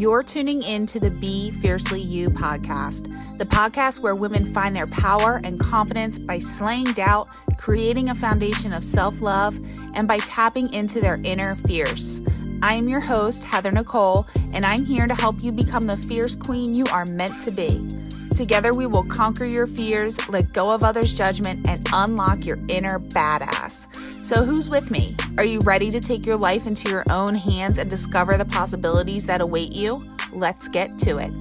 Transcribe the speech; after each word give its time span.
You're 0.00 0.22
tuning 0.22 0.62
in 0.62 0.86
to 0.86 0.98
the 0.98 1.10
Be 1.10 1.50
Fiercely 1.50 2.00
You 2.00 2.30
podcast, 2.30 3.36
the 3.36 3.44
podcast 3.44 4.00
where 4.00 4.14
women 4.14 4.50
find 4.54 4.74
their 4.74 4.86
power 4.86 5.42
and 5.44 5.60
confidence 5.60 6.18
by 6.18 6.38
slaying 6.38 6.94
doubt, 6.94 7.28
creating 7.58 8.08
a 8.08 8.14
foundation 8.14 8.72
of 8.72 8.82
self 8.82 9.20
love, 9.20 9.54
and 9.92 10.08
by 10.08 10.16
tapping 10.20 10.72
into 10.72 11.02
their 11.02 11.20
inner 11.22 11.54
fierce. 11.54 12.22
I 12.62 12.76
am 12.76 12.88
your 12.88 13.00
host, 13.00 13.44
Heather 13.44 13.70
Nicole, 13.70 14.26
and 14.54 14.64
I'm 14.64 14.86
here 14.86 15.06
to 15.06 15.14
help 15.14 15.42
you 15.42 15.52
become 15.52 15.86
the 15.86 15.98
fierce 15.98 16.34
queen 16.34 16.74
you 16.74 16.86
are 16.90 17.04
meant 17.04 17.42
to 17.42 17.50
be. 17.50 17.86
Together, 18.34 18.72
we 18.72 18.86
will 18.86 19.04
conquer 19.04 19.44
your 19.44 19.66
fears, 19.66 20.16
let 20.30 20.50
go 20.54 20.70
of 20.70 20.82
others' 20.82 21.12
judgment, 21.12 21.68
and 21.68 21.86
unlock 21.92 22.46
your 22.46 22.58
inner 22.70 22.98
badass. 22.98 23.86
So, 24.30 24.44
who's 24.44 24.70
with 24.70 24.92
me? 24.92 25.16
Are 25.38 25.44
you 25.44 25.58
ready 25.64 25.90
to 25.90 25.98
take 25.98 26.24
your 26.24 26.36
life 26.36 26.68
into 26.68 26.88
your 26.88 27.02
own 27.10 27.34
hands 27.34 27.78
and 27.78 27.90
discover 27.90 28.36
the 28.36 28.44
possibilities 28.44 29.26
that 29.26 29.40
await 29.40 29.72
you? 29.72 30.08
Let's 30.32 30.68
get 30.68 31.00
to 31.00 31.18
it. 31.18 31.32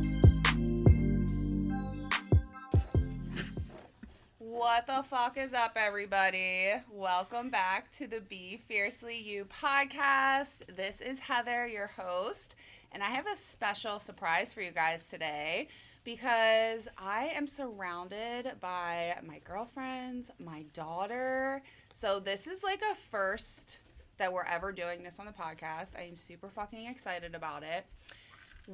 What 4.40 4.88
the 4.88 5.04
fuck 5.08 5.38
is 5.38 5.54
up, 5.54 5.74
everybody? 5.76 6.72
Welcome 6.92 7.52
back 7.52 7.92
to 7.92 8.08
the 8.08 8.22
Be 8.22 8.60
Fiercely 8.68 9.20
You 9.20 9.46
podcast. 9.46 10.64
This 10.76 11.00
is 11.00 11.20
Heather, 11.20 11.68
your 11.68 11.92
host, 11.96 12.56
and 12.92 13.04
I 13.04 13.12
have 13.12 13.28
a 13.28 13.36
special 13.36 14.00
surprise 14.00 14.52
for 14.52 14.64
you 14.64 14.72
guys 14.72 15.06
today 15.06 15.68
because 16.04 16.88
I 16.98 17.28
am 17.36 17.46
surrounded 17.46 18.54
by 18.60 19.16
my 19.24 19.38
girlfriends, 19.46 20.32
my 20.40 20.64
daughter. 20.74 21.62
So, 22.00 22.22
this 22.22 22.48
is 22.48 22.64
like 22.64 22.82
a 22.82 22.96
first 22.96 23.82
that 24.20 24.32
we're 24.32 24.46
ever 24.46 24.72
doing 24.72 25.04
this 25.04 25.20
on 25.20 25.26
the 25.26 25.34
podcast. 25.34 25.98
I 26.00 26.04
am 26.04 26.16
super 26.16 26.48
fucking 26.48 26.86
excited 26.86 27.36
about 27.36 27.62
it. 27.62 27.86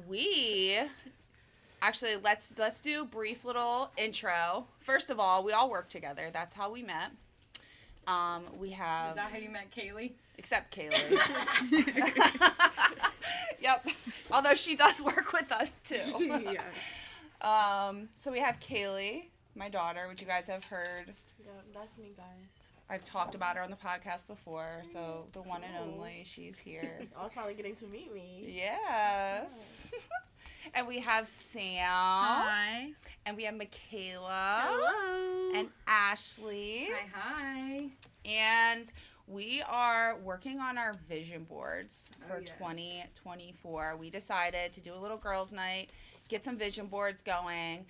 We 0.06 0.78
actually 1.82 2.14
let's 2.22 2.54
let's 2.56 2.80
do 2.80 3.02
a 3.02 3.04
brief 3.04 3.44
little 3.44 3.90
intro. 3.96 4.68
First 4.78 5.10
of 5.10 5.18
all, 5.18 5.42
we 5.42 5.50
all 5.50 5.68
work 5.68 5.88
together. 5.88 6.30
That's 6.32 6.54
how 6.54 6.70
we 6.70 6.84
met. 6.84 7.10
Um, 8.06 8.44
we 8.60 8.70
have 8.70 9.08
Is 9.08 9.16
that 9.16 9.32
how 9.32 9.38
you 9.38 9.50
met 9.50 9.72
Kaylee? 9.76 10.12
except 10.38 10.72
Kaylee. 10.78 11.18
yep. 13.60 13.84
Although 14.30 14.54
she 14.54 14.76
does 14.76 15.02
work 15.02 15.32
with 15.32 15.50
us 15.50 15.72
too. 15.84 15.96
yes. 16.48 16.62
Um, 17.40 18.08
so 18.14 18.30
we 18.30 18.38
have 18.38 18.60
Kaylee, 18.60 19.24
my 19.56 19.68
daughter, 19.68 20.06
which 20.08 20.20
you 20.20 20.28
guys 20.28 20.46
have 20.46 20.64
heard. 20.66 21.12
Yeah, 21.44 21.50
that's 21.74 21.98
me, 21.98 22.12
guys. 22.16 22.65
I've 22.88 23.04
talked 23.04 23.34
about 23.34 23.56
her 23.56 23.62
on 23.62 23.70
the 23.70 23.76
podcast 23.76 24.28
before, 24.28 24.82
so 24.84 24.98
mm, 24.98 25.32
the 25.32 25.42
one 25.42 25.62
and 25.64 25.92
only, 25.92 26.22
she's 26.24 26.58
here. 26.58 27.00
Y'all 27.12 27.28
finally 27.28 27.54
getting 27.54 27.74
to 27.76 27.86
meet 27.86 28.14
me. 28.14 28.44
Yes. 28.48 29.90
and 30.74 30.86
we 30.86 31.00
have 31.00 31.26
Sam. 31.26 31.82
Hi. 31.82 32.90
And 33.24 33.36
we 33.36 33.42
have 33.44 33.56
Michaela. 33.56 34.62
Hello. 34.68 35.58
And 35.58 35.68
Ashley. 35.88 36.88
hi, 36.92 37.08
hi. 37.12 37.90
And 38.24 38.90
we 39.26 39.62
are 39.68 40.18
working 40.22 40.60
on 40.60 40.78
our 40.78 40.94
vision 41.08 41.42
boards 41.44 42.12
oh, 42.22 42.28
for 42.28 42.36
Oh, 42.36 42.40
yes. 42.40 42.50
2024. 42.58 43.96
We 43.98 44.10
decided 44.10 44.72
to 44.74 44.80
do 44.80 44.94
a 44.94 45.00
little 45.00 45.16
girls' 45.16 45.52
night, 45.52 45.92
get 46.28 46.44
some 46.44 46.56
vision 46.56 46.86
boards 46.86 47.22
going. 47.22 47.86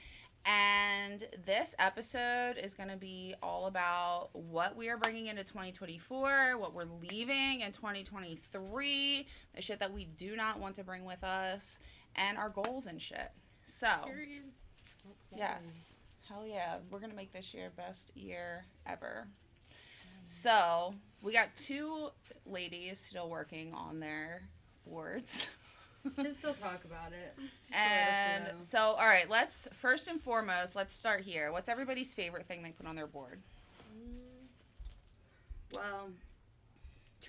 And 0.46 1.26
this 1.44 1.74
episode 1.80 2.56
is 2.56 2.74
going 2.74 2.88
to 2.88 2.96
be 2.96 3.34
all 3.42 3.66
about 3.66 4.28
what 4.32 4.76
we 4.76 4.88
are 4.88 4.96
bringing 4.96 5.26
into 5.26 5.42
2024, 5.42 6.56
what 6.56 6.72
we're 6.72 6.84
leaving 6.84 7.62
in 7.62 7.72
2023, 7.72 9.26
the 9.54 9.62
shit 9.62 9.80
that 9.80 9.92
we 9.92 10.04
do 10.04 10.36
not 10.36 10.60
want 10.60 10.76
to 10.76 10.84
bring 10.84 11.04
with 11.04 11.24
us, 11.24 11.80
and 12.14 12.38
our 12.38 12.48
goals 12.48 12.86
and 12.86 13.02
shit. 13.02 13.32
So, 13.66 13.88
Period. 14.04 14.44
Yes. 15.36 15.98
Hell 16.28 16.46
yeah. 16.46 16.76
We're 16.90 17.00
going 17.00 17.10
to 17.10 17.16
make 17.16 17.32
this 17.32 17.52
year 17.52 17.72
best 17.76 18.16
year 18.16 18.66
ever. 18.86 19.26
Mm. 19.26 19.74
So, 20.22 20.94
we 21.22 21.32
got 21.32 21.56
two 21.56 22.10
ladies 22.44 23.00
still 23.00 23.28
working 23.28 23.74
on 23.74 23.98
their 23.98 24.48
boards. 24.86 25.48
Just 26.22 26.38
still 26.40 26.54
talk 26.54 26.84
about 26.84 27.12
it. 27.12 27.34
Just 27.68 27.78
and 27.78 28.44
so, 28.62 28.78
all 28.78 29.06
right, 29.06 29.28
let's 29.28 29.68
first 29.72 30.08
and 30.08 30.20
foremost, 30.20 30.76
let's 30.76 30.94
start 30.94 31.22
here. 31.22 31.52
What's 31.52 31.68
everybody's 31.68 32.14
favorite 32.14 32.46
thing 32.46 32.62
they 32.62 32.70
put 32.70 32.86
on 32.86 32.96
their 32.96 33.06
board? 33.06 33.40
Mm, 33.92 34.46
well, 35.74 36.08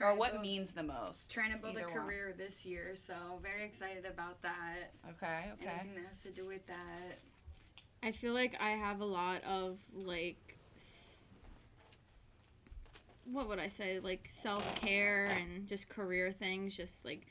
Or 0.02 0.16
what 0.16 0.32
build- 0.34 0.42
means 0.44 0.72
the 0.74 0.84
most? 0.84 1.32
Trying 1.32 1.52
to 1.54 1.58
build 1.58 1.76
a 1.76 1.80
Either 1.80 1.90
one. 1.90 2.06
career 2.06 2.34
this 2.38 2.66
year, 2.66 2.96
so 3.08 3.14
very 3.42 3.64
excited 3.64 4.06
about 4.06 4.42
that. 4.44 4.92
Okay, 5.10 5.46
okay. 5.62 5.70
Anything 5.80 5.96
that 5.96 6.10
has 6.10 6.22
to 6.24 6.30
do 6.32 6.46
with 6.46 6.66
that. 6.68 7.18
I 8.04 8.12
feel 8.12 8.34
like 8.34 8.56
I 8.62 8.72
have 8.72 9.02
a 9.02 9.06
lot 9.06 9.44
of 9.44 9.80
like 9.96 10.36
what 13.26 13.50
would 13.50 13.60
I 13.60 13.68
say 13.68 14.00
like 14.00 14.26
self-care 14.30 15.26
and 15.28 15.68
just 15.68 15.90
career 15.90 16.32
things 16.32 16.78
just 16.78 17.04
like 17.04 17.26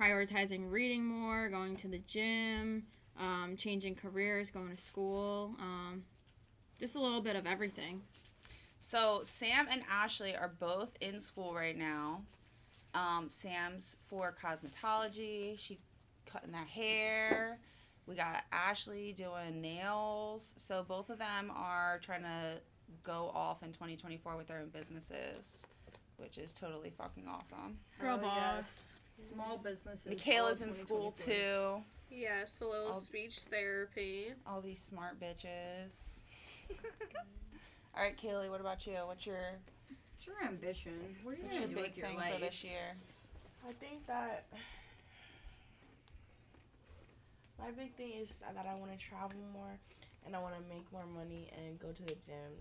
prioritizing 0.00 0.70
reading 0.70 1.04
more, 1.04 1.48
going 1.48 1.76
to 1.76 1.88
the 1.88 1.98
gym, 1.98 2.84
um, 3.18 3.54
changing 3.56 3.94
careers, 3.94 4.50
going 4.50 4.74
to 4.74 4.82
school, 4.82 5.54
um, 5.60 6.04
just 6.78 6.94
a 6.94 7.00
little 7.00 7.20
bit 7.20 7.36
of 7.36 7.46
everything. 7.46 8.00
So 8.80 9.20
Sam 9.24 9.68
and 9.70 9.82
Ashley 9.90 10.34
are 10.34 10.50
both 10.58 10.90
in 11.00 11.20
school 11.20 11.54
right 11.54 11.76
now. 11.76 12.22
Um, 12.94 13.28
Sam's 13.30 13.94
for 14.08 14.34
cosmetology. 14.42 15.58
She 15.58 15.78
cutting 16.26 16.52
that 16.52 16.66
hair. 16.66 17.58
We 18.06 18.16
got 18.16 18.44
Ashley 18.50 19.12
doing 19.12 19.60
nails. 19.60 20.54
So 20.56 20.84
both 20.86 21.10
of 21.10 21.18
them 21.18 21.52
are 21.54 22.00
trying 22.02 22.22
to 22.22 22.60
go 23.04 23.30
off 23.34 23.62
in 23.62 23.70
2024 23.70 24.36
with 24.36 24.48
their 24.48 24.58
own 24.60 24.70
businesses, 24.70 25.66
which 26.16 26.38
is 26.38 26.52
totally 26.52 26.90
fucking 26.90 27.28
awesome. 27.28 27.78
Girl 28.00 28.18
Hell 28.18 28.26
boss. 28.26 28.36
yes. 28.56 28.96
Small 29.32 29.58
businesses. 29.58 30.06
Michaela's 30.06 30.62
in 30.62 30.72
school 30.72 31.12
too. 31.12 31.82
Yes, 32.10 32.60
a 32.60 32.66
little 32.66 32.88
I'll- 32.88 33.00
speech 33.00 33.40
therapy. 33.50 34.32
All 34.46 34.60
these 34.60 34.80
smart 34.80 35.20
bitches. 35.20 36.22
All 37.96 38.02
right, 38.02 38.16
Kaylee, 38.16 38.50
what 38.50 38.60
about 38.60 38.86
you? 38.86 38.94
What's 39.06 39.26
your 39.26 39.36
What's 40.16 40.26
your 40.26 40.42
ambition? 40.48 40.92
What 41.22 41.34
are 41.34 41.36
you 41.36 41.42
what's 41.44 41.56
gonna 41.58 41.60
your 41.60 41.68
do 41.68 41.74
big 41.76 41.84
with 41.84 41.96
your 41.98 42.06
thing 42.06 42.16
life? 42.16 42.34
for 42.34 42.40
this 42.40 42.64
year? 42.64 42.94
I 43.68 43.72
think 43.74 44.06
that 44.06 44.46
my 47.58 47.70
big 47.72 47.94
thing 47.94 48.12
is 48.20 48.42
that 48.54 48.66
I 48.66 48.74
want 48.78 48.92
to 48.92 48.98
travel 48.98 49.36
more 49.52 49.78
and 50.26 50.34
I 50.34 50.38
want 50.40 50.54
to 50.54 50.62
make 50.74 50.90
more 50.92 51.06
money 51.06 51.50
and 51.56 51.78
go 51.78 51.92
to 51.92 52.02
the 52.02 52.14
gym 52.14 52.34
and 52.46 52.56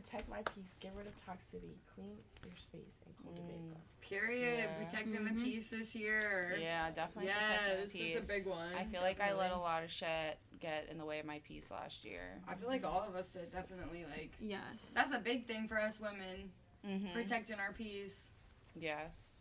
protect 0.00 0.28
my 0.28 0.42
peace, 0.54 0.70
get 0.80 0.92
rid 0.96 1.06
of 1.06 1.14
toxicity, 1.26 1.74
clean 1.94 2.16
your 2.44 2.54
space, 2.56 2.94
and 3.06 3.14
cultivate 3.22 3.58
Mm. 3.60 3.70
love. 3.72 4.00
Period. 4.00 4.58
Yeah. 4.70 4.84
Protecting 4.84 5.12
Mhm. 5.14 5.36
the 5.36 5.44
peace 5.44 5.70
this 5.70 5.94
year. 5.94 6.56
Yeah, 6.58 6.90
definitely. 6.90 7.26
Yeah, 7.26 7.58
protecting 7.58 7.80
the 7.80 7.92
peace. 7.92 8.14
this 8.14 8.24
is 8.24 8.30
a 8.30 8.32
big 8.32 8.46
one, 8.46 8.74
I 8.74 8.84
feel 8.84 9.00
like 9.02 9.20
I 9.20 9.32
let 9.32 9.50
a 9.52 9.58
lot 9.58 9.82
of 9.82 9.90
shit 9.90 10.38
get 10.60 10.88
in 10.88 10.98
the 10.98 11.04
way 11.04 11.18
of 11.18 11.26
my 11.26 11.40
peace 11.40 11.70
last 11.70 12.04
year. 12.04 12.40
I 12.46 12.54
feel 12.54 12.68
like 12.68 12.84
all 12.84 13.02
of 13.02 13.14
us 13.16 13.28
did 13.28 13.50
definitely 13.52 14.04
like. 14.06 14.32
Yes. 14.40 14.92
That's 14.94 15.10
a 15.12 15.18
big 15.18 15.46
thing 15.46 15.68
for 15.68 15.78
us 15.78 15.98
women, 16.00 16.52
Mm-hmm. 16.86 17.12
protecting 17.12 17.58
our 17.58 17.72
peace. 17.72 18.28
Yes. 18.76 19.34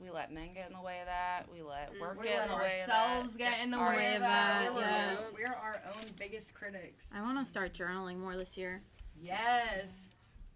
We 0.00 0.10
let 0.10 0.32
men 0.32 0.52
get 0.52 0.66
in 0.66 0.72
the 0.72 0.80
way 0.80 0.98
of 1.00 1.06
that. 1.06 1.44
We 1.52 1.62
let 1.62 1.96
work 2.00 2.18
We 2.18 2.24
get 2.26 2.38
let 2.38 2.44
in 2.46 2.50
the 2.50 2.56
way 2.56 2.80
of 2.82 2.88
ourselves 2.90 3.32
that. 3.34 3.38
get 3.38 3.60
in 3.60 3.70
the 3.70 3.76
Ourselves. 3.76 3.98
way 4.04 4.14
of 4.16 4.20
that. 4.22 4.74
We're 4.74 4.80
Yes. 4.80 5.32
We're 5.34 5.46
our 5.54 5.80
own 5.94 6.04
biggest 6.18 6.54
critics. 6.54 7.08
I 7.12 7.20
want 7.20 7.38
to 7.38 7.48
start 7.48 7.72
journaling 7.72 8.16
more 8.18 8.36
this 8.36 8.56
year. 8.58 8.82
Yes. 9.22 9.88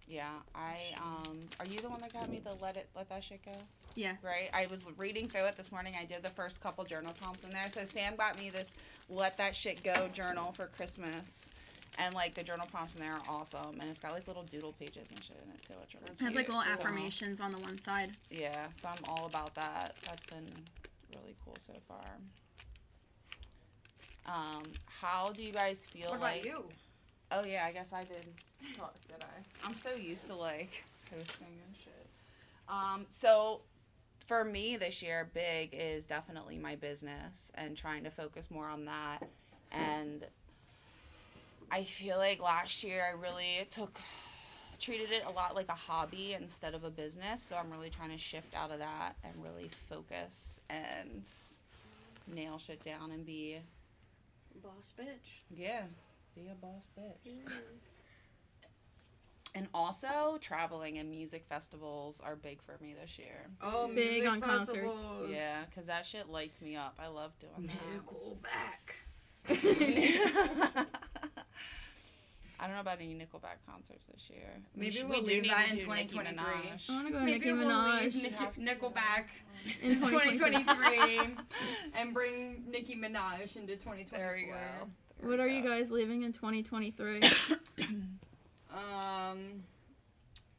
Yeah, 0.08 0.28
I 0.54 0.76
um. 1.00 1.40
Are 1.60 1.66
you 1.66 1.78
the 1.78 1.88
one 1.88 2.00
that 2.00 2.12
got 2.12 2.28
me 2.30 2.38
the 2.38 2.54
let 2.62 2.76
it 2.76 2.88
let 2.94 3.08
that 3.08 3.24
shit 3.24 3.44
go? 3.44 3.52
Yeah. 3.96 4.12
Right. 4.22 4.50
I 4.54 4.66
was 4.70 4.86
reading 4.98 5.28
through 5.28 5.44
it 5.46 5.56
this 5.56 5.72
morning. 5.72 5.94
I 6.00 6.04
did 6.04 6.22
the 6.22 6.28
first 6.28 6.60
couple 6.60 6.84
journal 6.84 7.12
prompts 7.20 7.42
in 7.44 7.50
there. 7.50 7.68
So 7.70 7.84
Sam 7.84 8.14
got 8.16 8.38
me 8.38 8.50
this 8.50 8.72
let 9.08 9.36
that 9.38 9.56
shit 9.56 9.82
go 9.82 10.08
journal 10.12 10.52
for 10.52 10.66
Christmas. 10.66 11.50
And 11.98 12.14
like 12.14 12.34
the 12.34 12.42
journal 12.42 12.66
prompts 12.70 12.94
in 12.94 13.00
there 13.00 13.14
are 13.14 13.22
awesome, 13.28 13.80
and 13.80 13.88
it's 13.88 13.98
got 14.00 14.12
like 14.12 14.26
little 14.28 14.42
doodle 14.42 14.74
pages 14.78 15.08
and 15.10 15.24
shit 15.24 15.40
in 15.44 15.50
it 15.50 15.62
too. 15.66 15.72
Which 15.80 15.94
are 15.94 16.12
It 16.12 16.20
has 16.20 16.34
like 16.34 16.46
little 16.48 16.62
So- 16.62 16.70
affirmations 16.70 17.40
on 17.40 17.52
the 17.52 17.58
one 17.58 17.78
side. 17.80 18.12
Yeah, 18.30 18.66
so 18.80 18.88
I'm 18.88 18.98
all 19.08 19.24
about 19.26 19.54
that. 19.54 19.94
That's 20.06 20.26
been 20.26 20.46
really 21.14 21.34
cool 21.44 21.56
so 21.66 21.72
far. 21.88 22.04
Um, 24.26 24.62
how 24.86 25.32
do 25.32 25.42
you 25.42 25.52
guys 25.52 25.86
feel 25.86 26.10
What 26.10 26.20
like? 26.20 26.42
about 26.42 26.58
you? 26.58 26.64
Oh 27.30 27.44
yeah, 27.44 27.64
I 27.66 27.72
guess 27.72 27.92
I 27.92 28.04
did 28.04 28.26
talk, 28.76 28.94
did 29.08 29.16
I? 29.20 29.66
I'm 29.66 29.76
so 29.76 29.94
used 29.94 30.26
to 30.28 30.34
like 30.34 30.84
hosting 31.12 31.46
and 31.46 31.76
shit. 31.82 32.06
Um, 32.68 33.06
so 33.10 33.60
for 34.26 34.44
me 34.44 34.76
this 34.76 35.02
year, 35.02 35.28
big 35.34 35.70
is 35.72 36.04
definitely 36.04 36.58
my 36.58 36.76
business 36.76 37.50
and 37.54 37.76
trying 37.76 38.04
to 38.04 38.10
focus 38.10 38.50
more 38.50 38.68
on 38.68 38.84
that. 38.86 39.20
And 39.72 40.24
I 41.70 41.84
feel 41.84 42.18
like 42.18 42.40
last 42.40 42.84
year 42.84 43.04
I 43.06 43.20
really 43.20 43.66
took 43.70 44.00
treated 44.78 45.10
it 45.10 45.24
a 45.26 45.30
lot 45.30 45.54
like 45.54 45.68
a 45.68 45.74
hobby 45.74 46.34
instead 46.38 46.74
of 46.74 46.84
a 46.84 46.90
business. 46.90 47.42
So 47.42 47.56
I'm 47.56 47.70
really 47.70 47.90
trying 47.90 48.10
to 48.10 48.18
shift 48.18 48.54
out 48.54 48.70
of 48.70 48.78
that 48.78 49.14
and 49.24 49.32
really 49.42 49.70
focus 49.88 50.60
and 50.68 51.26
nail 52.26 52.58
shit 52.58 52.82
down 52.82 53.10
and 53.10 53.24
be 53.24 53.58
Boss 54.62 54.92
bitch. 54.98 55.42
yeah, 55.54 55.82
be 56.36 56.48
a 56.50 56.54
boss 56.54 56.86
bitch. 56.98 57.32
Mm-hmm. 57.32 57.48
And 59.54 59.68
also 59.72 60.36
traveling 60.42 60.98
and 60.98 61.10
music 61.10 61.46
festivals 61.48 62.20
are 62.22 62.36
big 62.36 62.60
for 62.62 62.76
me 62.82 62.94
this 63.00 63.18
year. 63.18 63.46
Oh, 63.62 63.86
Big 63.88 64.22
music 64.24 64.28
on 64.30 64.40
concerts. 64.42 65.08
Yeah, 65.28 65.64
because 65.70 65.86
that 65.86 66.04
shit 66.04 66.28
lights 66.28 66.60
me 66.60 66.76
up. 66.76 66.94
I 67.02 67.06
love 67.06 67.32
doing 67.38 67.68
that. 67.68 68.06
Nickelback. 68.06 68.92
I 72.58 72.66
don't 72.66 72.74
know 72.74 72.80
about 72.80 73.00
any 73.00 73.14
Nickelback 73.14 73.58
concerts 73.70 74.04
this 74.12 74.28
year. 74.30 74.48
We 74.74 74.80
Maybe 74.82 74.92
should- 74.96 75.08
we'll 75.08 75.22
do 75.22 75.40
need 75.40 75.50
that 75.50 75.66
to 75.66 75.70
in 75.72 75.76
do 75.76 75.82
2023. 75.82 76.44
I 76.44 76.92
want 76.94 77.06
to 77.06 77.12
go 77.12 77.18
to 77.18 77.24
Maybe 77.24 77.38
Nicki 77.46 77.52
we'll 77.52 77.66
leave 77.68 78.12
Minaj 78.12 78.22
Nick- 78.22 78.32
have. 78.32 78.54
Nickelback 78.56 79.24
in 79.82 79.90
in 79.92 79.96
2023. 79.96 80.38
2023 80.38 81.36
and 81.94 82.12
bring 82.14 82.64
Nicki 82.68 82.94
Minaj 82.96 83.56
into 83.56 83.76
2024. 83.76 84.18
There 84.18 84.36
you 84.36 84.46
go. 84.52 84.88
There 85.20 85.30
What 85.30 85.40
are 85.40 85.48
you 85.48 85.62
guys 85.62 85.90
leaving 85.90 86.22
in 86.22 86.32
2023? 86.32 87.22
Um, 88.76 89.62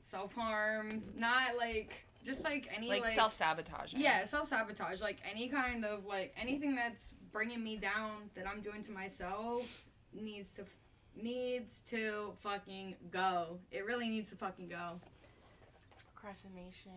self 0.03 0.33
harm, 0.33 1.03
not 1.15 1.55
like 1.55 2.03
just 2.25 2.43
like 2.43 2.67
any 2.75 2.89
Like, 2.89 3.03
like, 3.03 3.13
self 3.15 3.31
sabotaging. 3.33 3.99
Yeah, 3.99 4.25
self 4.25 4.49
sabotage. 4.49 5.01
Like 5.01 5.17
any 5.29 5.47
kind 5.49 5.85
of 5.85 6.05
like 6.05 6.33
anything 6.39 6.75
that's 6.75 7.13
bringing 7.31 7.63
me 7.63 7.75
down 7.77 8.29
that 8.35 8.47
I'm 8.47 8.61
doing 8.61 8.81
to 8.83 8.91
myself 8.91 9.83
needs 10.13 10.51
to 10.53 10.63
needs 11.15 11.81
to 11.89 12.33
fucking 12.41 12.95
go. 13.11 13.59
It 13.71 13.85
really 13.85 14.07
needs 14.09 14.29
to 14.31 14.35
fucking 14.35 14.69
go. 14.69 14.99
Procrastination. 16.15 16.91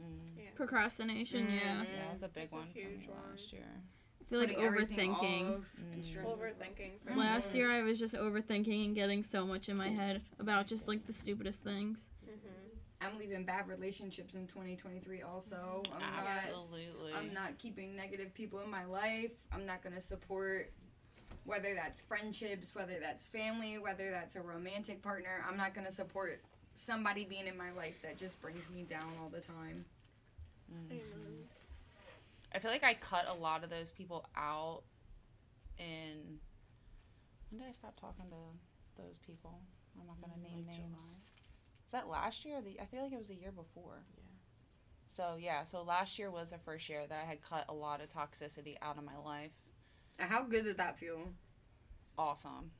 Mm. 0.00 0.54
Procrastination, 0.54 1.46
yeah. 1.50 1.76
Mhm. 1.76 1.84
Yeah, 1.84 2.02
that's 2.10 2.22
a 2.22 2.28
big 2.28 2.44
That's 2.44 2.52
a 2.52 2.56
one 2.56 2.68
for 2.72 2.78
me 2.78 2.84
huge 2.84 3.08
one. 3.08 3.18
last 3.30 3.52
year. 3.52 3.82
I 4.26 4.30
feel 4.30 4.38
like 4.40 4.48
Putting 4.56 4.64
overthinking. 4.72 5.64
Mm. 5.80 6.04
stressing. 6.04 6.30
Overthinking. 6.30 7.16
Last 7.16 7.52
Mhm. 7.52 7.54
year 7.56 7.70
I 7.70 7.82
was 7.82 7.98
just 7.98 8.14
overthinking 8.14 8.84
and 8.86 8.94
getting 8.94 9.22
so 9.22 9.46
much 9.46 9.68
in 9.68 9.76
my 9.76 9.88
head 9.90 10.22
about 10.38 10.66
just 10.66 10.88
like 10.88 11.06
the 11.06 11.12
stupidest 11.12 11.62
things. 11.62 12.08
Mm-hmm. 12.24 12.48
I'm 13.00 13.18
leaving 13.18 13.44
bad 13.44 13.68
relationships 13.68 14.34
in 14.34 14.46
2023 14.46 15.22
also. 15.22 15.82
I'm 15.92 16.02
Absolutely. 16.02 17.10
not 17.12 17.18
I'm 17.18 17.34
not 17.34 17.58
keeping 17.58 17.96
negative 17.96 18.32
people 18.32 18.60
in 18.60 18.70
my 18.70 18.84
life. 18.84 19.32
I'm 19.50 19.66
not 19.66 19.82
going 19.82 19.94
to 19.94 20.00
support 20.00 20.72
whether 21.44 21.74
that's 21.74 22.00
friendships, 22.00 22.74
whether 22.74 23.00
that's 23.00 23.26
family, 23.26 23.78
whether 23.78 24.10
that's 24.12 24.36
a 24.36 24.40
romantic 24.40 25.02
partner. 25.02 25.44
I'm 25.46 25.56
not 25.56 25.74
going 25.74 25.86
to 25.86 25.92
support 25.92 26.40
somebody 26.76 27.24
being 27.24 27.48
in 27.48 27.56
my 27.56 27.72
life 27.72 28.00
that 28.02 28.16
just 28.16 28.40
brings 28.40 28.68
me 28.70 28.84
down 28.84 29.12
all 29.20 29.28
the 29.28 29.40
time. 29.40 29.84
Mm. 30.72 31.00
I 32.54 32.58
feel 32.58 32.70
like 32.70 32.84
I 32.84 32.94
cut 32.94 33.26
a 33.28 33.34
lot 33.34 33.64
of 33.64 33.70
those 33.70 33.90
people 33.90 34.26
out 34.36 34.82
in. 35.78 36.38
When 37.50 37.60
did 37.60 37.68
I 37.68 37.72
stop 37.72 37.98
talking 38.00 38.26
to 38.30 39.02
those 39.02 39.18
people? 39.18 39.60
I'm 40.00 40.06
not 40.06 40.20
gonna 40.20 40.34
Mm, 40.38 40.42
name 40.42 40.66
like 40.66 40.66
names. 40.66 41.20
Is 41.86 41.92
that 41.92 42.08
last 42.08 42.44
year? 42.44 42.58
Or 42.58 42.62
the 42.62 42.80
I 42.80 42.86
feel 42.86 43.02
like 43.02 43.12
it 43.12 43.18
was 43.18 43.28
the 43.28 43.34
year 43.34 43.52
before. 43.52 44.04
Yeah. 44.16 44.22
So 45.06 45.36
yeah, 45.38 45.64
so 45.64 45.82
last 45.82 46.18
year 46.18 46.30
was 46.30 46.50
the 46.50 46.58
first 46.58 46.88
year 46.88 47.06
that 47.06 47.22
I 47.22 47.26
had 47.26 47.42
cut 47.42 47.66
a 47.68 47.74
lot 47.74 48.00
of 48.00 48.08
toxicity 48.10 48.76
out 48.82 48.98
of 48.98 49.04
my 49.04 49.16
life. 49.18 49.52
How 50.18 50.44
good 50.44 50.64
did 50.64 50.78
that 50.78 50.98
feel? 50.98 51.32
Awesome. 52.18 52.72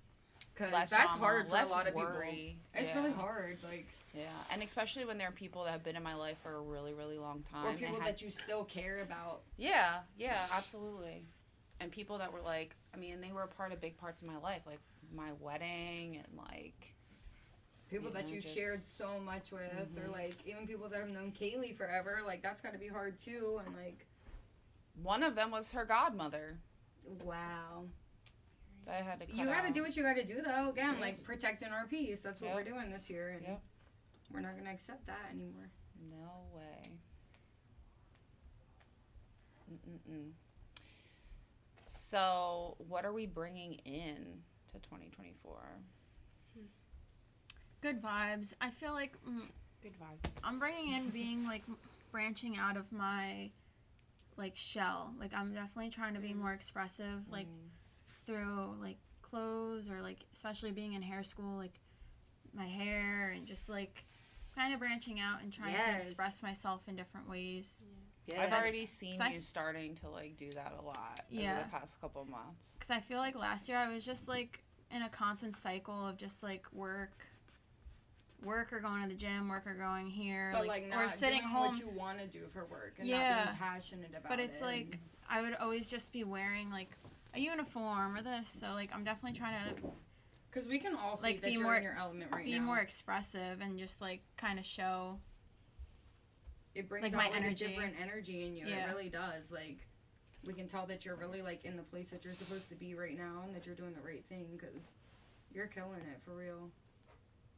Less 0.61 0.91
that's 0.91 1.05
drama, 1.17 1.19
hard 1.19 1.49
for 1.49 1.57
a 1.57 1.67
lot 1.67 1.87
of 1.89 1.95
worry. 1.95 2.31
people. 2.31 2.55
It's 2.75 2.89
yeah. 2.91 3.01
really 3.01 3.13
hard 3.13 3.59
like 3.65 3.87
Yeah, 4.15 4.29
and 4.51 4.63
especially 4.63 5.05
when 5.05 5.19
there 5.19 5.29
are 5.29 5.33
people 5.33 5.65
that 5.65 5.71
have 5.71 5.83
been 5.85 5.97
in 5.97 6.03
my 6.03 6.15
life 6.15 6.37
for 6.43 6.55
a 6.57 6.61
really, 6.61 6.93
really 6.95 7.19
long 7.19 7.43
time. 7.51 7.67
or 7.75 7.79
people 7.79 7.99
had- 8.01 8.15
that 8.17 8.23
you 8.23 8.31
still 8.31 8.65
care 8.65 9.01
about. 9.01 9.41
Yeah, 9.57 10.01
yeah, 10.19 10.47
absolutely. 10.53 11.25
And 11.81 11.91
people 11.91 12.19
that 12.19 12.33
were 12.33 12.41
like, 12.43 12.77
I 12.95 12.99
mean, 12.99 13.21
they 13.21 13.33
were 13.33 13.43
a 13.43 13.49
part 13.49 13.73
of 13.73 13.81
big 13.81 13.97
parts 13.97 14.21
of 14.23 14.29
my 14.29 14.37
life, 14.37 14.63
like 14.67 14.79
my 15.15 15.33
wedding 15.41 16.17
and 16.17 16.29
like, 16.37 16.89
People 17.91 18.09
You 18.09 18.15
that 18.15 18.27
know, 18.27 18.33
you 18.33 18.41
just- 18.41 18.55
shared 18.55 18.81
so 18.81 19.21
much 19.21 19.51
with, 19.51 19.99
or 19.99 20.09
Mhm. 20.09 20.13
like 20.13 20.47
even 20.47 20.67
people 20.67 20.89
that 20.89 20.99
have 21.01 21.11
known 21.11 21.31
Kaylee 21.33 21.77
forever, 21.77 22.21
like 22.25 22.41
that's 22.43 22.63
got 22.63 22.73
to 22.73 22.79
be 22.79 22.89
hard 22.89 23.19
too. 23.19 23.61
And 23.65 23.77
like, 23.77 24.07
one 25.03 25.23
of 25.23 25.35
them 25.35 25.51
was 25.51 25.73
her 25.73 25.85
godmother 25.85 26.59
wow, 27.25 27.85
I 28.89 28.95
had 29.03 29.21
to 29.21 29.27
cut 29.27 29.35
you 29.35 29.47
got 29.47 29.67
to 29.67 29.73
do 29.73 29.83
what 29.83 29.97
you 29.97 30.03
got 30.03 30.15
to 30.15 30.25
do 30.25 30.43
though. 30.43 30.71
Again, 30.71 30.95
Yeah. 30.95 31.01
like 31.01 31.23
protecting 31.23 31.69
our 31.69 31.87
peace. 31.87 32.21
That's 32.21 32.41
what 32.41 32.49
Yep. 32.49 32.57
we're 32.57 32.65
doing 32.65 32.91
this 32.91 33.09
year, 33.09 33.31
and 33.31 33.43
Yep. 33.43 33.63
we're 34.33 34.41
not 34.41 34.57
gonna 34.57 34.71
accept 34.73 35.07
that 35.07 35.27
anymore. 35.31 35.71
No 36.11 36.47
way. 36.55 36.99
Mm-mm-mm. 39.73 40.31
So, 41.83 42.77
what 42.89 43.05
are 43.05 43.13
we 43.13 43.27
bringing 43.27 43.75
in 43.85 44.43
to 44.69 44.79
2024? 44.81 45.59
Good 47.81 48.01
vibes. 48.01 48.55
I 48.61 48.71
feel 48.71 48.93
like 48.93 49.17
mm, 49.29 49.43
Good 49.83 49.95
vibes. 49.99 50.35
I'm 50.45 50.59
bringing 50.61 50.93
in 50.93 51.11
being 51.11 51.45
like 51.45 51.65
branching 52.13 52.57
out 52.57 52.77
of 52.77 52.91
my 52.93 53.51
like 54.37 54.55
shell. 54.55 55.13
Like 55.19 55.33
I'm 55.35 55.53
definitely 55.53 55.91
trying 55.91 56.15
to 56.15 56.21
be 56.21 56.33
more 56.33 56.53
expressive 56.53 57.29
like 57.29 57.49
through 58.27 58.77
like 58.81 58.97
clothes 59.23 59.91
or 59.91 60.01
like 60.03 60.25
especially 60.33 60.71
being 60.73 60.93
in 60.95 61.03
hair 61.03 61.23
school 61.23 61.57
like 61.57 61.81
my 62.55 62.67
hair 62.67 63.31
and 63.35 63.47
just 63.47 63.69
like 63.69 64.05
kind 64.55 64.75
of 64.75 64.81
branching 64.81 65.19
out 65.21 65.43
and 65.43 65.53
trying 65.53 65.75
to 65.75 65.97
express 65.97 66.43
myself 66.43 66.83
in 66.87 66.95
different 66.97 67.29
ways. 67.29 67.87
I've 68.39 68.53
already 68.53 68.85
seen 68.87 69.21
I- 69.21 69.33
you 69.33 69.41
starting 69.41 69.95
to 69.97 70.09
like 70.11 70.37
do 70.37 70.51
that 70.53 70.75
a 70.79 70.83
lot 70.83 71.21
Yeah. 71.31 71.53
over 71.55 71.63
the 71.65 71.69
past 71.71 72.01
couple 72.01 72.25
months. 72.27 72.77
Cuz 72.79 72.91
I 72.91 73.01
feel 73.01 73.19
like 73.19 73.35
last 73.35 73.69
year 73.69 73.79
I 73.79 73.89
was 73.93 74.05
just 74.05 74.29
like 74.29 74.63
in 74.91 75.03
a 75.03 75.09
constant 75.09 75.57
cycle 75.57 76.07
of 76.07 76.17
just 76.19 76.43
like 76.43 76.71
work 76.73 77.27
work 78.45 78.73
or 78.73 78.81
going 78.81 79.03
to 79.03 79.09
the 79.09 79.15
gym, 79.15 79.49
work 79.49 79.67
or 79.67 79.75
going 79.75 80.09
here 80.11 80.51
But 80.53 80.63
like, 80.67 80.83
like 80.83 80.89
not 80.91 81.05
or 81.05 81.09
sitting 81.09 81.39
doing 81.41 81.51
home 81.53 81.69
what 81.75 81.79
you 81.79 81.89
want 81.89 82.19
to 82.19 82.27
do 82.27 82.47
for 82.53 82.65
work 82.67 82.95
and 82.99 83.07
Yeah. 83.09 83.37
not 83.37 83.45
being 83.47 83.57
passionate 83.57 84.11
about 84.11 84.25
it. 84.25 84.29
but 84.29 84.41
it's 84.41 84.61
like 84.61 84.99
I 85.29 85.41
would 85.41 85.55
always 85.55 85.89
just 85.89 86.13
be 86.13 86.25
wearing 86.25 86.69
like 86.71 86.91
a 87.35 87.41
uniform 87.41 88.17
or 88.17 88.23
this. 88.23 88.51
So 88.51 88.73
like 88.73 88.91
I'm 88.95 89.05
definitely 89.05 89.39
trying 89.39 89.75
to 89.75 89.83
because 90.51 90.69
we 90.69 90.79
can 90.79 90.97
all 90.97 91.17
see 91.17 91.25
like, 91.25 91.41
that 91.41 91.47
be 91.47 91.57
more- 91.57 91.77
in 91.77 91.83
your 91.83 91.97
element 91.99 92.31
right 92.31 92.45
be 92.45 92.59
now. 92.59 92.65
more 92.65 92.79
expressive 92.79 93.61
and 93.61 93.79
just 93.79 94.01
like 94.01 94.21
kind 94.37 94.59
of 94.59 94.65
show. 94.67 95.19
it 96.75 96.89
brings 96.89 97.05
like, 97.05 97.13
out 97.15 97.17
my 97.17 97.27
like 97.29 97.37
energy. 97.37 97.65
a 97.65 97.69
different 97.69 97.95
energy 98.01 98.45
in 98.47 98.57
you. 98.57 98.67
Yeah. 98.67 98.85
It 98.87 98.89
really 98.89 99.09
does. 99.09 99.51
Like 99.51 99.79
we 100.45 100.53
can 100.53 100.69
tell 100.69 100.87
that 100.87 101.05
you're 101.05 101.17
really 101.17 101.43
like 101.43 101.65
in 101.65 101.77
the 101.77 101.83
place 101.83 102.11
that 102.11 102.25
you're 102.25 102.35
supposed 102.35 102.69
to 102.69 102.75
be 102.75 102.95
right 102.95 103.17
now 103.17 103.43
and 103.45 103.55
that 103.55 103.65
you're 103.67 103.75
doing 103.75 103.95
the 103.95 104.07
right 104.07 104.25
thing 104.29 104.47
because 104.53 104.93
you're 105.55 105.67
killing 105.67 106.01
it 106.01 106.21
for 106.25 106.33
real. 106.35 106.71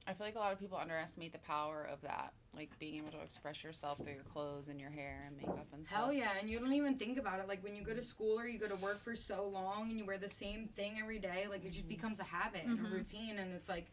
I 0.07 0.13
feel 0.13 0.27
like 0.27 0.35
a 0.35 0.39
lot 0.39 0.53
of 0.53 0.59
people 0.61 0.77
underestimate 0.77 1.33
the 1.33 1.39
power 1.39 1.89
of 1.91 2.03
that, 2.03 2.35
like 2.55 2.79
being 2.79 2.97
able 2.97 3.11
to 3.13 3.21
express 3.23 3.65
yourself 3.65 3.97
through 3.99 4.13
your 4.13 4.23
clothes 4.25 4.69
and 4.69 4.79
your 4.79 4.91
hair 4.91 5.25
and 5.27 5.37
makeup 5.37 5.67
and 5.73 5.87
stuff. 5.87 5.99
Hell 5.99 6.13
yeah, 6.13 6.33
and 6.39 6.49
you 6.51 6.59
don't 6.59 6.75
even 6.75 6.97
think 6.99 7.17
about 7.19 7.41
it. 7.41 7.49
Like 7.49 7.65
when 7.65 7.75
you 7.75 7.83
go 7.83 7.95
to 7.95 8.05
school 8.05 8.39
or 8.39 8.47
you 8.47 8.59
go 8.59 8.69
to 8.69 8.77
work 8.77 9.03
for 9.03 9.17
so 9.17 9.47
long 9.49 9.89
and 9.89 9.99
you 9.99 10.05
wear 10.05 10.19
the 10.19 10.29
same 10.29 10.69
thing 10.77 10.99
every 11.01 11.19
day, 11.19 11.47
like 11.49 11.65
it 11.65 11.73
just 11.73 11.89
becomes 11.89 12.21
a 12.21 12.25
habit 12.25 12.65
and 12.67 12.79
Mhm. 12.79 12.91
a 12.93 12.95
routine, 12.95 13.39
and 13.39 13.53
it's 13.55 13.69
like 13.69 13.87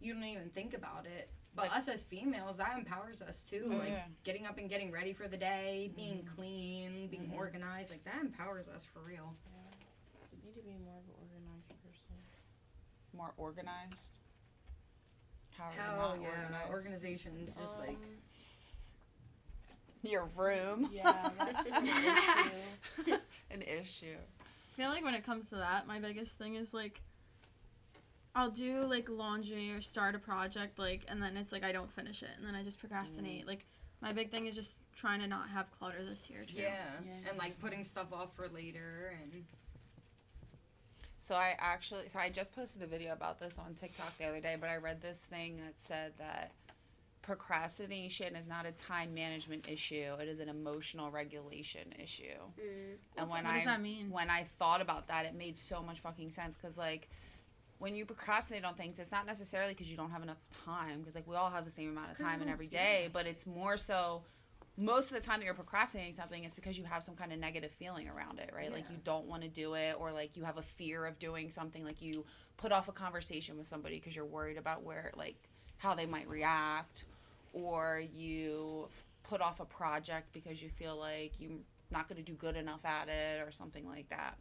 you 0.00 0.14
don't 0.14 0.24
even 0.24 0.48
think 0.50 0.72
about 0.72 1.04
it. 1.06 1.28
But 1.54 1.66
Like- 1.68 1.76
us 1.78 1.88
as 1.88 2.04
females, 2.04 2.56
that 2.56 2.78
empowers 2.78 3.20
us 3.20 3.44
too. 3.44 3.68
Oh, 3.70 3.76
like 3.76 3.88
yeah. 3.88 4.06
getting 4.24 4.46
up 4.46 4.56
and 4.56 4.68
getting 4.68 4.90
ready 4.90 5.12
for 5.12 5.28
the 5.28 5.36
day, 5.36 5.92
being 5.94 6.22
Mhm. 6.24 6.34
clean, 6.36 7.08
being 7.08 7.28
Mhm. 7.28 7.34
organized, 7.36 7.90
like 7.90 8.04
that 8.04 8.22
empowers 8.22 8.66
us 8.68 8.84
for 8.84 9.00
real. 9.00 9.36
You 10.32 10.38
need 10.42 10.54
to 10.54 10.62
be 10.62 10.74
more 10.78 10.96
of 10.98 11.04
an 11.06 11.14
organized 11.20 11.68
person. 11.82 12.24
More 13.12 13.34
organized. 13.36 14.20
How 15.76 16.10
are 16.10 16.16
you 16.16 16.22
not 16.22 16.22
yeah, 16.22 16.28
organized? 16.28 16.70
organizations 16.70 17.54
just 17.56 17.78
like 17.78 17.90
Um, 17.90 17.96
your 20.02 20.26
room. 20.36 20.88
Yeah, 20.92 21.30
that's 21.38 21.66
an 21.72 21.86
issue. 21.86 23.16
An 23.50 23.62
issue. 23.62 24.16
I 24.40 24.76
feel 24.76 24.88
like 24.90 25.04
when 25.04 25.14
it 25.14 25.26
comes 25.26 25.48
to 25.48 25.56
that, 25.56 25.86
my 25.86 25.98
biggest 25.98 26.38
thing 26.38 26.54
is 26.54 26.72
like 26.72 27.02
I'll 28.34 28.50
do 28.50 28.84
like 28.86 29.08
laundry 29.10 29.72
or 29.72 29.80
start 29.80 30.14
a 30.14 30.18
project 30.18 30.78
like 30.78 31.04
and 31.08 31.20
then 31.20 31.36
it's 31.36 31.50
like 31.52 31.64
I 31.64 31.72
don't 31.72 31.92
finish 31.92 32.22
it 32.22 32.28
and 32.38 32.46
then 32.46 32.54
I 32.54 32.62
just 32.62 32.78
procrastinate. 32.78 33.46
Like 33.46 33.66
my 34.00 34.12
big 34.12 34.30
thing 34.30 34.46
is 34.46 34.54
just 34.54 34.78
trying 34.94 35.20
to 35.20 35.26
not 35.26 35.48
have 35.50 35.70
clutter 35.72 36.02
this 36.08 36.30
year 36.30 36.44
too. 36.46 36.58
yeah, 36.58 36.84
Yes. 37.04 37.28
and 37.30 37.38
like 37.38 37.58
putting 37.60 37.82
stuff 37.84 38.12
off 38.12 38.34
for 38.36 38.46
later 38.48 39.14
and 39.20 39.44
So 41.30 41.36
I 41.36 41.54
actually, 41.60 42.08
so 42.08 42.18
I 42.18 42.28
just 42.28 42.52
posted 42.56 42.82
a 42.82 42.88
video 42.88 43.12
about 43.12 43.38
this 43.38 43.56
on 43.56 43.74
TikTok 43.74 44.18
the 44.18 44.24
other 44.24 44.40
day, 44.40 44.56
but 44.60 44.68
I 44.68 44.78
read 44.78 45.00
this 45.00 45.20
thing 45.20 45.58
that 45.58 45.74
said 45.76 46.12
that 46.18 46.50
procrastination 47.22 48.34
is 48.34 48.48
not 48.48 48.66
a 48.66 48.72
time 48.72 49.14
management 49.14 49.68
issue; 49.70 50.16
it 50.20 50.26
is 50.26 50.40
an 50.40 50.48
emotional 50.48 51.08
regulation 51.12 51.94
issue. 52.02 52.24
Mm. 52.58 52.96
And 53.16 53.30
when 53.30 53.44
what 53.44 53.52
I 53.52 53.56
does 53.58 53.64
that 53.66 53.80
mean? 53.80 54.10
when 54.10 54.28
I 54.28 54.42
thought 54.58 54.80
about 54.80 55.06
that, 55.06 55.24
it 55.24 55.36
made 55.36 55.56
so 55.56 55.84
much 55.84 56.00
fucking 56.00 56.32
sense 56.32 56.56
because 56.56 56.76
like 56.76 57.08
when 57.78 57.94
you 57.94 58.06
procrastinate 58.06 58.64
on 58.64 58.74
things, 58.74 58.98
it's 58.98 59.12
not 59.12 59.24
necessarily 59.24 59.72
because 59.72 59.88
you 59.88 59.96
don't 59.96 60.10
have 60.10 60.24
enough 60.24 60.42
time, 60.64 60.98
because 60.98 61.14
like 61.14 61.28
we 61.28 61.36
all 61.36 61.50
have 61.50 61.64
the 61.64 61.70
same 61.70 61.90
amount 61.90 62.10
of 62.10 62.18
time 62.18 62.42
in 62.42 62.48
every 62.48 62.66
day, 62.66 63.08
but 63.12 63.28
it's 63.28 63.46
more 63.46 63.76
so 63.76 64.22
most 64.76 65.10
of 65.10 65.20
the 65.20 65.26
time 65.26 65.40
that 65.40 65.44
you're 65.44 65.54
procrastinating 65.54 66.14
something 66.14 66.44
is 66.44 66.54
because 66.54 66.78
you 66.78 66.84
have 66.84 67.02
some 67.02 67.14
kind 67.14 67.32
of 67.32 67.38
negative 67.38 67.70
feeling 67.72 68.08
around 68.08 68.38
it, 68.38 68.50
right? 68.54 68.72
Like 68.72 68.88
you 68.90 68.96
don't 69.04 69.26
want 69.26 69.42
to 69.42 69.48
do 69.48 69.74
it, 69.74 69.96
or 69.98 70.12
like 70.12 70.36
you 70.36 70.44
have 70.44 70.58
a 70.58 70.62
fear 70.62 71.06
of 71.06 71.18
doing 71.18 71.50
something, 71.50 71.84
like 71.84 72.00
you 72.00 72.24
put 72.56 72.72
off 72.72 72.88
a 72.88 72.92
conversation 72.92 73.58
with 73.58 73.66
somebody 73.66 73.96
because 73.96 74.14
you're 74.14 74.24
worried 74.24 74.58
about 74.58 74.82
where, 74.82 75.12
like, 75.16 75.36
how 75.78 75.94
they 75.94 76.06
might 76.06 76.28
react, 76.28 77.04
or 77.52 78.02
you 78.12 78.88
put 79.22 79.40
off 79.40 79.60
a 79.60 79.64
project 79.64 80.32
because 80.32 80.62
you 80.62 80.68
feel 80.68 80.96
like 80.96 81.32
you're 81.38 81.50
not 81.90 82.08
going 82.08 82.22
to 82.22 82.22
do 82.22 82.34
good 82.34 82.56
enough 82.56 82.84
at 82.84 83.08
it, 83.08 83.40
or 83.40 83.50
something 83.50 83.88
like 83.88 84.08
that. 84.10 84.36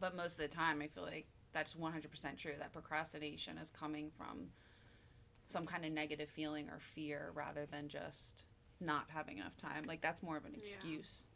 But 0.00 0.16
most 0.16 0.32
of 0.32 0.38
the 0.38 0.48
time, 0.48 0.80
I 0.82 0.88
feel 0.88 1.04
like 1.04 1.26
that's 1.52 1.74
100% 1.74 2.36
true 2.36 2.52
that 2.58 2.72
procrastination 2.72 3.58
is 3.58 3.70
coming 3.70 4.10
from 4.16 4.48
some 5.46 5.66
kind 5.66 5.84
of 5.84 5.92
negative 5.92 6.28
feeling 6.28 6.68
or 6.68 6.78
fear 6.80 7.30
rather 7.34 7.66
than 7.70 7.88
just 7.88 8.46
not 8.84 9.06
having 9.08 9.38
enough 9.38 9.56
time. 9.56 9.84
Like 9.86 10.00
that's 10.00 10.22
more 10.22 10.36
of 10.36 10.44
an 10.44 10.52
Yeah. 10.54 10.60
excuse. 10.60 11.26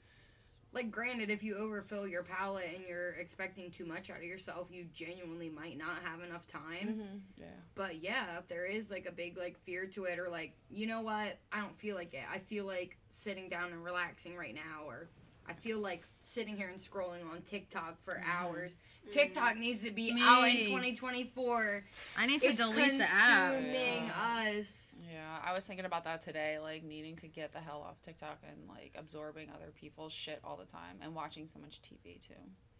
Like, 0.70 0.90
granted, 0.90 1.30
if 1.30 1.42
you 1.42 1.56
overfill 1.56 2.06
your 2.06 2.22
palate 2.22 2.74
and 2.74 2.84
you're 2.86 3.12
expecting 3.12 3.70
too 3.70 3.86
much 3.86 4.10
out 4.10 4.18
of 4.18 4.24
yourself, 4.24 4.68
you 4.70 4.84
genuinely 4.92 5.48
might 5.48 5.78
not 5.78 6.02
have 6.04 6.20
enough 6.20 6.46
time. 6.46 6.88
Mm-hmm. 6.88 7.16
Yeah. 7.38 7.46
But 7.74 8.02
yeah, 8.02 8.40
there 8.48 8.66
is 8.66 8.90
like 8.90 9.06
a 9.06 9.12
big 9.12 9.38
like 9.38 9.58
fear 9.64 9.86
to 9.86 10.04
it, 10.04 10.18
or 10.18 10.28
like, 10.28 10.52
you 10.68 10.86
know 10.86 11.00
what, 11.00 11.38
I 11.50 11.60
don't 11.62 11.78
feel 11.78 11.96
like 11.96 12.12
it. 12.12 12.24
I 12.30 12.38
feel 12.38 12.66
like 12.66 12.98
sitting 13.08 13.48
down 13.48 13.72
and 13.72 13.82
relaxing 13.82 14.36
right 14.36 14.54
now, 14.54 14.82
or 14.86 15.08
I 15.48 15.54
feel 15.54 15.78
like 15.78 16.04
sitting 16.22 16.56
here 16.56 16.68
and 16.68 16.78
scrolling 16.78 17.28
on 17.30 17.40
TikTok 17.42 18.02
for 18.04 18.14
Mhm. 18.20 18.28
hours. 18.28 18.76
TikTok 19.10 19.56
needs 19.56 19.82
to 19.84 19.90
be 19.90 20.12
Me. 20.12 20.20
out 20.22 20.44
in 20.44 20.66
2024. 20.66 21.84
I 22.18 22.26
need 22.26 22.42
to 22.42 22.48
it's 22.48 22.58
delete 22.58 22.98
the 22.98 23.08
app. 23.10 23.52
consuming 23.54 24.06
Yeah. 24.06 24.52
us. 24.60 24.92
Yeah, 25.10 25.40
I 25.42 25.52
was 25.52 25.64
thinking 25.64 25.86
about 25.86 26.04
that 26.04 26.22
today, 26.22 26.58
like 26.58 26.82
needing 26.82 27.16
to 27.16 27.28
get 27.28 27.52
the 27.52 27.60
hell 27.60 27.80
off 27.80 28.00
TikTok 28.02 28.40
and 28.46 28.68
like 28.68 28.92
absorbing 28.94 29.50
other 29.50 29.70
people's 29.70 30.12
shit 30.12 30.40
all 30.44 30.56
the 30.56 30.66
time 30.66 30.98
and 31.00 31.14
watching 31.14 31.48
so 31.48 31.58
much 31.58 31.80
TV 31.80 32.18
too. 32.18 32.34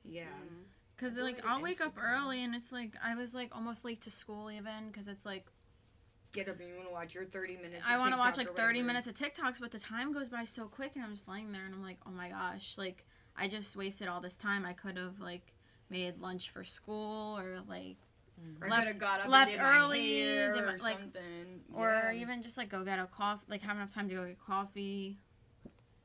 Yeah. 0.05 0.25
Mm. 0.27 0.65
Cause 0.99 1.17
like 1.17 1.45
I'll 1.47 1.63
wake 1.63 1.81
up 1.81 1.95
early 1.97 2.43
and 2.43 2.55
it's 2.55 2.73
like 2.73 2.95
I 3.03 3.15
was 3.15 3.33
like 3.35 3.55
almost 3.55 3.85
late 3.85 4.01
to 4.03 4.11
school 4.11 4.51
even 4.51 4.89
because 4.89 5.07
it's 5.09 5.25
like 5.25 5.47
Get 6.33 6.49
up 6.49 6.61
and 6.61 6.69
you 6.69 6.75
want 6.77 6.89
to 6.89 6.93
watch 6.93 7.15
your 7.15 7.25
30 7.25 7.57
minutes. 7.57 7.83
I 7.87 7.97
want 7.99 8.13
to 8.13 8.19
watch 8.19 8.37
like 8.37 8.55
30 8.55 8.83
minutes 8.83 9.07
of 9.09 9.15
TikToks, 9.15 9.61
but 9.61 9.71
the 9.71 9.79
time 9.79 10.13
goes 10.13 10.29
by 10.29 10.45
so 10.45 10.67
quick 10.67 10.93
and 10.95 11.03
I'm 11.05 11.15
just 11.15 11.27
laying 11.27 11.53
there 11.53 11.65
and 11.65 11.75
I'm 11.75 11.83
like, 11.83 11.97
oh 12.07 12.11
my 12.11 12.29
gosh, 12.29 12.75
like 12.77 13.07
I 13.37 13.49
just 13.49 13.77
wasted 13.77 14.09
all 14.09 14.21
this 14.21 14.37
time. 14.37 14.67
I 14.67 14.75
could 14.75 14.97
have 14.99 15.19
like 15.21 15.55
made 15.89 16.21
lunch 16.21 16.51
for 16.51 16.63
school 16.65 17.39
or 17.39 17.61
like 17.67 17.97
Or 18.61 18.69
left- 18.69 18.83
could 18.83 18.89
have 18.89 18.99
got 18.99 19.21
up 19.23 19.29
left 19.29 19.53
and 19.53 19.59
did 19.59 19.63
my 19.63 19.79
early, 19.79 20.21
hair 20.21 20.53
did 20.53 20.65
my- 20.67 20.75
or 20.75 20.79
like- 20.79 20.99
something. 20.99 21.61
or 21.73 22.13
even 22.15 22.43
just 22.43 22.59
like 22.59 22.69
go 22.69 22.85
get 22.85 22.99
a 22.99 23.07
coffee, 23.07 23.47
like 23.49 23.63
have 23.63 23.77
enough 23.77 23.93
time 23.95 24.09
to 24.11 24.15
go 24.15 24.27
get 24.27 24.39
coffee. 24.39 25.19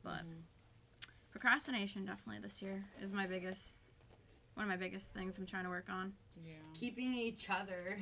But 0.04 0.20
Mhm. 0.26 0.42
procrastination 1.32 2.06
definitely 2.06 2.42
this 2.42 2.62
year 2.62 2.86
is 3.02 3.12
my 3.12 3.28
biggest, 3.28 3.92
one 4.54 4.64
of 4.64 4.70
my 4.70 4.78
biggest 4.78 5.14
things 5.14 5.38
I'm 5.38 5.46
trying 5.46 5.66
to 5.66 5.70
work 5.70 5.90
on. 5.90 6.14
Yeah. 6.46 6.54
keeping 6.74 7.14
each 7.14 7.50
other, 7.50 8.00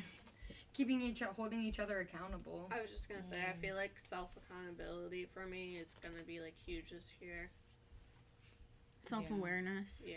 keeping 0.73 1.01
each 1.01 1.21
holding 1.21 1.61
each 1.61 1.79
other 1.79 1.99
accountable. 1.99 2.69
I 2.71 2.81
was 2.81 2.91
just 2.91 3.09
gonna 3.09 3.23
say, 3.23 3.41
I 3.47 3.53
feel 3.61 3.75
like 3.75 3.93
self 3.97 4.29
accountability 4.37 5.27
for 5.33 5.45
me 5.45 5.77
is 5.77 5.95
gonna 6.01 6.23
be 6.25 6.39
like 6.39 6.55
huge 6.65 6.91
this 6.91 7.09
year. 7.21 7.49
Self 9.01 9.29
awareness. 9.31 10.03
Yeah. 10.05 10.15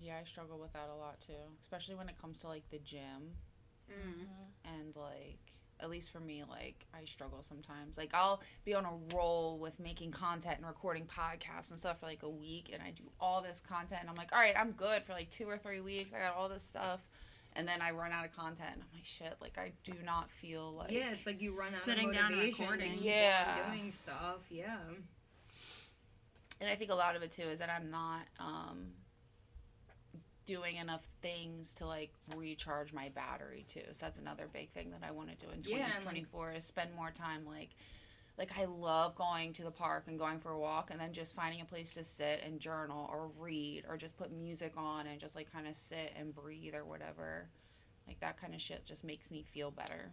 Yeah, 0.00 0.18
I 0.20 0.24
struggle 0.24 0.58
with 0.58 0.72
that 0.72 0.88
a 0.94 0.96
lot 0.96 1.20
too, 1.20 1.32
especially 1.60 1.94
when 1.94 2.08
it 2.08 2.18
comes 2.20 2.38
to 2.38 2.48
like 2.48 2.68
the 2.70 2.78
gym 2.78 3.34
Mm. 3.90 4.24
and 4.64 4.94
like 4.94 5.40
at 5.80 5.90
least 5.90 6.10
for 6.10 6.20
me 6.20 6.44
like 6.48 6.86
I 6.94 7.04
struggle 7.06 7.42
sometimes. 7.42 7.98
Like 7.98 8.14
I'll 8.14 8.40
be 8.64 8.72
on 8.74 8.84
a 8.84 9.16
roll 9.16 9.58
with 9.58 9.80
making 9.80 10.12
content 10.12 10.58
and 10.58 10.66
recording 10.66 11.06
podcasts 11.06 11.70
and 11.70 11.78
stuff 11.78 11.98
for 11.98 12.06
like 12.06 12.22
a 12.22 12.28
week 12.30 12.70
and 12.72 12.80
I 12.82 12.92
do 12.92 13.02
all 13.20 13.42
this 13.42 13.60
content 13.68 14.00
and 14.02 14.08
I'm 14.08 14.14
like, 14.14 14.32
"All 14.32 14.38
right, 14.38 14.54
I'm 14.56 14.72
good 14.72 15.02
for 15.04 15.12
like 15.12 15.28
2 15.30 15.48
or 15.48 15.58
3 15.58 15.80
weeks. 15.80 16.12
I 16.14 16.20
got 16.20 16.36
all 16.36 16.48
this 16.48 16.62
stuff." 16.62 17.00
And 17.56 17.66
then 17.66 17.82
I 17.82 17.90
run 17.90 18.12
out 18.12 18.24
of 18.24 18.34
content. 18.34 18.70
I'm 18.74 18.86
like, 18.94 19.04
"Shit, 19.04 19.34
like 19.40 19.58
I 19.58 19.72
do 19.84 19.92
not 20.04 20.30
feel 20.30 20.72
like 20.72 20.92
yeah, 20.92 21.10
it's 21.12 21.26
like 21.26 21.42
you 21.42 21.52
run 21.54 21.72
out 21.74 21.80
Sitting 21.80 22.08
of 22.10 22.14
down 22.14 22.26
and 22.26 22.36
motivation 22.36 22.64
recording. 22.68 22.98
Yeah. 23.00 23.68
doing 23.70 23.90
stuff. 23.90 24.38
Yeah, 24.50 24.76
and 26.60 26.68
I 26.70 26.76
think 26.76 26.90
a 26.90 26.94
lot 26.94 27.16
of 27.16 27.22
it 27.22 27.32
too 27.32 27.42
is 27.44 27.58
that 27.58 27.70
I'm 27.70 27.90
not 27.90 28.22
um 28.38 28.92
doing 30.46 30.76
enough 30.76 31.02
things 31.22 31.74
to 31.74 31.86
like 31.86 32.12
recharge 32.36 32.92
my 32.92 33.08
battery 33.10 33.64
too. 33.68 33.82
So 33.92 33.98
that's 34.06 34.18
another 34.18 34.48
big 34.52 34.70
thing 34.70 34.90
that 34.90 35.02
I 35.06 35.10
want 35.12 35.28
to 35.30 35.36
do 35.36 35.50
in 35.52 35.62
Yeah, 35.64 35.78
like- 35.84 35.86
2024 36.00 36.52
is 36.52 36.64
spend 36.64 36.94
more 36.94 37.10
time 37.10 37.44
like 37.46 37.70
like 38.40 38.58
I 38.58 38.64
love 38.64 39.14
going 39.16 39.52
to 39.52 39.62
the 39.62 39.70
park 39.70 40.04
and 40.06 40.18
going 40.18 40.40
for 40.40 40.52
a 40.52 40.58
walk 40.58 40.88
and 40.90 40.98
then 40.98 41.12
just 41.12 41.36
finding 41.36 41.60
a 41.60 41.64
place 41.66 41.92
to 41.92 42.02
sit 42.02 42.40
and 42.42 42.58
journal 42.58 43.06
or 43.12 43.30
read 43.38 43.84
or 43.86 43.98
just 43.98 44.16
put 44.16 44.32
music 44.32 44.72
on 44.78 45.06
and 45.06 45.20
just 45.20 45.36
like 45.36 45.52
kind 45.52 45.68
of 45.68 45.76
sit 45.76 46.14
and 46.18 46.34
breathe 46.34 46.74
or 46.74 46.86
whatever. 46.86 47.50
Like 48.08 48.18
that 48.20 48.40
kind 48.40 48.54
of 48.54 48.60
shit 48.62 48.86
just 48.86 49.04
makes 49.04 49.30
me 49.30 49.44
feel 49.52 49.70
better. 49.70 50.10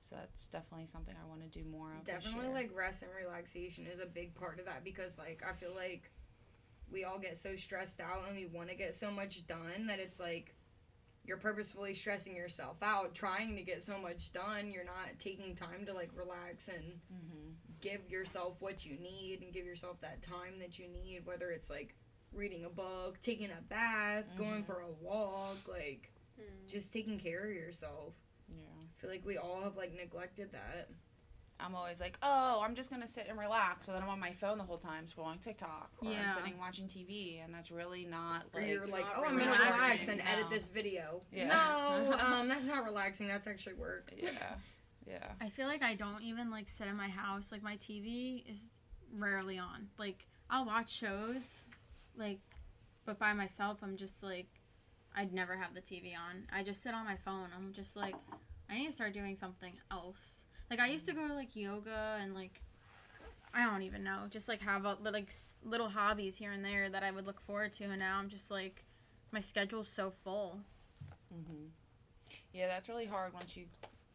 So 0.00 0.14
that's 0.14 0.46
definitely 0.46 0.86
something 0.86 1.14
I 1.20 1.28
want 1.28 1.42
to 1.42 1.48
do 1.48 1.64
more 1.68 1.92
of. 1.98 2.06
definitely 2.06 2.48
like 2.48 2.70
rest 2.72 3.02
and 3.02 3.10
relaxation 3.20 3.86
is 3.92 4.00
a 4.00 4.06
big 4.06 4.36
part 4.36 4.60
of 4.60 4.66
that 4.66 4.84
because 4.84 5.18
like 5.18 5.42
I 5.46 5.54
feel 5.54 5.74
like 5.74 6.08
we 6.90 7.02
all 7.02 7.18
get 7.18 7.36
so 7.36 7.56
stressed 7.56 8.00
out 8.00 8.28
and 8.28 8.36
we 8.36 8.46
want 8.46 8.68
to 8.68 8.76
get 8.76 8.94
so 8.94 9.10
much 9.10 9.44
done 9.48 9.88
that 9.88 9.98
it's 9.98 10.20
like 10.20 10.54
you're 11.30 11.38
purposefully 11.38 11.94
stressing 11.94 12.34
yourself 12.34 12.76
out 12.82 13.14
trying 13.14 13.54
to 13.54 13.62
get 13.62 13.84
so 13.84 13.96
much 13.98 14.32
done 14.32 14.68
you're 14.68 14.82
not 14.82 15.06
taking 15.20 15.54
time 15.54 15.86
to 15.86 15.94
like 15.94 16.10
relax 16.16 16.66
and 16.66 16.82
Mhm. 17.12 17.54
give 17.80 18.10
yourself 18.10 18.56
what 18.60 18.84
you 18.84 18.98
need 18.98 19.40
and 19.40 19.52
give 19.52 19.64
yourself 19.64 20.00
that 20.00 20.24
time 20.24 20.58
that 20.58 20.76
you 20.80 20.88
need 20.88 21.24
whether 21.24 21.52
it's 21.52 21.70
like 21.70 21.94
reading 22.32 22.64
a 22.64 22.68
book 22.68 23.20
taking 23.22 23.48
a 23.52 23.60
bath 23.68 24.24
going 24.36 24.64
Mhm. 24.64 24.66
for 24.66 24.80
a 24.80 24.90
walk 24.90 25.68
like 25.68 26.10
Mm. 26.36 26.66
just 26.68 26.92
taking 26.92 27.20
care 27.20 27.44
of 27.44 27.52
yourself 27.54 28.14
Yeah. 28.48 28.56
i 28.82 29.00
feel 29.00 29.10
like 29.10 29.24
we 29.24 29.36
all 29.38 29.62
have 29.62 29.76
like 29.76 29.92
neglected 29.92 30.50
that 30.50 30.88
I'm 31.64 31.74
always 31.74 32.00
like, 32.00 32.18
oh, 32.22 32.60
I'm 32.64 32.74
just 32.74 32.90
gonna 32.90 33.08
sit 33.08 33.26
and 33.28 33.38
relax, 33.38 33.86
but 33.86 33.92
then 33.94 34.02
I'm 34.02 34.08
on 34.08 34.20
my 34.20 34.32
phone 34.32 34.58
the 34.58 34.64
whole 34.64 34.78
time 34.78 35.04
scrolling 35.06 35.40
TikTok 35.40 35.90
or 36.02 36.10
Yeah. 36.10 36.34
I'm 36.36 36.42
sitting 36.42 36.58
watching 36.58 36.86
TV, 36.86 37.44
and 37.44 37.54
that's 37.54 37.70
really 37.70 38.04
not 38.04 38.44
or 38.52 38.60
like. 38.60 38.70
you're 38.70 38.86
like 38.86 39.04
not 39.04 39.12
oh 39.18 39.24
i'm 39.24 39.38
gonna 39.38 39.50
relax 39.50 40.08
and 40.08 40.20
edit 40.20 40.50
this 40.50 40.68
video 40.68 41.20
Yeah. 41.32 41.48
no 41.48 42.12
um 42.18 42.48
that's 42.48 42.66
not 42.66 42.84
relaxing 42.84 43.28
that's 43.28 43.46
actually 43.46 43.74
work 43.74 44.12
yeah, 44.16 44.30
yeah, 45.06 45.26
I 45.40 45.48
feel 45.48 45.66
like 45.66 45.82
I 45.82 45.94
don't 45.94 46.22
even 46.22 46.50
like 46.50 46.68
sit 46.68 46.86
in 46.86 46.96
my 46.96 47.08
house. 47.08 47.50
Like 47.50 47.62
my 47.62 47.76
TV 47.78 48.48
is 48.50 48.68
rarely 49.16 49.58
on. 49.58 49.88
Like 49.98 50.26
I'll 50.48 50.64
watch 50.66 50.92
shows, 50.92 51.62
like, 52.16 52.40
but 53.06 53.18
by 53.18 53.32
myself, 53.32 53.78
I'm 53.82 53.96
just 53.96 54.22
like, 54.22 54.46
I'd 55.16 55.32
never 55.32 55.56
have 55.56 55.74
the 55.74 55.80
TV 55.80 56.12
on. 56.14 56.44
I 56.52 56.62
just 56.62 56.82
sit 56.82 56.94
on 56.94 57.04
my 57.04 57.16
phone. 57.16 57.48
I'm 57.56 57.72
just 57.72 57.96
like, 57.96 58.14
I 58.68 58.78
need 58.78 58.86
to 58.86 58.92
start 58.92 59.12
doing 59.14 59.34
something 59.36 59.72
else. 59.90 60.44
Like 60.70 60.80
I 60.80 60.86
used 60.88 61.06
to 61.06 61.12
go 61.12 61.26
to 61.26 61.34
like 61.34 61.56
yoga 61.56 62.18
and 62.20 62.32
like, 62.34 62.62
I 63.52 63.64
don't 63.68 63.82
even 63.82 64.04
know, 64.04 64.20
just 64.30 64.46
like 64.48 64.60
have 64.60 64.84
a, 64.84 64.96
like 65.02 65.32
little 65.64 65.88
hobbies 65.88 66.36
here 66.36 66.52
and 66.52 66.64
there 66.64 66.88
that 66.88 67.02
I 67.02 67.10
would 67.10 67.26
look 67.26 67.40
forward 67.40 67.72
to. 67.74 67.84
And 67.84 67.98
now 67.98 68.18
I'm 68.18 68.28
just 68.28 68.50
like, 68.50 68.84
my 69.32 69.40
schedule's 69.40 69.88
so 69.88 70.10
full. 70.10 70.60
hmm 71.32 71.66
yeah. 72.52 72.66
That's 72.68 72.88
really 72.88 73.06
hard 73.06 73.32
once 73.32 73.56
you 73.56 73.64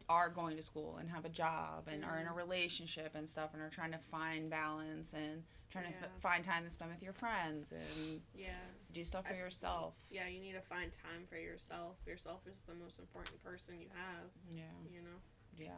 are 0.08 0.28
going 0.30 0.56
to 0.56 0.62
school 0.62 0.96
and 1.00 1.08
have 1.10 1.24
a 1.24 1.28
job 1.28 1.88
and 1.90 2.04
are 2.04 2.18
in 2.18 2.26
a 2.26 2.32
relationship 2.32 3.14
and 3.14 3.28
stuff, 3.28 3.50
and 3.54 3.62
are 3.62 3.68
trying 3.70 3.90
to 3.92 3.98
find 3.98 4.48
balance 4.48 5.14
and 5.14 5.42
trying 5.70 5.86
to 5.86 5.92
sp- 5.92 6.14
find 6.20 6.44
time 6.44 6.62
to 6.64 6.70
spend 6.70 6.90
with 6.92 7.02
your 7.02 7.12
friends 7.12 7.72
and 7.72 8.20
Yeah. 8.34 8.50
do 8.92 9.04
stuff 9.04 9.26
for 9.26 9.34
I- 9.34 9.38
yourself. 9.38 9.94
Yeah, 10.10 10.28
you 10.28 10.40
need 10.40 10.52
to 10.52 10.60
find 10.60 10.92
time 10.92 11.26
for 11.28 11.36
yourself. 11.36 11.96
Yourself 12.06 12.40
is 12.46 12.62
the 12.68 12.74
most 12.74 12.98
important 13.00 13.42
person 13.42 13.80
you 13.80 13.88
have, 13.94 14.30
Yeah. 14.54 14.62
you 14.90 15.00
know? 15.02 15.18
Yeah. 15.58 15.70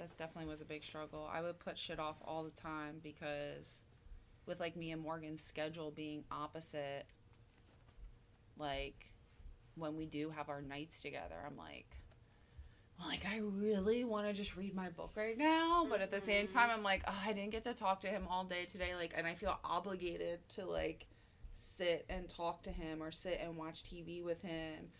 That's 0.00 0.14
definitely 0.14 0.50
was 0.50 0.62
a 0.62 0.64
big 0.64 0.82
struggle. 0.82 1.28
I 1.30 1.42
would 1.42 1.58
put 1.58 1.76
shit 1.76 1.98
off 2.00 2.16
all 2.24 2.42
the 2.42 2.50
time 2.58 3.00
because 3.02 3.80
with 4.46 4.58
like 4.58 4.74
me 4.74 4.92
and 4.92 5.02
Morgan's 5.02 5.42
schedule 5.42 5.90
being 5.90 6.24
opposite, 6.30 7.04
like 8.58 9.10
when 9.76 9.96
we 9.98 10.06
do 10.06 10.30
have 10.30 10.48
our 10.48 10.62
nights 10.62 11.02
together, 11.02 11.34
I'm 11.46 11.58
like, 11.58 11.86
well, 12.98 13.08
like 13.08 13.26
I 13.30 13.40
really 13.42 14.04
want 14.04 14.26
to 14.26 14.32
just 14.32 14.56
read 14.56 14.74
my 14.74 14.88
book 14.88 15.10
right 15.16 15.36
now, 15.36 15.86
but 15.88 16.00
at 16.00 16.10
the 16.10 16.20
same 16.20 16.46
Mhm. 16.46 16.52
time, 16.54 16.70
I'm 16.70 16.82
like, 16.82 17.02
oh, 17.06 17.22
I 17.26 17.34
didn't 17.34 17.50
get 17.50 17.64
to 17.64 17.74
talk 17.74 18.00
to 18.00 18.08
him 18.08 18.26
all 18.26 18.44
day 18.44 18.64
today, 18.64 18.94
like, 18.94 19.12
and 19.14 19.26
I 19.26 19.34
feel 19.34 19.58
obligated 19.62 20.48
to 20.50 20.64
like 20.64 21.06
sit 21.52 22.06
and 22.08 22.26
talk 22.26 22.62
to 22.62 22.72
him 22.72 23.02
or 23.02 23.12
sit 23.12 23.38
and 23.42 23.54
watch 23.54 23.82
TV 23.82 24.22
with 24.22 24.40
him 24.40 24.92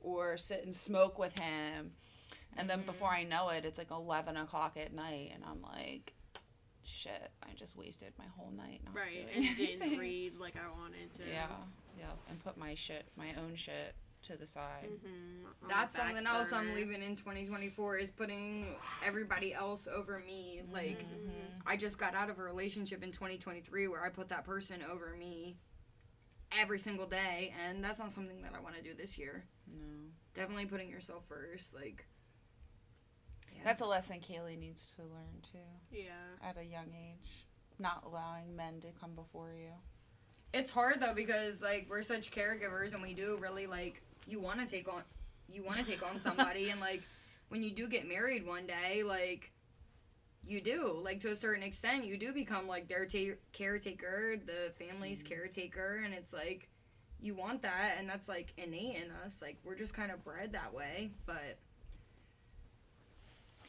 or 0.00 0.38
sit 0.38 0.64
and 0.64 0.74
smoke 0.74 1.18
with 1.18 1.38
him. 1.38 1.92
And 2.56 2.68
then 2.70 2.82
before 2.82 3.08
I 3.08 3.24
know 3.24 3.48
it, 3.50 3.64
it's 3.64 3.78
like 3.78 3.90
11 3.90 4.36
o'clock 4.36 4.76
at 4.76 4.92
night, 4.92 5.32
and 5.34 5.44
I'm 5.44 5.62
like, 5.62 6.12
shit, 6.84 7.30
I 7.42 7.48
just 7.54 7.76
wasted 7.76 8.12
my 8.18 8.24
whole 8.36 8.52
night 8.56 8.80
not 8.84 8.94
Right, 8.94 9.12
doing 9.32 9.48
and 9.48 9.56
didn't 9.56 9.98
read 9.98 10.36
like 10.38 10.54
I 10.56 10.68
wanted 10.80 11.12
to. 11.14 11.22
Yeah, 11.22 11.46
yeah, 11.98 12.06
and 12.30 12.42
put 12.42 12.56
my 12.56 12.74
shit, 12.74 13.06
my 13.16 13.28
own 13.42 13.56
shit, 13.56 13.94
to 14.22 14.36
the 14.36 14.46
side. 14.46 14.86
Mm-hmm. 14.86 15.68
That's 15.68 15.94
something 15.94 16.26
else 16.26 16.52
I'm 16.52 16.74
leaving 16.74 17.02
in 17.02 17.16
2024 17.16 17.98
is 17.98 18.10
putting 18.10 18.76
everybody 19.04 19.52
else 19.52 19.86
over 19.92 20.18
me. 20.26 20.62
Like, 20.72 21.00
Mhm. 21.00 21.30
I 21.66 21.76
just 21.76 21.98
got 21.98 22.14
out 22.14 22.30
of 22.30 22.38
a 22.38 22.42
relationship 22.42 23.02
in 23.02 23.12
2023 23.12 23.88
where 23.88 24.02
I 24.04 24.08
put 24.08 24.28
that 24.30 24.44
person 24.44 24.82
over 24.82 25.14
me 25.16 25.58
every 26.52 26.78
single 26.78 27.06
day, 27.06 27.52
and 27.66 27.82
that's 27.84 27.98
not 27.98 28.12
something 28.12 28.42
that 28.42 28.54
I 28.54 28.60
want 28.60 28.76
to 28.76 28.82
do 28.82 28.94
this 28.94 29.18
year. 29.18 29.44
No, 29.66 30.10
Definitely 30.34 30.66
putting 30.66 30.88
yourself 30.90 31.24
first. 31.28 31.74
Like, 31.74 32.06
yeah. 32.06 32.15
That's 33.66 33.82
a 33.82 33.86
lesson 33.86 34.20
Kaylee 34.20 34.58
needs 34.58 34.94
to 34.96 35.02
learn 35.02 35.42
too 35.52 35.58
Yeah. 35.90 36.12
at 36.42 36.56
a 36.56 36.64
young 36.64 36.94
age. 36.94 37.44
Not 37.78 38.04
allowing 38.06 38.54
men 38.56 38.80
to 38.82 38.92
come 38.92 39.14
before 39.14 39.52
you. 39.52 39.72
It's 40.54 40.70
hard 40.70 41.00
though 41.00 41.14
because 41.14 41.60
like 41.60 41.86
we're 41.90 42.02
such 42.02 42.30
caregivers 42.30 42.94
and 42.94 43.02
we 43.02 43.12
do 43.12 43.36
really 43.40 43.66
like 43.66 44.02
you 44.26 44.38
want 44.40 44.60
to 44.60 44.66
take 44.66 44.88
on 44.88 45.02
you 45.48 45.62
want 45.64 45.78
to 45.78 45.84
take 45.84 46.02
on 46.08 46.20
somebody 46.20 46.70
and 46.70 46.80
like 46.80 47.02
when 47.48 47.62
you 47.62 47.70
do 47.72 47.88
get 47.88 48.08
married 48.08 48.46
one 48.46 48.66
day 48.66 49.02
like 49.02 49.50
you 50.46 50.60
do 50.60 50.96
like 51.02 51.20
to 51.20 51.28
a 51.32 51.36
certain 51.36 51.62
extent 51.64 52.04
you 52.04 52.16
do 52.16 52.32
become 52.32 52.68
like 52.68 52.88
their 52.88 53.04
ta- 53.04 53.36
caretaker 53.52 54.36
the 54.46 54.72
family's 54.78 55.22
Mhm. 55.22 55.26
caretaker 55.26 56.00
and 56.04 56.14
it's 56.14 56.32
like 56.32 56.68
you 57.20 57.34
want 57.34 57.62
that 57.62 57.96
and 57.98 58.08
that's 58.08 58.28
like 58.28 58.52
innate 58.56 58.96
in 59.04 59.10
us 59.24 59.42
like 59.42 59.58
we're 59.64 59.74
just 59.74 59.92
kind 59.94 60.10
of 60.12 60.22
bred 60.24 60.52
that 60.52 60.72
way 60.72 61.10
but 61.26 61.58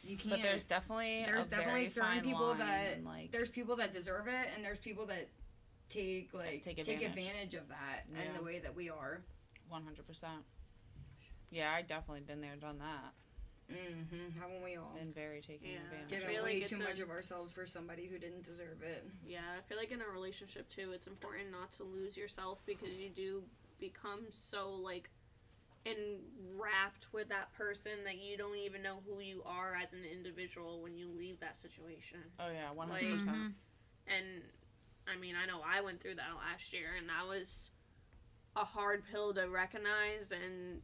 you 0.02 0.16
can't 0.16 0.30
But 0.30 0.42
there's 0.42 0.64
definitely 0.64 1.24
There's 1.26 1.46
a 1.46 1.50
definitely 1.50 1.72
very 1.72 1.86
certain 1.86 2.10
fine 2.10 2.22
people 2.24 2.54
that- 2.54 3.04
like 3.04 3.30
there's 3.32 3.50
people 3.50 3.76
that 3.76 3.92
deserve 3.92 4.26
it 4.28 4.48
and 4.54 4.64
there's 4.64 4.78
people 4.78 5.06
that 5.06 5.28
take 5.90 6.32
like 6.34 6.62
Take 6.62 6.76
take 6.76 6.78
advantage. 7.02 7.08
advantage, 7.08 7.54
of 7.54 7.68
that 7.68 8.04
and 8.14 8.36
the 8.36 8.42
way 8.42 8.58
that 8.58 8.74
we 8.74 8.90
are. 8.90 9.22
one 9.68 9.84
hundred 9.84 10.06
percent. 10.06 10.42
Yeah, 11.50 11.72
I 11.72 11.82
definitely 11.82 12.20
been 12.20 12.40
there, 12.42 12.52
and 12.52 12.60
done 12.60 12.78
that. 12.78 13.12
Mm-hmm. 13.74 14.38
Haven't 14.40 14.62
we 14.64 14.76
all? 14.76 14.92
Been 14.98 15.12
very 15.12 15.40
taking 15.42 15.72
Yeah. 15.72 15.78
advantage. 15.84 16.08
Giving 16.08 16.24
of. 16.26 16.30
feel 16.32 16.42
like 16.42 16.54
way 16.54 16.64
too 16.68 16.76
a- 16.76 16.78
much 16.88 17.00
of 17.00 17.10
ourselves 17.10 17.52
for 17.52 17.66
somebody 17.66 18.06
who 18.06 18.18
didn't 18.18 18.44
deserve 18.44 18.82
it. 18.82 19.06
Yeah, 19.26 19.40
I 19.58 19.60
feel 19.62 19.76
like 19.78 19.90
in 19.90 20.00
a 20.00 20.08
relationship 20.08 20.68
too, 20.70 20.92
it's 20.92 21.06
important 21.06 21.50
not 21.50 21.72
to 21.76 21.84
lose 21.84 22.16
yourself 22.16 22.60
because 22.66 22.94
you 22.94 23.10
do 23.10 23.42
become 23.78 24.26
so 24.30 24.70
like 24.72 25.10
enwrapped 25.84 27.06
with 27.12 27.28
that 27.28 27.52
person 27.52 27.92
that 28.04 28.18
you 28.18 28.36
don't 28.36 28.56
even 28.56 28.82
know 28.82 28.98
who 29.06 29.20
you 29.20 29.42
are 29.46 29.74
as 29.82 29.92
an 29.92 30.04
individual 30.04 30.82
when 30.82 30.96
you 30.96 31.08
leave 31.16 31.40
that 31.40 31.56
situation. 31.56 32.18
Oh 32.38 32.50
yeah, 32.50 32.68
hundred 32.76 33.18
percent. 33.18 33.36
Mhm. 33.36 33.54
And 34.06 34.42
I 35.06 35.16
mean, 35.16 35.34
I 35.36 35.46
know 35.46 35.60
I 35.64 35.80
went 35.80 36.00
through 36.00 36.16
that 36.16 36.34
last 36.36 36.72
year, 36.72 36.94
and 36.98 37.08
that 37.08 37.26
was 37.26 37.70
a 38.56 38.64
hard 38.64 39.04
pill 39.10 39.32
to 39.34 39.48
recognize 39.48 40.32
and 40.32 40.82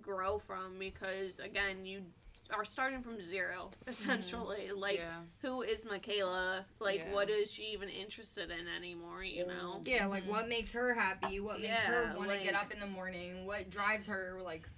grow 0.00 0.38
from 0.38 0.78
because 0.78 1.38
again, 1.38 1.84
you 1.84 2.04
are 2.52 2.64
starting 2.64 3.02
from 3.02 3.20
zero 3.20 3.70
mm-hmm. 3.70 3.90
essentially. 3.90 4.70
Like, 4.74 4.98
yeah, 4.98 5.20
who 5.42 5.62
is 5.62 5.84
Michaela? 5.84 6.64
Like, 6.78 7.00
Yeah. 7.00 7.14
what 7.14 7.30
is 7.30 7.52
she 7.52 7.64
even 7.72 7.88
interested 7.88 8.50
in 8.50 8.66
anymore? 8.68 9.22
You 9.22 9.46
know? 9.46 9.82
Yeah, 9.84 10.06
like 10.06 10.24
what 10.24 10.40
mm-hmm. 10.40 10.48
makes 10.50 10.72
her 10.72 10.94
happy? 10.94 11.40
What 11.40 11.60
makes 11.60 11.84
her 11.84 12.04
Yeah, 12.04 12.16
want 12.16 12.30
to 12.30 12.38
get 12.38 12.54
up 12.54 12.72
in 12.72 12.80
the 12.80 12.86
morning? 12.86 13.46
What 13.46 13.70
drives 13.70 14.06
her? 14.06 14.38
Like, 14.42 14.68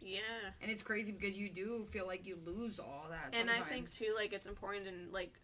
Yeah. 0.00 0.20
and 0.62 0.70
it's 0.70 0.82
crazy 0.82 1.12
because 1.12 1.36
you 1.36 1.48
do 1.48 1.86
feel 1.90 2.06
like 2.06 2.26
you 2.26 2.38
lose 2.44 2.78
all 2.78 3.06
that. 3.10 3.34
And 3.38 3.50
I 3.50 3.60
think 3.60 3.92
too, 3.92 4.12
like, 4.16 4.32
it's 4.32 4.46
important 4.46 4.86
to 4.86 5.12
like 5.12 5.34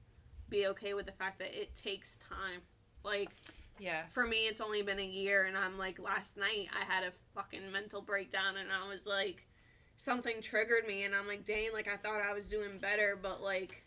be 0.49 0.66
okay 0.68 0.95
with 0.95 1.06
the 1.06 1.12
fact 1.12 1.38
that 1.40 1.61
it 1.61 1.75
takes 1.75 2.18
time. 2.18 2.61
Like, 3.04 3.30
yeah. 3.78 4.02
for 4.11 4.26
me 4.26 4.47
it's 4.47 4.61
only 4.61 4.83
been 4.83 4.99
a 4.99 5.04
year 5.04 5.45
and 5.45 5.56
i'm 5.56 5.76
like 5.78 5.99
last 5.99 6.37
night 6.37 6.68
i 6.75 6.85
had 6.90 7.04
a 7.04 7.12
fucking 7.35 7.71
mental 7.71 8.00
breakdown 8.00 8.56
and 8.56 8.71
i 8.73 8.88
was 8.88 9.06
like 9.06 9.46
something 9.97 10.41
triggered 10.43 10.87
me 10.87 11.05
and 11.05 11.15
i'm 11.15 11.26
like 11.26 11.45
dang 11.45 11.73
like 11.73 11.88
i 11.88 11.97
thought 11.97 12.21
i 12.21 12.33
was 12.33 12.49
doing 12.49 12.79
better 12.81 13.19
but 13.21 13.41
like 13.43 13.83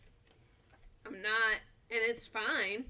i'm 1.06 1.22
not 1.22 1.54
and 1.92 2.00
it's 2.08 2.26
fine 2.28 2.84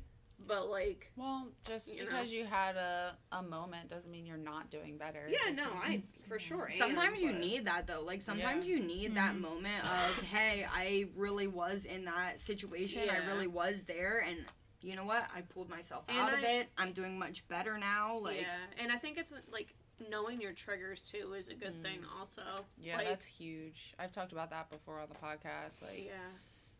but 0.47 0.69
like 0.69 1.11
Well, 1.17 1.47
just 1.67 1.89
you 1.93 1.99
know. 2.05 2.11
because 2.11 2.31
you 2.31 2.45
had 2.45 2.77
a, 2.77 3.13
a 3.33 3.43
moment 3.43 3.89
doesn't 3.89 4.09
mean 4.09 4.25
you're 4.25 4.37
not 4.37 4.69
doing 4.69 4.97
better. 4.97 5.27
Yeah 5.29 5.37
just 5.49 5.57
no 5.57 5.67
i 5.83 5.89
means- 5.89 6.17
for 6.29 6.39
sure 6.39 6.69
am, 6.71 6.77
Sometimes 6.77 7.19
you 7.19 7.31
but- 7.33 7.41
need 7.41 7.65
that 7.65 7.87
though. 7.87 8.01
Like 8.01 8.21
sometimes 8.21 8.65
Yeah. 8.65 8.75
you 8.77 8.79
need 8.81 9.15
that 9.15 9.35
Mhm. 9.35 9.41
moment 9.41 9.83
of, 9.83 10.15
hey, 10.23 10.65
I 10.71 11.07
really 11.17 11.47
was 11.47 11.83
in 11.83 12.05
that 12.05 12.39
situation. 12.39 13.09
I 13.09 13.27
really 13.27 13.47
was 13.47 13.83
there, 13.83 14.23
and 14.25 14.37
you 14.81 14.95
know 14.95 15.03
what? 15.03 15.25
I 15.35 15.41
pulled 15.41 15.69
myself 15.69 16.05
And 16.07 16.17
out 16.17 16.33
of 16.33 16.39
it. 16.41 16.69
I'm 16.77 16.93
doing 16.93 17.19
much 17.19 17.45
better 17.49 17.77
now. 17.77 18.17
Like, 18.19 18.39
yeah 18.39 18.55
and 18.81 18.93
i 18.93 18.97
think 18.97 19.17
it's 19.17 19.33
like 19.51 19.75
knowing 20.09 20.39
your 20.41 20.53
triggers 20.53 21.09
too 21.09 21.33
is 21.33 21.47
a 21.47 21.55
good 21.55 21.73
Mm. 21.75 21.81
thing 21.83 21.99
also 22.19 22.65
Yeah, 22.77 22.97
like, 22.97 23.07
that's 23.07 23.25
huge. 23.25 23.93
I've 23.99 24.11
talked 24.11 24.31
about 24.31 24.49
that 24.51 24.69
before 24.69 24.99
on 24.99 25.09
the 25.09 25.15
podcast. 25.15 25.81
Like, 25.81 26.05
yeah 26.05 26.13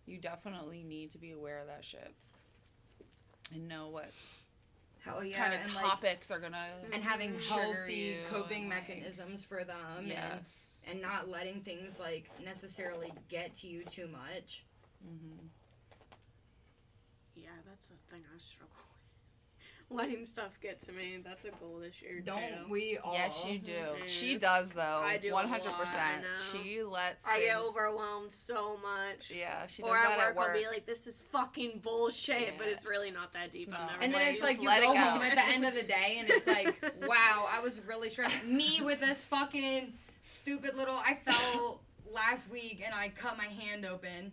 you 0.06 0.18
definitely 0.18 0.84
need 0.84 1.12
to 1.12 1.18
be 1.20 1.32
aware 1.34 1.60
of 1.60 1.68
that 1.68 1.86
shit 1.86 2.12
and 3.54 3.68
know 3.68 3.90
what 3.90 4.10
hell 5.02 5.24
yeah, 5.24 5.38
kind 5.38 5.54
of 5.54 5.62
and 5.66 5.76
like, 5.76 5.86
topics 5.86 6.32
are 6.32 6.40
gonna 6.40 6.66
and 6.92 7.04
having 7.04 7.40
healthy 7.40 7.94
you 7.94 8.16
coping 8.30 8.62
and, 8.64 8.70
like, 8.72 8.88
mechanisms 8.90 9.44
for 9.44 9.64
them, 9.64 9.78
and 10.00 10.08
Yes. 10.08 10.82
and 10.88 11.00
not 11.02 11.30
letting 11.30 11.62
things 11.62 12.00
like 12.00 12.30
necessarily 12.44 13.14
get 13.30 13.56
to 13.58 13.68
you 13.68 13.84
too 13.86 14.08
much. 14.08 14.66
Mm-hmm. 15.06 15.46
yeah 17.36 17.50
that's 17.68 17.88
the 17.88 17.96
thing 18.12 18.22
i 18.36 18.38
struggle 18.40 18.70
with 18.76 18.89
letting 19.96 20.24
stuff 20.26 20.52
get 20.62 20.80
to 20.86 20.92
me 20.92 21.18
that's 21.24 21.46
a 21.46 21.50
goal 21.60 21.80
this 21.82 22.02
year 22.02 22.22
Don't 22.22 22.38
too 22.40 22.70
we 22.72 22.98
all? 23.04 23.14
Yes, 23.14 23.44
you 23.48 23.58
do. 23.60 23.72
Mhm. 23.72 24.06
She 24.06 24.38
does 24.38 24.70
though. 24.70 25.02
I 25.04 25.18
do 25.18 25.30
a 25.30 25.34
One 25.34 25.48
hundred 25.48 25.72
lot, 25.72 25.82
I 25.82 25.84
percent. 25.86 26.22
know. 26.24 26.60
She 26.64 26.84
lets. 26.84 27.26
I 27.28 27.40
get 27.40 27.58
overwhelmed 27.58 28.32
so 28.32 28.78
much. 28.78 29.32
Yeah, 29.36 29.66
she 29.68 29.82
does 29.82 29.92
or 29.92 29.96
that 29.96 30.20
at 30.20 30.30
at 30.30 30.36
work, 30.36 30.50
I'll 30.50 30.58
be 30.62 30.68
like, 30.68 30.86
"This 30.86 31.08
is 31.08 31.22
fucking 31.32 31.80
bullshit," 31.84 32.58
but 32.58 32.68
it's 32.68 32.86
really 32.86 33.12
not 33.12 33.34
that 33.34 33.52
deep. 33.52 33.70
No. 33.70 33.78
I'm 33.78 33.88
never 33.88 34.04
And 34.04 34.14
then 34.14 34.22
it's 34.34 34.44
like 34.44 34.62
you 34.62 34.68
let 34.68 34.84
it 34.84 34.88
go 34.88 34.94
go. 34.94 35.00
home 35.00 35.22
at 35.24 35.36
the 35.36 35.46
end 35.46 35.66
of 35.66 35.74
the 35.74 35.84
day, 35.84 36.18
and 36.20 36.30
it's 36.30 36.48
like, 36.48 36.76
wow, 37.08 37.48
I 37.52 37.60
was 37.62 37.82
really 37.88 38.10
stressed. 38.10 38.44
Me 38.46 38.82
with 38.84 39.00
this 39.00 39.26
fucking 39.26 39.94
stupid 40.26 40.76
little. 40.76 40.98
I 40.98 41.16
fell 41.26 41.82
last 42.12 42.50
week, 42.52 42.82
and 42.86 42.94
I 42.94 43.10
cut 43.10 43.38
my 43.38 43.46
hand 43.46 43.86
open, 43.86 44.32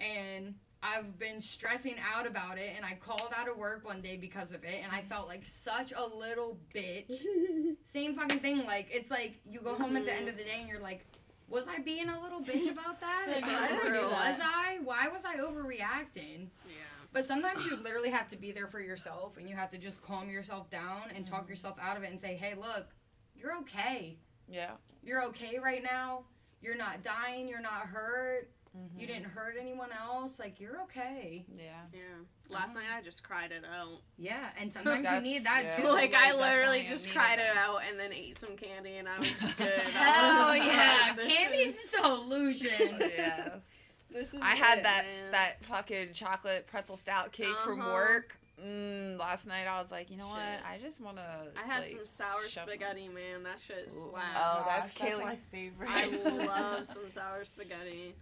and 0.00 0.54
I've 0.84 1.18
been 1.18 1.40
stressing 1.40 1.96
out 2.14 2.26
about 2.26 2.58
it. 2.58 2.72
And 2.76 2.84
I 2.84 2.94
called 2.94 3.32
out 3.36 3.48
of 3.48 3.56
work 3.56 3.86
one 3.86 4.02
day 4.02 4.16
because 4.16 4.52
of 4.52 4.64
it, 4.64 4.80
and 4.82 4.92
I 4.92 5.02
felt 5.02 5.26
like 5.28 5.46
such 5.46 5.92
a 5.92 6.04
little 6.04 6.58
bitch. 6.74 7.12
Same 7.86 8.14
fucking 8.14 8.40
thing. 8.40 8.66
Like 8.66 8.88
it's 8.90 9.10
like 9.10 9.40
you 9.48 9.60
go 9.60 9.74
home 9.74 9.96
at 9.96 10.04
the 10.04 10.12
end 10.12 10.28
of 10.28 10.36
the 10.36 10.44
day, 10.44 10.58
and 10.60 10.68
you're 10.68 10.80
like. 10.80 11.06
Was 11.46 11.68
I 11.68 11.78
being 11.78 12.08
a 12.08 12.20
little 12.22 12.40
bitch 12.40 12.72
about 12.72 13.00
that? 13.02 13.26
Like, 13.28 13.44
I 13.44 13.70
was. 14.02 14.40
I? 14.42 14.78
Why 14.82 15.08
was 15.08 15.26
I 15.26 15.36
overreacting? 15.36 16.48
yeah. 16.66 16.74
But 17.12 17.26
sometimes 17.26 17.64
you 17.66 17.76
literally 17.76 18.10
have 18.10 18.28
to 18.30 18.36
be 18.36 18.50
there 18.50 18.66
for 18.66 18.80
yourself 18.80 19.36
and 19.36 19.48
you 19.48 19.54
have 19.54 19.70
to 19.70 19.78
just 19.78 20.02
calm 20.02 20.28
yourself 20.30 20.68
down 20.70 21.02
and 21.14 21.24
talk 21.26 21.48
yourself 21.48 21.76
out 21.80 21.96
of 21.96 22.02
it 22.02 22.10
and 22.10 22.20
say, 22.20 22.34
hey, 22.34 22.54
look, 22.56 22.88
you're 23.36 23.56
okay. 23.58 24.16
yeah. 24.48 24.70
You're 25.04 25.22
okay 25.24 25.58
right 25.62 25.82
now. 25.82 26.24
You're 26.60 26.76
not 26.76 27.04
dying. 27.04 27.46
You're 27.46 27.60
not 27.60 27.82
hurt. 27.82 28.48
Mhm. 28.76 29.00
You 29.00 29.06
didn't 29.06 29.24
hurt 29.26 29.54
anyone 29.60 29.90
else. 29.92 30.38
Like, 30.38 30.58
you're 30.58 30.80
okay. 30.82 31.44
Yeah. 31.56 31.64
Yeah. 31.92 32.00
Last 32.48 32.74
night 32.74 32.84
I 32.96 33.02
just 33.02 33.22
cried 33.22 33.52
it 33.52 33.62
out. 33.64 34.00
Yeah. 34.18 34.48
And 34.60 34.72
sometimes 34.74 35.06
you 35.08 35.20
need 35.20 35.44
that 35.44 35.62
yeah. 35.64 35.76
too. 35.76 35.88
like 35.88 36.12
I 36.14 36.34
literally 36.34 36.84
just 36.88 37.10
cried 37.12 37.38
it 37.38 37.56
out 37.56 37.80
and 37.88 37.98
then 37.98 38.12
ate 38.12 38.36
some 38.38 38.56
candy 38.56 38.96
and 38.96 39.08
I 39.08 39.18
was 39.18 39.28
good. 39.58 39.66
Hell 39.68 40.56
yeah. 40.56 41.02
like, 41.06 41.16
this 41.16 41.32
Candy's 41.32 41.74
is- 41.76 41.90
solution. 41.90 42.96
yes. 43.00 43.62
This 44.10 44.28
is 44.34 44.40
I 44.42 44.54
had 44.54 44.78
it, 44.78 44.84
that 44.84 45.04
man. 45.06 45.32
that 45.32 45.64
fucking 45.64 46.12
chocolate 46.12 46.66
pretzel 46.68 46.96
stout 46.96 47.32
cake 47.32 47.56
from 47.64 47.80
Uh-huh. 47.80 47.92
work. 47.92 48.36
Mm, 48.64 49.18
last 49.18 49.48
night 49.48 49.66
I 49.68 49.82
was 49.82 49.90
like, 49.90 50.10
you 50.10 50.16
know 50.16 50.28
what? 50.28 50.38
I 50.38 50.78
just 50.80 51.00
want 51.00 51.16
to. 51.16 51.48
I 51.60 51.66
had 51.66 51.82
like, 51.82 51.90
some 51.96 52.06
sour 52.06 52.48
shove 52.48 52.66
my- 52.68 52.74
spaghetti, 52.74 53.08
man. 53.08 53.42
That 53.42 53.60
shit 53.66 53.88
Ooh. 53.88 54.10
slapped. 54.10 54.38
Oh, 54.38 54.64
that's 54.68 54.96
Gosh, 54.96 55.10
Kaylee. 55.12 55.24
my 55.24 55.38
favorite. 55.50 55.90
I 55.90 56.06
love 56.06 56.86
some 56.86 57.08
sour 57.10 57.44
spaghetti. 57.44 58.14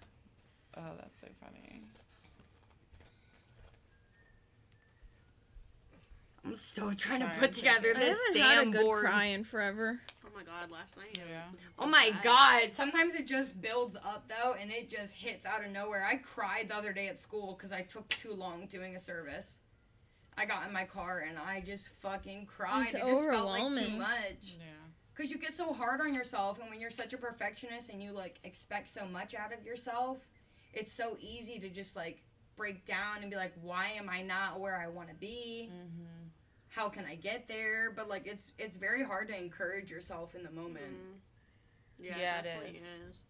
Oh, 0.77 0.81
that's 0.99 1.21
so 1.21 1.29
funny. 1.41 1.83
I'm 6.45 6.57
still 6.59 6.93
trying 6.95 7.21
to 7.21 7.27
Trying 7.27 7.39
put 7.39 7.51
to 7.55 7.61
together 7.61 7.95
think. 7.95 7.99
this 7.99 8.19
damn 8.35 8.73
board. 8.73 9.09
in 9.27 9.45
forever. 9.45 10.01
Oh 10.27 10.29
my 10.35 10.43
god, 10.43 10.71
last 10.73 10.97
night. 10.97 11.11
it 11.15 11.21
Yeah. 11.31 11.43
Oh 11.79 11.87
my 11.87 12.11
bad. 12.15 12.25
god, 12.25 12.71
sometimes 12.75 13.15
it 13.15 13.29
just 13.29 13.61
builds 13.63 13.95
up 13.97 14.25
though 14.29 14.55
and 14.61 14.71
it 14.73 14.91
just 14.91 15.13
hits 15.13 15.47
out 15.47 15.65
of 15.65 15.71
nowhere. 15.71 16.05
I 16.05 16.17
cried 16.17 16.69
the 16.71 16.75
other 16.77 16.93
day 16.93 17.07
at 17.09 17.21
school 17.21 17.55
because 17.57 17.71
I 17.71 17.83
took 17.83 18.09
too 18.09 18.33
long 18.33 18.67
doing 18.67 18.97
a 18.97 19.01
service. 19.01 19.59
I 20.37 20.47
got 20.47 20.67
in 20.67 20.73
my 20.73 20.85
car 20.85 21.25
and 21.29 21.39
I 21.39 21.61
just 21.65 21.91
fucking 22.01 22.47
cried. 22.47 22.87
It's 22.87 22.95
it 22.97 23.03
just 23.07 23.29
felt 23.29 23.47
like 23.47 23.61
too 23.61 23.67
overwhelming. 23.67 23.99
much. 23.99 24.57
Yeah. 24.59 24.65
Because 25.15 25.31
you 25.31 25.39
get 25.39 25.55
so 25.55 25.73
hard 25.73 26.01
on 26.01 26.13
yourself 26.13 26.59
and 26.59 26.69
when 26.71 26.81
you're 26.81 26.91
such 26.91 27.13
a 27.13 27.19
perfectionist 27.19 27.91
and 27.91 28.03
you 28.03 28.11
like 28.11 28.41
expect 28.43 28.89
so 28.89 29.07
much 29.07 29.35
out 29.35 29.53
of 29.53 29.65
yourself, 29.65 30.19
it's 30.73 30.93
so 30.93 31.17
easy 31.21 31.59
to 31.61 31.69
just 31.69 31.97
like 31.97 32.23
break 32.57 32.87
down 32.87 33.19
and 33.23 33.31
be 33.31 33.37
like, 33.37 33.53
why 33.61 33.89
am 33.97 34.09
I 34.09 34.23
not 34.23 34.61
where 34.61 34.77
I 34.77 34.89
want 34.89 35.09
to 35.09 35.15
be? 35.15 35.71
Mm-hmm. 35.73 36.29
How 36.69 36.89
can 36.89 37.05
I 37.05 37.17
get 37.17 37.49
there? 37.49 37.93
But 37.95 38.09
like, 38.09 38.27
it's 38.27 38.53
it's 38.59 38.77
very 38.77 39.03
hard 39.05 39.29
to 39.29 39.37
encourage 39.37 39.91
yourself 39.91 40.35
in 40.35 40.43
the 40.43 40.51
moment. 40.51 40.85
Mm. 40.87 41.19
Yeah, 41.99 42.19
Yeah, 42.19 42.39
it 42.41 42.43
definitely 42.45 42.79
is. 42.79 43.17
is. 43.17 43.25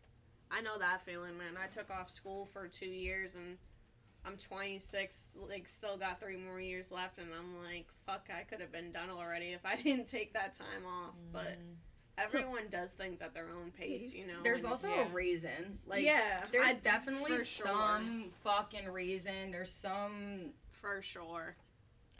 I 0.50 0.60
know 0.60 0.78
that 0.78 1.04
feeling, 1.04 1.36
man. 1.38 1.56
I 1.62 1.66
took 1.66 1.90
off 1.90 2.10
school 2.10 2.46
for 2.52 2.68
two 2.68 2.86
years 2.86 3.34
and 3.34 3.56
I'm 4.24 4.36
26, 4.36 5.30
like, 5.48 5.66
still 5.66 5.96
got 5.96 6.20
three 6.20 6.36
more 6.36 6.60
years 6.60 6.92
left, 6.92 7.18
and 7.18 7.26
I'm 7.36 7.60
like, 7.64 7.88
fuck, 8.06 8.28
I 8.30 8.42
could 8.44 8.60
have 8.60 8.70
been 8.70 8.92
done 8.92 9.10
already 9.10 9.46
if 9.46 9.66
I 9.66 9.74
didn't 9.82 10.06
take 10.06 10.32
that 10.34 10.54
time 10.54 10.86
off. 10.86 11.14
But 11.32 11.58
everyone 12.18 12.68
does 12.70 12.92
things 12.92 13.20
at 13.22 13.34
their 13.34 13.48
own 13.50 13.70
pace, 13.72 14.14
you 14.14 14.26
know. 14.26 14.42
There's 14.42 14.62
and- 14.62 14.70
also 14.70 14.88
yeah. 14.88 15.06
a 15.08 15.12
reason. 15.12 15.78
Like, 15.86 16.04
yeah, 16.04 16.44
there's 16.52 16.72
I- 16.72 16.74
definitely 16.74 17.38
for 17.38 17.44
sure. 17.44 17.66
some 17.66 18.32
fucking 18.44 18.88
reason. 18.90 19.50
There's 19.50 19.72
some 19.72 20.52
for 20.70 21.02
sure. 21.02 21.56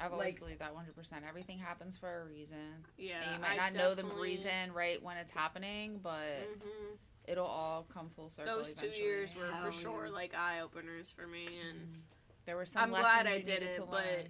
I've 0.01 0.13
always 0.13 0.29
Like- 0.33 0.39
believed 0.41 0.61
that 0.61 0.75
100%. 0.75 1.25
Everything 1.29 1.59
happens 1.59 1.97
for 1.97 2.23
a 2.23 2.25
reason. 2.25 2.85
Yeah, 2.97 3.23
and 3.23 3.33
you 3.35 3.39
might 3.41 3.53
I 3.53 3.57
not 3.57 3.75
know 3.75 3.95
the 3.95 4.05
reason 4.05 4.73
right 4.73 5.01
when 5.03 5.17
it's 5.17 5.31
happening, 5.31 5.99
but 5.99 6.49
Mhm. 6.59 6.99
it'll 7.29 7.47
all 7.47 7.85
come 7.85 8.11
full 8.11 8.29
circle. 8.31 8.57
Those 8.57 8.75
two 8.75 8.89
years 8.89 9.35
were 9.35 9.51
Hell 9.51 9.67
for 9.71 9.73
sure 9.73 10.07
yeah. 10.07 10.13
like 10.13 10.35
eye 10.35 10.61
openers 10.61 11.11
for 11.11 11.27
me, 11.27 11.47
and 11.61 11.79
Mhm. 11.81 12.01
There 12.45 12.57
were 12.57 12.67
some 12.67 12.83
I'm 12.83 12.91
lessons 12.91 13.05
glad 13.13 13.27
I 13.29 13.35
you 13.37 13.45
did 13.45 13.63
it, 13.63 13.75
to 13.77 13.83
but 13.83 13.91
learn. 14.05 14.29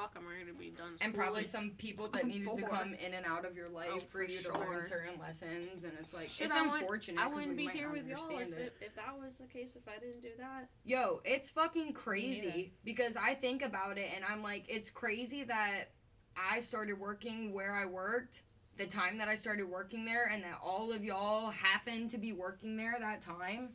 Fuck, 0.00 0.14
I'm 0.16 0.26
ready 0.26 0.46
to 0.50 0.56
be 0.56 0.70
done. 0.70 0.96
and 1.00 1.14
probably 1.14 1.42
is- 1.44 1.50
some 1.50 1.70
people 1.78 2.08
that 2.12 2.22
I'm 2.22 2.28
needed 2.28 2.44
to 2.44 2.50
bored. 2.56 2.70
come 2.70 2.94
in 2.94 3.14
and 3.14 3.26
out 3.26 3.44
of 3.44 3.56
your 3.56 3.68
oh, 3.70 3.76
life 3.76 3.90
Oh, 3.94 3.98
for 4.00 4.06
for 4.10 4.22
you 4.24 4.38
to 4.38 4.42
sure. 4.44 4.58
learn 4.58 4.88
certain 4.88 5.20
lessons, 5.20 5.84
and 5.84 5.92
it's 6.00 6.12
like 6.14 6.28
Shit, 6.30 6.46
it's 6.48 6.56
I 6.56 6.62
wouldn't- 6.62 6.80
unfortunate. 6.82 7.20
I 7.20 7.24
'cause 7.26 7.34
wouldn't 7.34 7.50
we 7.52 7.56
be 7.56 7.64
might 7.66 7.74
here 7.74 7.86
not 7.88 7.92
with 7.96 8.06
y'all 8.06 8.28
if, 8.28 8.36
understand 8.36 8.54
it, 8.54 8.76
if 8.80 8.94
that 8.96 9.18
was 9.18 9.36
the 9.36 9.46
case. 9.46 9.76
If 9.76 9.86
I 9.88 9.98
didn't 9.98 10.20
do 10.22 10.30
that, 10.38 10.68
Yo, 10.84 11.20
it's 11.24 11.50
fucking 11.50 11.92
crazy 11.92 12.72
because 12.84 13.16
I 13.16 13.34
think 13.34 13.62
about 13.62 13.98
it 13.98 14.10
and 14.14 14.24
I'm 14.24 14.42
like, 14.42 14.64
it's 14.68 14.90
crazy 14.90 15.44
that 15.44 15.90
I 16.36 16.60
started 16.60 16.98
working 16.98 17.52
where 17.52 17.72
I 17.74 17.86
worked, 17.86 18.42
the 18.78 18.86
time 18.86 19.18
that 19.18 19.28
I 19.28 19.34
started 19.34 19.64
working 19.68 20.04
there, 20.06 20.24
and 20.32 20.42
that 20.44 20.58
all 20.62 20.92
of 20.92 21.04
y'all 21.04 21.50
happened 21.50 22.10
to 22.12 22.18
be 22.18 22.32
working 22.32 22.76
there 22.76 22.96
that 22.98 23.22
time. 23.22 23.70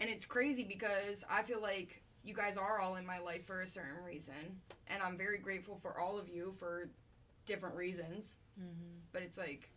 And 0.00 0.08
it's 0.10 0.24
crazy 0.26 0.64
because 0.64 1.22
I 1.30 1.42
feel 1.42 1.60
like 1.60 2.01
you 2.24 2.34
guys 2.34 2.56
are 2.56 2.78
all 2.78 2.96
in 2.96 3.06
my 3.06 3.18
life 3.18 3.46
for 3.46 3.62
a 3.62 3.66
certain 3.66 4.02
reason. 4.04 4.60
And 4.88 5.02
I'm 5.02 5.16
very 5.18 5.38
grateful 5.38 5.78
for 5.82 5.98
all 5.98 6.18
of 6.18 6.28
you 6.28 6.52
for 6.52 6.88
different 7.46 7.76
reasons. 7.76 8.36
Mhm. 8.60 9.00
But 9.12 9.22
it's 9.22 9.38
like, 9.38 9.70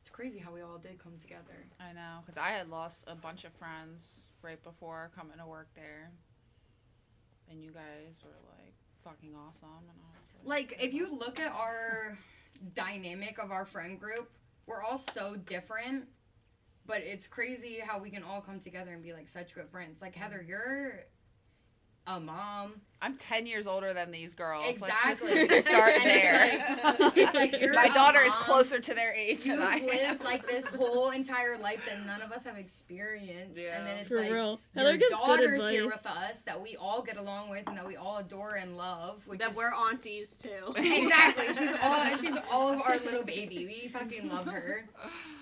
it's 0.00 0.10
crazy 0.10 0.38
how 0.38 0.52
we 0.52 0.60
all 0.62 0.78
did 0.78 0.98
come 0.98 1.18
together. 1.20 1.66
I 1.78 1.92
know, 1.92 2.20
because 2.24 2.38
I 2.38 2.50
had 2.50 2.68
lost 2.68 3.02
a 3.06 3.14
bunch 3.14 3.44
of 3.44 3.52
friends 3.54 4.26
right 4.42 4.62
before 4.62 5.10
coming 5.14 5.38
to 5.38 5.46
work 5.46 5.68
there, 5.74 6.10
and 7.48 7.62
you 7.62 7.70
guys 7.70 8.22
were 8.24 8.30
like 8.58 8.74
fucking 9.04 9.34
awesome, 9.34 9.68
and 9.88 9.98
I 10.00 10.16
was 10.16 10.32
like, 10.44 10.70
like 10.70 10.82
if 10.82 10.94
you 10.94 11.12
look 11.12 11.38
at 11.38 11.52
our 11.52 12.18
dynamic 12.74 13.38
of 13.38 13.50
our 13.50 13.64
friend 13.64 13.98
group 13.98 14.30
we're 14.66 14.82
all 14.82 14.98
so 15.12 15.34
different 15.34 16.06
but 16.86 16.98
it's 17.02 17.26
crazy 17.26 17.78
how 17.80 17.98
we 17.98 18.08
can 18.10 18.22
all 18.22 18.40
come 18.40 18.60
together 18.60 18.92
and 18.92 19.02
be 19.02 19.12
like 19.12 19.28
such 19.28 19.52
good 19.54 19.68
friends 19.68 20.00
like 20.00 20.14
heather 20.14 20.40
you're 20.46 21.00
a 22.06 22.18
mom 22.20 22.74
I'm 23.04 23.16
ten 23.16 23.46
years 23.46 23.66
older 23.66 23.92
than 23.92 24.12
these 24.12 24.32
girls. 24.32 24.64
Exactly. 24.76 25.34
Let's 25.48 25.48
just 25.50 25.66
start 25.72 25.92
And 25.94 26.04
it's 26.04 26.22
there. 26.22 27.00
like- 27.00 27.16
it's 27.18 27.34
like 27.34 27.60
you're 27.60 27.74
My 27.74 27.86
a 27.86 27.92
daughter 27.94 28.20
is 28.20 28.32
closer 28.36 28.78
to 28.78 28.94
their 28.94 29.12
age 29.12 29.44
you've 29.44 29.58
than 29.58 29.66
I 29.66 29.78
lived 29.78 30.20
am. 30.20 30.24
like 30.24 30.46
this 30.48 30.66
whole 30.78 31.10
entire 31.10 31.58
life 31.58 31.82
that 31.88 32.06
none 32.06 32.22
of 32.22 32.30
us 32.30 32.44
have 32.44 32.56
experienced 32.56 33.58
and 33.58 33.86
then 33.86 33.96
Yeah. 33.96 34.00
it's 34.02 34.08
For 34.08 34.20
like 34.20 34.30
real. 34.32 34.60
your 34.76 34.84
Heather 34.84 34.96
gives 34.98 35.10
good 35.18 35.26
daughter's 35.26 35.68
here 35.70 35.86
with 35.86 36.06
us 36.06 36.42
that 36.42 36.62
we 36.62 36.76
all 36.76 37.02
get 37.02 37.16
along 37.16 37.50
with 37.50 37.64
and 37.66 37.76
that 37.76 37.86
we 37.86 37.96
all 37.96 38.18
adore 38.18 38.54
and 38.54 38.76
love 38.76 39.20
which 39.26 39.40
that 39.40 39.50
is 39.50 39.56
we're 39.56 39.74
aunties 39.74 40.36
too. 40.38 40.72
exactly. 40.76 41.46
She's 41.48 41.76
all 41.82 42.16
she's 42.18 42.36
all 42.52 42.68
of 42.72 42.82
our 42.82 42.98
little 42.98 43.24
baby. 43.24 43.66
We 43.66 43.88
fucking 43.88 44.28
love 44.28 44.46
her. 44.46 44.84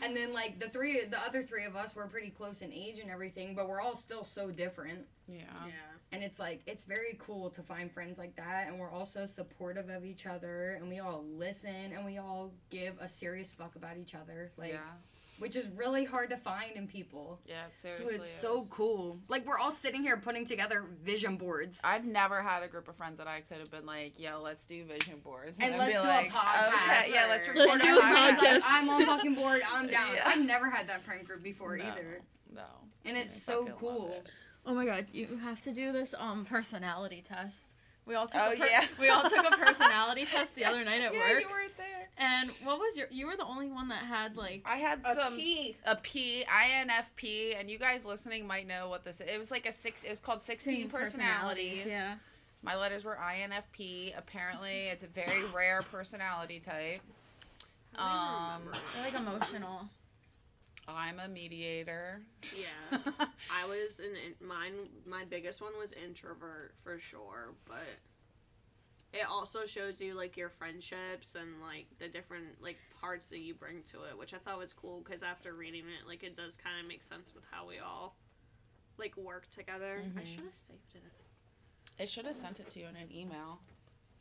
And 0.00 0.16
then 0.16 0.32
like 0.32 0.60
the 0.60 0.70
three 0.70 1.04
the 1.04 1.20
other 1.26 1.42
three 1.42 1.66
of 1.66 1.76
us 1.76 1.94
were 1.94 2.06
pretty 2.06 2.30
close 2.30 2.62
in 2.62 2.72
age 2.72 3.00
and 3.00 3.10
everything, 3.10 3.54
but 3.54 3.68
we're 3.68 3.82
all 3.82 3.96
still 3.96 4.24
so 4.24 4.50
different. 4.50 5.00
Yeah. 5.28 5.40
yeah. 5.66 5.72
And 6.12 6.24
it's 6.24 6.40
like 6.40 6.60
it's 6.66 6.84
very 6.84 7.16
cool 7.20 7.50
to 7.50 7.62
find 7.62 7.90
friends 7.92 8.18
like 8.18 8.34
that 8.36 8.66
and 8.66 8.78
we're 8.80 8.90
also 8.90 9.26
supportive 9.26 9.88
of 9.90 10.04
each 10.04 10.26
other 10.26 10.76
and 10.80 10.88
we 10.88 10.98
all 10.98 11.24
listen 11.36 11.92
and 11.94 12.04
we 12.04 12.18
all 12.18 12.50
give 12.68 12.94
a 13.00 13.08
serious 13.08 13.50
fuck 13.52 13.76
about 13.76 13.96
each 13.96 14.14
other. 14.16 14.50
Like 14.56 14.72
yeah. 14.72 14.80
which 15.38 15.54
is 15.54 15.68
really 15.68 16.04
hard 16.04 16.30
to 16.30 16.36
find 16.36 16.72
in 16.74 16.88
people. 16.88 17.38
Yeah. 17.46 17.66
It 17.66 17.76
So 17.76 17.92
seriously. 17.92 18.16
it's 18.16 18.30
so 18.40 18.66
cool. 18.70 19.18
Like 19.28 19.46
we're 19.46 19.58
all 19.58 19.70
sitting 19.70 20.02
here 20.02 20.16
putting 20.16 20.46
together 20.46 20.84
vision 21.04 21.36
boards. 21.36 21.80
I've 21.84 22.04
never 22.04 22.42
had 22.42 22.64
a 22.64 22.68
group 22.68 22.88
of 22.88 22.96
friends 22.96 23.18
that 23.18 23.28
I 23.28 23.42
could 23.42 23.58
have 23.58 23.70
been 23.70 23.86
like, 23.86 24.18
"Yo, 24.18 24.40
let's 24.42 24.64
do 24.64 24.84
vision 24.84 25.20
boards," 25.22 25.58
And 25.60 25.74
I'd 25.74 25.78
let's 25.78 25.90
be 25.90 25.94
do 25.94 26.00
a 26.02 26.08
like, 26.08 26.30
podcast 26.32 26.74
Okay, 27.02 27.12
yeah, 27.14 27.26
let's 27.28 27.46
record 27.46 27.66
Let's 27.68 27.84
a 27.84 27.86
do 27.86 27.98
a 27.98 28.02
podcast. 28.02 28.38
like, 28.38 28.62
I'm 28.66 28.88
on 28.90 29.06
fucking 29.06 29.34
board. 29.36 29.62
I'm 29.72 29.86
down. 29.86 30.08
Yeah. 30.16 30.22
I've 30.26 30.44
never 30.44 30.68
had 30.68 30.88
that 30.88 31.04
friend 31.04 31.24
group 31.24 31.44
before 31.44 31.76
No. 31.76 31.84
either, 31.84 32.20
No. 32.52 32.64
and 33.04 33.16
it's 33.16 33.36
I 33.48 33.52
so 33.52 33.64
cool. 33.78 34.24
It. 34.70 34.72
Oh 34.72 34.74
my 34.76 34.84
god, 34.86 35.06
you 35.12 35.38
have 35.42 35.60
to 35.62 35.72
do 35.72 35.92
this 35.92 36.14
um 36.18 36.44
personality 36.44 37.22
test. 37.26 37.74
We 38.06 38.14
all 38.14 38.26
took 38.26 38.40
Oh, 38.40 38.52
a 38.52 38.56
per- 38.56 38.66
yeah. 38.66 38.86
we 38.98 39.08
all 39.08 39.22
took 39.22 39.44
a 39.46 39.56
personality 39.56 40.24
test 40.30 40.54
the 40.56 40.64
other 40.64 40.84
night 40.84 41.00
at 41.02 41.12
yeah, 41.14 41.20
work. 41.32 41.42
you 41.42 41.48
weren't 41.48 41.76
there. 41.76 41.86
And 42.18 42.50
what 42.64 42.78
was 42.78 42.96
your 42.96 43.06
you 43.10 43.26
were 43.26 43.36
the 43.36 43.44
only 43.44 43.70
one 43.70 43.88
that 43.88 44.04
had 44.04 44.36
like 44.36 44.62
I 44.66 44.76
had 44.78 45.00
A 45.04 45.14
some 45.14 45.36
P. 45.36 45.76
a 45.84 45.96
P 45.96 46.44
INFP, 46.48 47.58
and 47.58 47.70
you 47.70 47.78
guys 47.78 48.04
listening 48.04 48.46
might 48.46 48.66
know 48.66 48.88
what 48.88 49.04
this 49.04 49.20
is. 49.20 49.28
It 49.28 49.38
was 49.38 49.50
like 49.50 49.66
a 49.66 49.72
six. 49.72 50.02
It 50.04 50.10
was 50.10 50.20
called 50.20 50.42
sixteen 50.42 50.88
personalities. 50.88 51.86
Yeah. 51.86 52.14
My 52.62 52.76
letters 52.76 53.04
were 53.04 53.16
INFP. 53.16 54.12
Apparently, 54.18 54.88
it's 54.88 55.02
a 55.04 55.06
very 55.06 55.44
rare 55.54 55.80
personality 55.90 56.60
type. 56.60 57.00
Um, 57.96 58.62
They're 58.94 59.04
like 59.04 59.14
emotional. 59.14 59.88
I'm 60.96 61.18
a 61.18 61.28
mediator. 61.28 62.22
Yeah. 62.56 62.98
I 63.50 63.66
was 63.66 63.98
an 63.98 64.16
in, 64.40 64.46
mine. 64.46 64.88
My 65.06 65.24
biggest 65.24 65.60
one 65.60 65.72
was 65.78 65.92
introvert 65.92 66.74
for 66.82 66.98
sure, 66.98 67.54
but 67.66 67.86
it 69.12 69.26
also 69.28 69.66
shows 69.66 70.00
you 70.00 70.14
like 70.14 70.36
your 70.36 70.48
friendships 70.48 71.34
and 71.34 71.60
like 71.60 71.86
the 71.98 72.08
different 72.08 72.46
like 72.62 72.78
parts 73.00 73.26
that 73.30 73.40
you 73.40 73.54
bring 73.54 73.82
to 73.90 74.04
it, 74.04 74.16
which 74.18 74.34
I 74.34 74.38
thought 74.38 74.58
was 74.58 74.72
cool 74.72 75.00
because 75.04 75.22
after 75.22 75.52
reading 75.54 75.82
it, 75.84 76.06
like 76.06 76.22
it 76.22 76.36
does 76.36 76.56
kind 76.56 76.78
of 76.80 76.86
make 76.86 77.02
sense 77.02 77.32
with 77.34 77.44
how 77.50 77.66
we 77.66 77.78
all 77.78 78.14
like 78.98 79.16
work 79.16 79.48
together. 79.50 80.02
I 80.16 80.20
Mhm. 80.20 80.26
should 80.26 80.44
have 80.44 80.54
saved 80.54 80.94
it. 80.94 81.02
It 82.02 82.08
should 82.08 82.24
have 82.26 82.36
sent 82.36 82.60
it 82.60 82.68
to 82.70 82.80
you 82.80 82.86
in 82.86 82.96
an 82.96 83.10
email. 83.12 83.60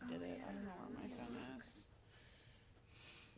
Did 0.08 0.22
it? 0.22 0.42
I 0.48 0.52
don't 0.54 0.64
know 0.66 0.72
where 0.88 1.02
my 1.02 1.16
phone 1.16 1.36
is. 1.36 1.39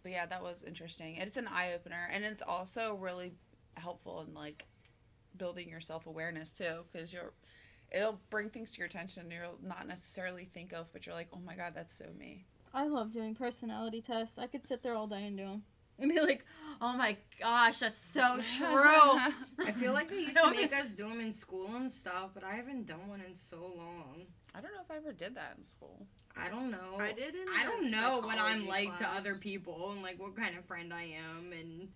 But 0.03 0.11
yeah, 0.11 0.25
that 0.25 0.41
was 0.41 0.63
interesting. 0.65 1.15
It's 1.15 1.37
an 1.37 1.47
eye 1.47 1.73
opener, 1.73 2.09
and 2.11 2.23
it's 2.23 2.41
also 2.41 2.95
really 2.95 3.33
helpful 3.75 4.25
in 4.27 4.33
like 4.33 4.65
building 5.37 5.69
your 5.69 5.81
self 5.81 6.07
awareness 6.07 6.51
too, 6.51 6.85
because 6.91 7.13
you're. 7.13 7.33
It'll 7.91 8.21
bring 8.29 8.49
things 8.49 8.71
to 8.71 8.77
your 8.77 8.87
attention 8.87 9.29
you'll 9.29 9.57
not 9.61 9.85
necessarily 9.85 10.45
think 10.45 10.71
of, 10.71 10.87
but 10.93 11.05
you're 11.05 11.13
like, 11.13 11.27
oh 11.33 11.41
my 11.45 11.55
god, 11.55 11.73
that's 11.75 11.97
so 11.97 12.05
me. 12.17 12.45
I 12.73 12.87
love 12.87 13.11
doing 13.11 13.35
personality 13.35 14.01
tests. 14.01 14.37
I 14.37 14.47
could 14.47 14.65
sit 14.65 14.81
there 14.81 14.95
all 14.95 15.07
day 15.07 15.25
and 15.25 15.35
do 15.37 15.43
them. 15.43 15.63
And 15.99 16.09
be 16.09 16.19
like, 16.19 16.45
oh 16.81 16.93
my 16.93 17.15
gosh, 17.39 17.79
that's 17.79 17.97
so 17.97 18.41
true. 18.57 19.19
I 19.59 19.71
feel 19.75 19.93
like 19.93 20.09
they 20.09 20.19
used 20.19 20.35
to 20.35 20.51
make 20.51 20.73
us 20.73 20.91
do 20.91 21.07
them 21.07 21.19
in 21.19 21.33
school 21.33 21.75
and 21.75 21.91
stuff, 21.91 22.31
but 22.33 22.43
I 22.43 22.53
haven't 22.55 22.87
done 22.87 23.07
one 23.07 23.21
in 23.21 23.35
so 23.35 23.57
long. 23.77 24.25
I 24.53 24.61
don't 24.61 24.73
know 24.73 24.81
if 24.83 24.91
I 24.91 24.97
ever 24.97 25.13
did 25.13 25.35
that 25.35 25.55
in 25.57 25.63
school. 25.63 26.07
I 26.35 26.49
don't 26.49 26.71
know. 26.71 26.97
I 26.97 27.11
did. 27.11 27.35
In 27.35 27.45
I 27.55 27.63
a 27.63 27.65
don't 27.65 27.91
know 27.91 28.21
what 28.23 28.37
I'm 28.39 28.65
psychology 28.65 28.87
like 28.89 28.97
to 28.99 29.09
other 29.09 29.35
people 29.35 29.91
and 29.91 30.01
like 30.01 30.19
what 30.19 30.35
kind 30.35 30.57
of 30.57 30.65
friend 30.65 30.93
I 30.93 31.03
am 31.03 31.51
and 31.51 31.89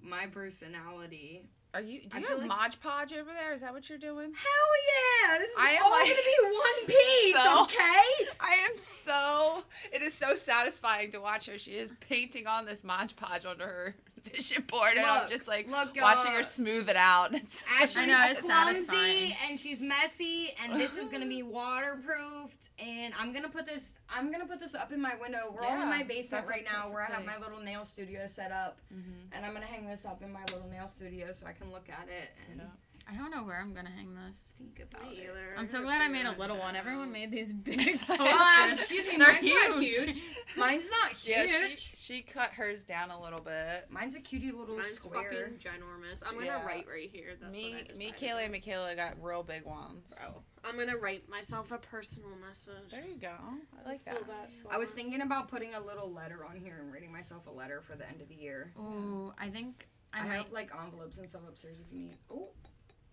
my 0.00 0.26
personality. 0.26 1.48
Are 1.74 1.80
you? 1.80 2.02
Do 2.08 2.20
you 2.20 2.26
have 2.26 2.38
like- 2.38 2.46
Mod 2.46 2.76
Podge 2.82 3.12
over 3.12 3.30
there? 3.32 3.52
Is 3.52 3.60
that 3.60 3.72
what 3.72 3.88
you're 3.88 3.98
doing? 3.98 4.32
Hell 4.32 5.28
yeah! 5.28 5.38
This 5.38 5.50
is 5.50 5.56
I 5.58 5.70
am, 5.72 5.82
all 5.82 5.90
like, 5.90 6.04
gonna 6.04 6.14
be 6.14 6.54
one 6.54 6.86
piece, 6.86 7.34
so- 7.34 7.62
okay? 7.64 8.28
I 8.40 8.52
am 8.70 8.78
so. 8.78 9.64
It 9.92 10.00
is 10.02 10.14
so 10.14 10.34
satisfying 10.36 11.10
to 11.12 11.18
watch 11.18 11.46
her. 11.46 11.58
She 11.58 11.72
is 11.72 11.92
painting 12.00 12.46
on 12.46 12.64
this 12.64 12.84
Mod 12.84 13.12
Podge 13.16 13.44
onto 13.44 13.64
her 13.64 13.94
vision 14.30 14.62
board, 14.66 14.96
and 14.96 15.04
I'm 15.06 15.28
just 15.30 15.46
like 15.48 15.66
Look, 15.68 15.94
watching 16.00 16.30
y'all, 16.32 16.36
her 16.38 16.42
smooth 16.42 16.88
it 16.88 16.96
out. 16.96 17.34
It's 17.34 17.64
Ashley's 17.80 17.96
I 17.96 18.06
know, 18.06 18.26
it's 18.30 18.40
clumsy 18.42 18.80
satisfying. 18.82 19.32
and 19.48 19.60
she's 19.60 19.80
messy, 19.80 20.54
and 20.62 20.78
this 20.80 20.96
is 20.96 21.08
gonna 21.08 21.26
be 21.26 21.42
waterproofed. 21.42 22.70
And 22.78 23.14
I'm 23.18 23.32
gonna 23.32 23.48
put 23.48 23.66
this. 23.66 23.94
I'm 24.08 24.32
gonna 24.32 24.46
put 24.46 24.58
this 24.58 24.74
up 24.74 24.90
in 24.92 25.00
my 25.00 25.14
window. 25.20 25.54
We're 25.54 25.62
all 25.62 25.80
in 25.82 25.88
my 25.88 26.02
basement 26.02 26.46
right 26.48 26.64
now, 26.64 26.90
where 26.90 27.02
I 27.02 27.06
have 27.06 27.24
my 27.24 27.38
little 27.38 27.60
nail 27.60 27.84
studio 27.84 28.26
set 28.26 28.50
up, 28.50 28.78
Mhm. 28.92 29.28
and 29.32 29.46
I'm 29.46 29.52
gonna 29.52 29.66
hang 29.66 29.86
this 29.86 30.04
up 30.04 30.22
in 30.22 30.32
my 30.32 30.42
little 30.52 30.68
nail 30.68 30.88
studio 30.88 31.32
so 31.32 31.46
I 31.46 31.52
can 31.52 31.70
look 31.70 31.88
at 31.88 32.08
it. 32.08 32.30
And 32.50 32.60
Yeah. 32.60 32.66
I 33.06 33.14
don't 33.16 33.30
know 33.30 33.42
where 33.44 33.58
I'm 33.60 33.74
gonna 33.74 33.90
hang 33.90 34.14
this. 34.14 34.54
Think 34.58 34.80
about 34.90 35.12
it. 35.12 35.28
I'm 35.58 35.66
so 35.66 35.82
glad 35.82 36.00
I 36.00 36.08
made 36.08 36.26
a 36.26 36.32
little 36.38 36.56
one. 36.58 36.74
Everyone 36.74 37.12
made 37.12 37.30
these 37.30 37.52
big 37.64 38.00
posters. 38.00 38.78
excuse 38.78 39.06
me, 39.06 39.18
They're 39.18 39.28
mine's 39.28 39.44
not 39.44 39.82
huge. 39.82 39.96
huge. 40.06 40.22
Mine's 40.56 40.88
not 40.88 41.12
huge. 41.12 41.36
Yeah, 41.50 41.66
she 41.76 41.96
she 41.96 42.22
cut 42.22 42.50
hers 42.50 42.84
down 42.84 43.10
a 43.10 43.20
little 43.20 43.40
bit. 43.40 43.86
Mine's 43.90 44.14
a 44.14 44.20
cutie 44.20 44.52
little 44.52 44.76
Mine's 44.76 44.92
square. 44.92 45.30
fucking 45.32 45.58
ginormous. 45.58 46.22
I'm 46.24 46.34
gonna 46.34 46.46
Yeah. 46.46 46.64
write 46.64 46.86
right 46.88 47.10
here. 47.10 47.34
That's 47.40 47.52
me, 47.54 47.72
what 47.72 47.80
I 47.94 47.98
me, 47.98 48.10
decided. 48.12 48.16
Kayla, 48.16 48.42
and 48.44 48.52
Michaela 48.52 48.94
got 48.96 49.22
real 49.22 49.42
big 49.42 49.64
ones. 49.64 50.14
Bro, 50.16 50.42
I'm 50.64 50.78
gonna 50.78 50.96
write 50.96 51.28
myself 51.28 51.72
a 51.72 51.78
personal 51.78 52.30
message. 52.46 52.90
There 52.90 53.04
you 53.04 53.16
go. 53.20 53.32
I 53.32 53.88
like 53.88 54.04
that. 54.04 54.18
Feel 54.18 54.26
that 54.28 54.50
I 54.70 54.78
was 54.78 54.88
spot. 54.88 54.96
thinking 54.96 55.22
about 55.22 55.48
putting 55.48 55.74
a 55.74 55.80
little 55.80 56.10
letter 56.12 56.44
on 56.44 56.56
here 56.56 56.78
and 56.80 56.92
writing 56.92 57.12
myself 57.12 57.46
a 57.48 57.50
letter 57.50 57.80
for 57.82 57.96
the 57.96 58.08
end 58.08 58.20
of 58.22 58.28
the 58.28 58.36
year. 58.36 58.72
Ooh, 58.78 59.32
I 59.38 59.50
think 59.50 59.88
I, 60.12 60.20
I, 60.20 60.22
might 60.28 60.34
have 60.36 60.52
like 60.52 60.70
envelopes 60.80 61.18
and 61.18 61.28
stuff 61.28 61.42
upstairs 61.48 61.78
if 61.84 61.92
you 61.92 61.98
need. 61.98 62.16
Oh, 62.30 62.50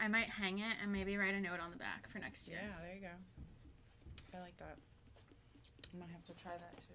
I 0.02 0.08
might 0.08 0.28
hang 0.30 0.58
it 0.60 0.74
and 0.82 0.92
maybe 0.92 1.16
write 1.16 1.36
a 1.36 1.40
note 1.40 1.60
on 1.64 1.70
the 1.70 1.78
back 1.78 2.10
for 2.10 2.18
next 2.18 2.48
year. 2.48 2.58
Yeah, 2.62 2.74
there 2.84 2.96
you 2.96 3.02
go. 3.02 4.38
I 4.38 4.42
like 4.42 4.58
that. 4.58 4.78
I 5.94 5.98
might 6.00 6.10
have 6.10 6.26
to 6.26 6.34
try 6.42 6.54
that 6.54 6.76
too. 6.78 6.94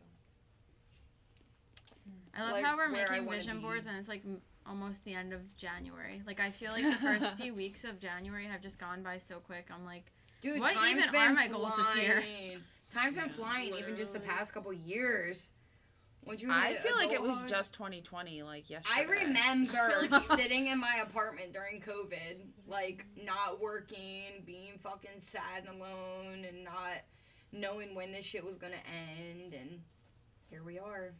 I 2.36 2.42
love 2.42 2.52
Like, 2.52 2.64
how 2.64 2.76
we're 2.76 2.88
making 2.88 3.28
vision 3.28 3.56
be. 3.58 3.62
boards 3.62 3.86
and 3.86 3.96
it's 3.96 4.08
like 4.08 4.22
almost 4.66 5.04
the 5.04 5.14
end 5.14 5.32
of 5.32 5.40
January. 5.56 6.20
Like 6.26 6.40
I 6.40 6.50
feel 6.50 6.72
like 6.72 6.82
the 6.84 6.96
first 6.96 7.36
few 7.40 7.54
weeks 7.54 7.84
of 7.84 8.00
January 8.00 8.46
have 8.46 8.60
just 8.60 8.78
gone 8.80 9.02
by 9.04 9.18
so 9.18 9.36
quick. 9.38 9.68
I'm 9.72 9.84
like, 9.84 10.12
dude, 10.42 10.58
What 10.58 10.72
even 10.90 11.14
are 11.14 11.32
my 11.32 11.46
goals 11.46 11.76
this 11.76 11.96
year? 11.96 12.22
flying. 12.22 12.58
Time's 12.92 13.14
been 13.16 13.26
Yeah. 13.26 13.32
flying, 13.34 13.74
even 13.74 13.96
just 13.96 14.12
the 14.12 14.20
past 14.20 14.52
couple 14.52 14.72
years. 14.72 15.50
Once 16.26 16.42
you 16.42 16.50
I 16.50 16.74
feel 16.74 16.96
like 16.96 17.12
it 17.12 17.22
was 17.22 17.36
adulthood- 17.36 17.48
just 17.48 17.74
2020, 17.74 18.42
like 18.42 18.68
yesterday. 18.68 18.94
I 19.00 19.02
remember 19.04 19.78
I 19.78 20.00
feel 20.00 20.10
like- 20.10 20.22
sitting 20.40 20.66
in 20.66 20.78
my 20.80 20.96
apartment 21.02 21.52
during 21.52 21.80
COVID, 21.80 22.38
like 22.66 23.04
not 23.16 23.60
working, 23.60 24.42
being 24.44 24.78
fucking 24.82 25.20
sad 25.20 25.64
and 25.68 25.80
alone, 25.80 26.44
and 26.46 26.64
not 26.64 27.02
knowing 27.52 27.94
when 27.94 28.10
this 28.12 28.26
shit 28.26 28.44
was 28.44 28.56
gonna 28.56 28.74
end. 29.20 29.54
And 29.54 29.82
here 30.50 30.64
we 30.64 30.78
are. 30.80 31.14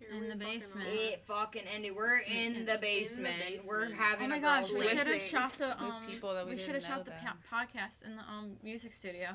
Here 0.00 0.10
In 0.14 0.22
we 0.22 0.28
the 0.30 0.34
basement. 0.36 0.88
are. 0.88 0.92
It 0.92 1.22
fucking 1.28 1.62
ended. 1.72 1.94
We're 1.94 2.18
in 2.26 2.66
the 2.66 2.78
basement. 2.80 3.62
We're 3.64 3.92
having 3.94 4.26
oh 4.26 4.30
my 4.30 4.36
a 4.38 4.40
gosh, 4.40 4.72
we 4.72 4.84
should 4.84 4.98
have 4.98 5.06
living 5.06 5.20
shot 5.20 5.56
the 5.58 5.80
um, 5.80 6.06
people 6.08 6.34
that 6.34 6.44
we 6.44 6.52
we 6.52 6.58
should 6.58 6.74
have 6.74 6.82
shot 6.82 6.98
know 6.98 7.04
the 7.04 7.10
then. 7.10 7.32
podcast 7.52 8.04
in 8.04 8.16
the 8.16 8.22
um 8.22 8.56
music 8.64 8.92
studio. 8.92 9.28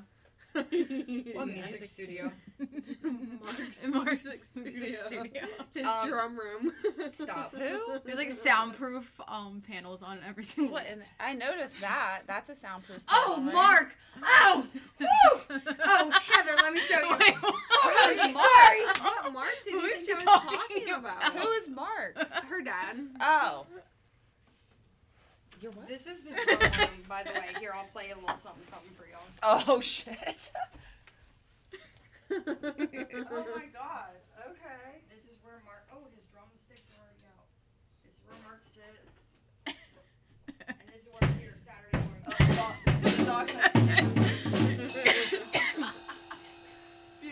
What 0.53 0.71
Music 0.71 1.35
music 1.47 1.85
studio? 1.85 2.31
Mark's 3.43 3.83
Mark's 3.87 4.25
music 4.25 4.41
music 4.55 4.95
studio. 4.95 5.23
studio. 5.23 5.41
His 5.73 5.85
Um, 5.87 6.07
drum 6.09 6.39
room. 6.39 6.73
Stop. 7.11 7.53
Who? 7.55 7.99
There's 8.05 8.17
like 8.17 8.31
soundproof 8.31 9.11
um 9.27 9.61
panels 9.69 10.01
on 10.01 10.19
every 10.27 10.43
single. 10.43 10.73
What? 10.73 10.87
And 10.89 11.01
I 11.19 11.33
noticed 11.33 11.79
that. 11.81 12.21
That's 12.27 12.49
a 12.49 12.55
soundproof. 12.55 12.99
Oh, 13.09 13.33
panel, 13.37 13.45
right? 13.45 13.53
Mark! 13.53 13.95
Oh! 14.23 14.67
Woo! 14.99 15.07
Oh, 15.85 16.11
Heather, 16.11 16.55
let 16.63 16.73
me 16.73 16.79
show 16.79 16.99
you. 16.99 17.11
Wait, 17.19 17.33
Oh. 17.43 17.53
I'm 18.19 18.31
sorry. 18.33 19.03
what 19.03 19.33
Mark 19.33 19.49
did 19.63 19.73
Who 19.73 19.81
you 19.81 19.93
is 19.93 20.05
think 20.07 20.19
I 20.19 20.23
was 20.23 20.23
talking 20.23 20.57
talking 20.59 20.89
about? 20.89 21.17
about? 21.17 21.37
Who 21.43 21.49
is 21.51 21.69
Mark? 21.69 22.17
Her 22.49 22.61
dad. 22.63 22.97
Oh. 23.19 23.65
You're 25.61 25.71
what? 25.71 25.87
This 25.87 26.05
is 26.05 26.21
the 26.21 26.29
drum 26.31 26.59
room, 26.79 27.03
by 27.09 27.23
the 27.23 27.31
way. 27.31 27.47
Here, 27.59 27.71
I'll 27.75 27.85
play 27.91 28.11
a 28.11 28.15
little 28.15 28.35
something, 28.35 28.61
something 28.69 28.91
for 28.95 29.05
y'all. 29.09 29.25
Oh 29.67 29.81
shit. 29.93 30.51
oh 32.31 32.37
my 32.37 33.65
god. 33.73 34.13
Okay. 34.45 35.01
This 35.09 35.23
is 35.25 35.37
where 35.43 35.57
Mark. 35.65 35.81
Oh, 35.91 35.97
his 36.13 36.25
drumsticks 36.29 36.85
are 36.93 37.01
already 37.01 37.25
out. 37.33 37.47
This 38.05 38.13
is 38.13 38.21
where 38.29 38.37
Mark 38.45 38.61
sits, 38.75 39.33
and 40.67 40.77
this 40.93 41.01
is 41.01 41.09
where 41.09 41.23
I'm 41.25 41.39
here 41.39 41.55
Saturday 41.65 42.05
morning. 42.05 42.21
Oh, 42.27 42.33
the 43.01 43.25
dog's 43.25 43.53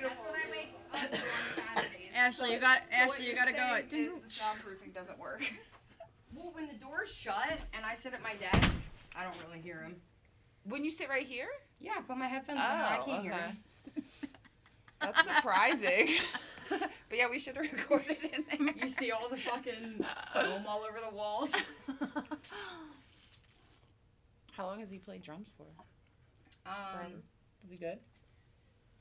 That's 0.01 0.19
what 0.19 0.33
I 0.33 0.49
wake 0.51 0.73
up 0.93 0.93
on 0.93 1.19
Saturdays. 1.55 2.11
Ashley, 2.15 2.53
you 2.53 2.59
got 2.59 2.79
So 2.79 2.83
what 2.97 3.09
Ashley, 3.09 3.25
you 3.27 3.35
gotta 3.35 3.51
go. 3.51 3.57
saying 3.57 3.77
It 3.77 3.85
is 3.85 3.91
didn't- 3.91 4.23
the 4.23 4.29
soundproofing 4.29 4.93
doesn't 4.95 5.19
work. 5.19 5.41
Well, 6.45 6.53
when 6.53 6.67
the 6.67 6.75
door's 6.75 7.10
shut 7.12 7.58
and 7.73 7.84
I 7.84 7.95
sit 7.95 8.13
at 8.13 8.21
my 8.21 8.36
desk, 8.36 8.71
I 9.17 9.23
don't 9.23 9.34
really 9.47 9.60
hear 9.60 9.79
him. 9.81 9.95
When 10.63 10.86
you 10.86 10.91
sit 10.91 11.10
right 11.10 11.25
here? 11.25 11.47
Yeah, 11.79 11.93
I 11.97 12.01
put 12.01 12.17
my 12.17 12.27
headphones 12.27 12.60
on. 12.60 12.65
I 12.65 12.99
Oh, 13.01 13.05
can't 13.05 13.23
hear 13.23 13.34
okay. 13.34 13.41
him. 13.41 13.58
That's 15.01 15.23
surprising. 15.23 16.10
but 16.69 16.91
yeah, 17.12 17.27
we 17.31 17.39
should 17.39 17.55
have 17.55 17.65
recorded 17.71 18.17
in 18.31 18.45
there. 18.65 18.75
You 18.77 18.89
see 18.89 19.10
all 19.10 19.27
the 19.27 19.38
fucking 19.38 20.05
foam 20.34 20.67
all 20.67 20.84
over 20.88 20.99
the 21.03 21.15
walls. 21.15 21.49
How 24.51 24.67
long 24.67 24.79
has 24.81 24.91
he 24.91 24.99
played 24.99 25.23
drums 25.23 25.47
for? 25.58 25.65
Um, 26.67 27.23
Is 27.63 27.71
he 27.71 27.77
good? 27.77 27.97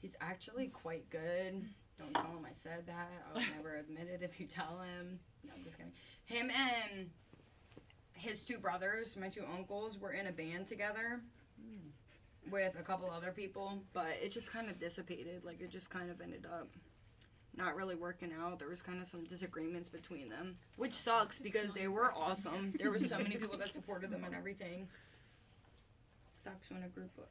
he's 0.00 0.14
actually 0.22 0.68
quite 0.68 1.08
good. 1.10 1.62
Don't 1.98 2.14
tell 2.14 2.24
him 2.24 2.46
I 2.50 2.54
said 2.54 2.86
that. 2.86 3.10
I 3.30 3.34
would 3.34 3.44
never 3.54 3.76
admit 3.76 4.08
it 4.08 4.22
if 4.22 4.40
you 4.40 4.46
tell 4.46 4.80
him. 4.80 5.18
No, 5.44 5.52
I'm 5.56 5.62
just 5.62 5.76
kidding. 5.76 5.92
Him 6.24 6.50
and 6.50 7.10
his 8.14 8.42
two 8.42 8.58
brothers, 8.58 9.16
my 9.16 9.28
two 9.28 9.44
uncles, 9.52 9.98
were 9.98 10.12
in 10.12 10.26
a 10.26 10.32
band 10.32 10.66
together 10.66 11.20
with 12.50 12.74
a 12.78 12.82
couple 12.82 13.10
other 13.10 13.32
people, 13.32 13.78
but 13.92 14.08
it 14.22 14.32
just 14.32 14.50
kind 14.50 14.68
of 14.68 14.78
dissipated. 14.78 15.44
Like 15.44 15.60
it 15.60 15.70
just 15.70 15.90
kind 15.90 16.10
of 16.10 16.20
ended 16.20 16.46
up 16.46 16.68
not 17.56 17.76
really 17.76 17.94
working 17.94 18.30
out. 18.32 18.58
There 18.58 18.68
was 18.68 18.82
kind 18.82 19.00
of 19.00 19.08
some 19.08 19.24
disagreements 19.24 19.88
between 19.88 20.28
them, 20.28 20.56
which 20.76 20.94
sucks 20.94 21.38
because 21.38 21.72
they 21.72 21.88
were 21.88 22.12
awesome. 22.14 22.74
There 22.78 22.90
were 22.90 22.98
so 22.98 23.18
many 23.18 23.36
people 23.36 23.58
that 23.58 23.72
supported 23.72 24.10
them 24.10 24.24
and 24.24 24.34
everything. 24.34 24.88
Sucks 26.42 26.70
when 26.70 26.82
a 26.82 26.88
group 26.88 27.10
of 27.18 27.24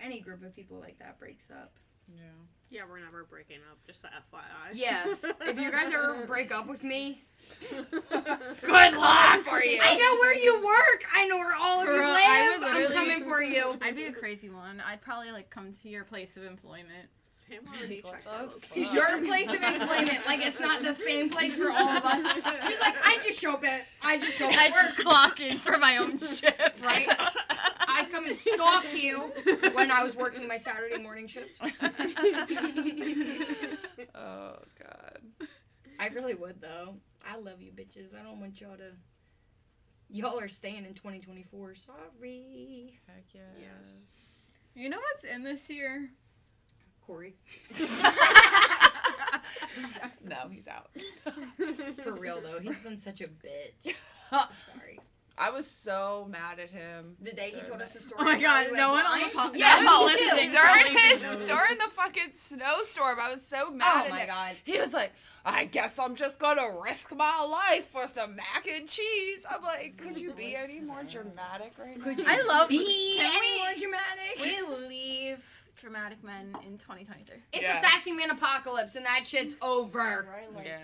any 0.00 0.20
group 0.20 0.44
of 0.44 0.54
people 0.54 0.78
like 0.78 0.98
that 0.98 1.18
breaks 1.18 1.50
up. 1.50 1.72
Yeah. 2.08 2.22
Yeah, 2.70 2.82
we're 2.88 3.00
never 3.00 3.24
breaking 3.24 3.58
up. 3.70 3.78
Just 3.86 4.04
a 4.04 4.08
FYI. 4.08 4.72
Yeah, 4.74 5.04
if 5.42 5.60
you 5.60 5.70
guys 5.70 5.92
ever 5.94 6.26
break 6.26 6.52
up 6.52 6.66
with 6.66 6.82
me, 6.82 7.22
Good 7.70 8.96
luck 8.96 9.44
for 9.44 9.62
you. 9.62 9.78
I 9.82 9.96
know 9.96 10.11
where 10.11 10.11
you 10.42 10.56
work. 10.64 11.04
I 11.14 11.26
know 11.26 11.36
where 11.38 11.54
all 11.54 11.80
of 11.80 11.86
For 11.86 11.92
you 11.94 12.00
real, 12.00 12.08
live. 12.10 12.20
I 12.22 12.58
would 12.58 12.86
I'm 12.86 12.92
coming 12.92 13.24
for 13.28 13.42
you. 13.54 13.76
I'd 13.80 13.96
be 13.96 14.04
a 14.04 14.12
crazy 14.12 14.50
one. 14.50 14.82
I'd 14.86 15.00
probably 15.00 15.32
like 15.32 15.50
come 15.50 15.72
to 15.82 15.88
your 15.88 16.04
place 16.04 16.36
of 16.36 16.44
employment. 16.44 17.08
Sam 17.48 17.60
already 17.76 18.02
checks 18.02 18.28
out. 18.28 18.62
Your 18.94 19.18
place 19.24 19.48
of 19.48 19.62
employment, 19.62 20.24
like 20.26 20.46
it's 20.46 20.60
not 20.60 20.80
the 20.82 20.94
same 20.94 21.28
place 21.28 21.56
for 21.56 21.70
all 21.70 21.88
of 21.88 22.04
us. 22.04 22.32
She's 22.68 22.80
like, 22.80 22.94
I 23.04 23.18
just 23.22 23.40
show 23.40 23.54
up 23.54 23.64
at, 23.64 23.82
I 24.00 24.16
just 24.18 24.38
show 24.38 24.48
up 24.48 24.54
I 24.56 24.66
at 24.66 24.72
just 24.72 24.96
clock 24.98 25.40
in 25.40 25.58
for 25.58 25.76
my 25.78 25.96
own 25.96 26.18
shift. 26.18 26.84
right? 26.84 27.06
I'd 27.88 28.08
come 28.12 28.26
and 28.26 28.36
stalk 28.36 28.84
you 28.94 29.32
when 29.74 29.90
I 29.90 30.04
was 30.04 30.14
working 30.14 30.46
my 30.46 30.56
Saturday 30.56 31.02
morning 31.02 31.26
shift. 31.26 31.50
oh 34.14 34.54
god. 34.78 35.18
I 35.98 36.08
really 36.08 36.34
would 36.34 36.60
though. 36.60 36.94
I 37.26 37.36
love 37.38 37.60
you 37.60 37.72
bitches. 37.72 38.14
I 38.18 38.22
don't 38.22 38.40
want 38.40 38.60
y'all 38.60 38.76
to. 38.76 38.92
Y'all 40.14 40.38
are 40.38 40.48
staying 40.48 40.84
in 40.84 40.92
2024. 40.92 41.74
Sorry, 41.74 42.98
Heck 43.06 43.24
yes. 43.32 43.44
Yes. 43.58 44.06
You 44.74 44.90
know 44.90 44.98
what's 44.98 45.24
in 45.24 45.42
this 45.42 45.70
year? 45.70 46.10
Corey. 47.06 47.34
no, 50.22 50.36
he's 50.50 50.68
out. 50.68 50.90
For 52.04 52.12
real 52.12 52.42
though, 52.42 52.58
he's 52.60 52.76
been 52.84 53.00
such 53.00 53.22
a 53.22 53.26
bitch. 53.26 53.94
Sorry. 54.30 55.00
I 55.38 55.50
was 55.50 55.66
so 55.66 56.26
mad 56.30 56.58
at 56.58 56.70
him. 56.70 57.16
The 57.20 57.32
day 57.32 57.50
he 57.54 57.60
told 57.62 57.80
us 57.80 57.94
the 57.94 58.00
story. 58.00 58.20
Oh 58.20 58.24
my 58.24 58.40
god, 58.40 58.66
no 58.74 58.92
one 58.92 58.96
went 59.04 59.06
on 59.08 59.20
the 59.20 59.34
blind. 59.34 59.52
po- 59.52 59.58
Yeah, 59.58 59.80
no 59.82 60.02
one 60.02 60.12
listening 60.14 60.50
During 60.50 60.98
his 60.98 61.20
during 61.48 61.78
the 61.78 61.88
fucking 61.92 62.32
snowstorm, 62.34 63.18
I 63.20 63.32
was 63.32 63.44
so 63.44 63.64
oh 63.68 63.70
mad 63.70 63.86
at 63.86 63.94
him. 63.94 64.02
Oh 64.02 64.04
at 64.06 64.10
my 64.10 64.20
him. 64.20 64.26
god. 64.28 64.56
He 64.64 64.78
was 64.78 64.92
like, 64.92 65.12
I 65.44 65.64
guess 65.64 65.98
I'm 65.98 66.14
just 66.16 66.38
gonna 66.38 66.68
risk 66.84 67.14
my 67.16 67.40
life 67.70 67.86
for 67.88 68.06
some 68.06 68.36
mac 68.36 68.66
and 68.70 68.86
cheese. 68.88 69.44
I'm 69.50 69.62
like, 69.62 69.96
could 69.96 70.18
you 70.18 70.32
be 70.34 70.54
any 70.62 70.80
more 70.80 71.02
dramatic 71.02 71.72
right 71.78 71.96
now? 71.98 72.04
Could 72.04 72.18
you 72.18 72.24
I 72.28 72.42
love- 72.42 72.68
be 72.68 73.16
can 73.16 73.32
any 73.32 73.52
we- 73.52 73.58
more 73.58 73.74
dramatic? 73.78 74.78
We 74.78 74.86
leave 74.88 75.44
dramatic 75.76 76.22
men 76.22 76.54
in 76.66 76.76
2023. 76.78 77.36
It's 77.54 77.62
Yes. 77.62 77.82
a 77.82 77.88
sassy 77.88 78.12
man 78.12 78.30
apocalypse 78.30 78.94
and 78.94 79.06
that 79.06 79.24
shit's 79.26 79.56
over. 79.62 80.28
Right? 80.30 80.54
Like, 80.54 80.66
Yeah. 80.66 80.78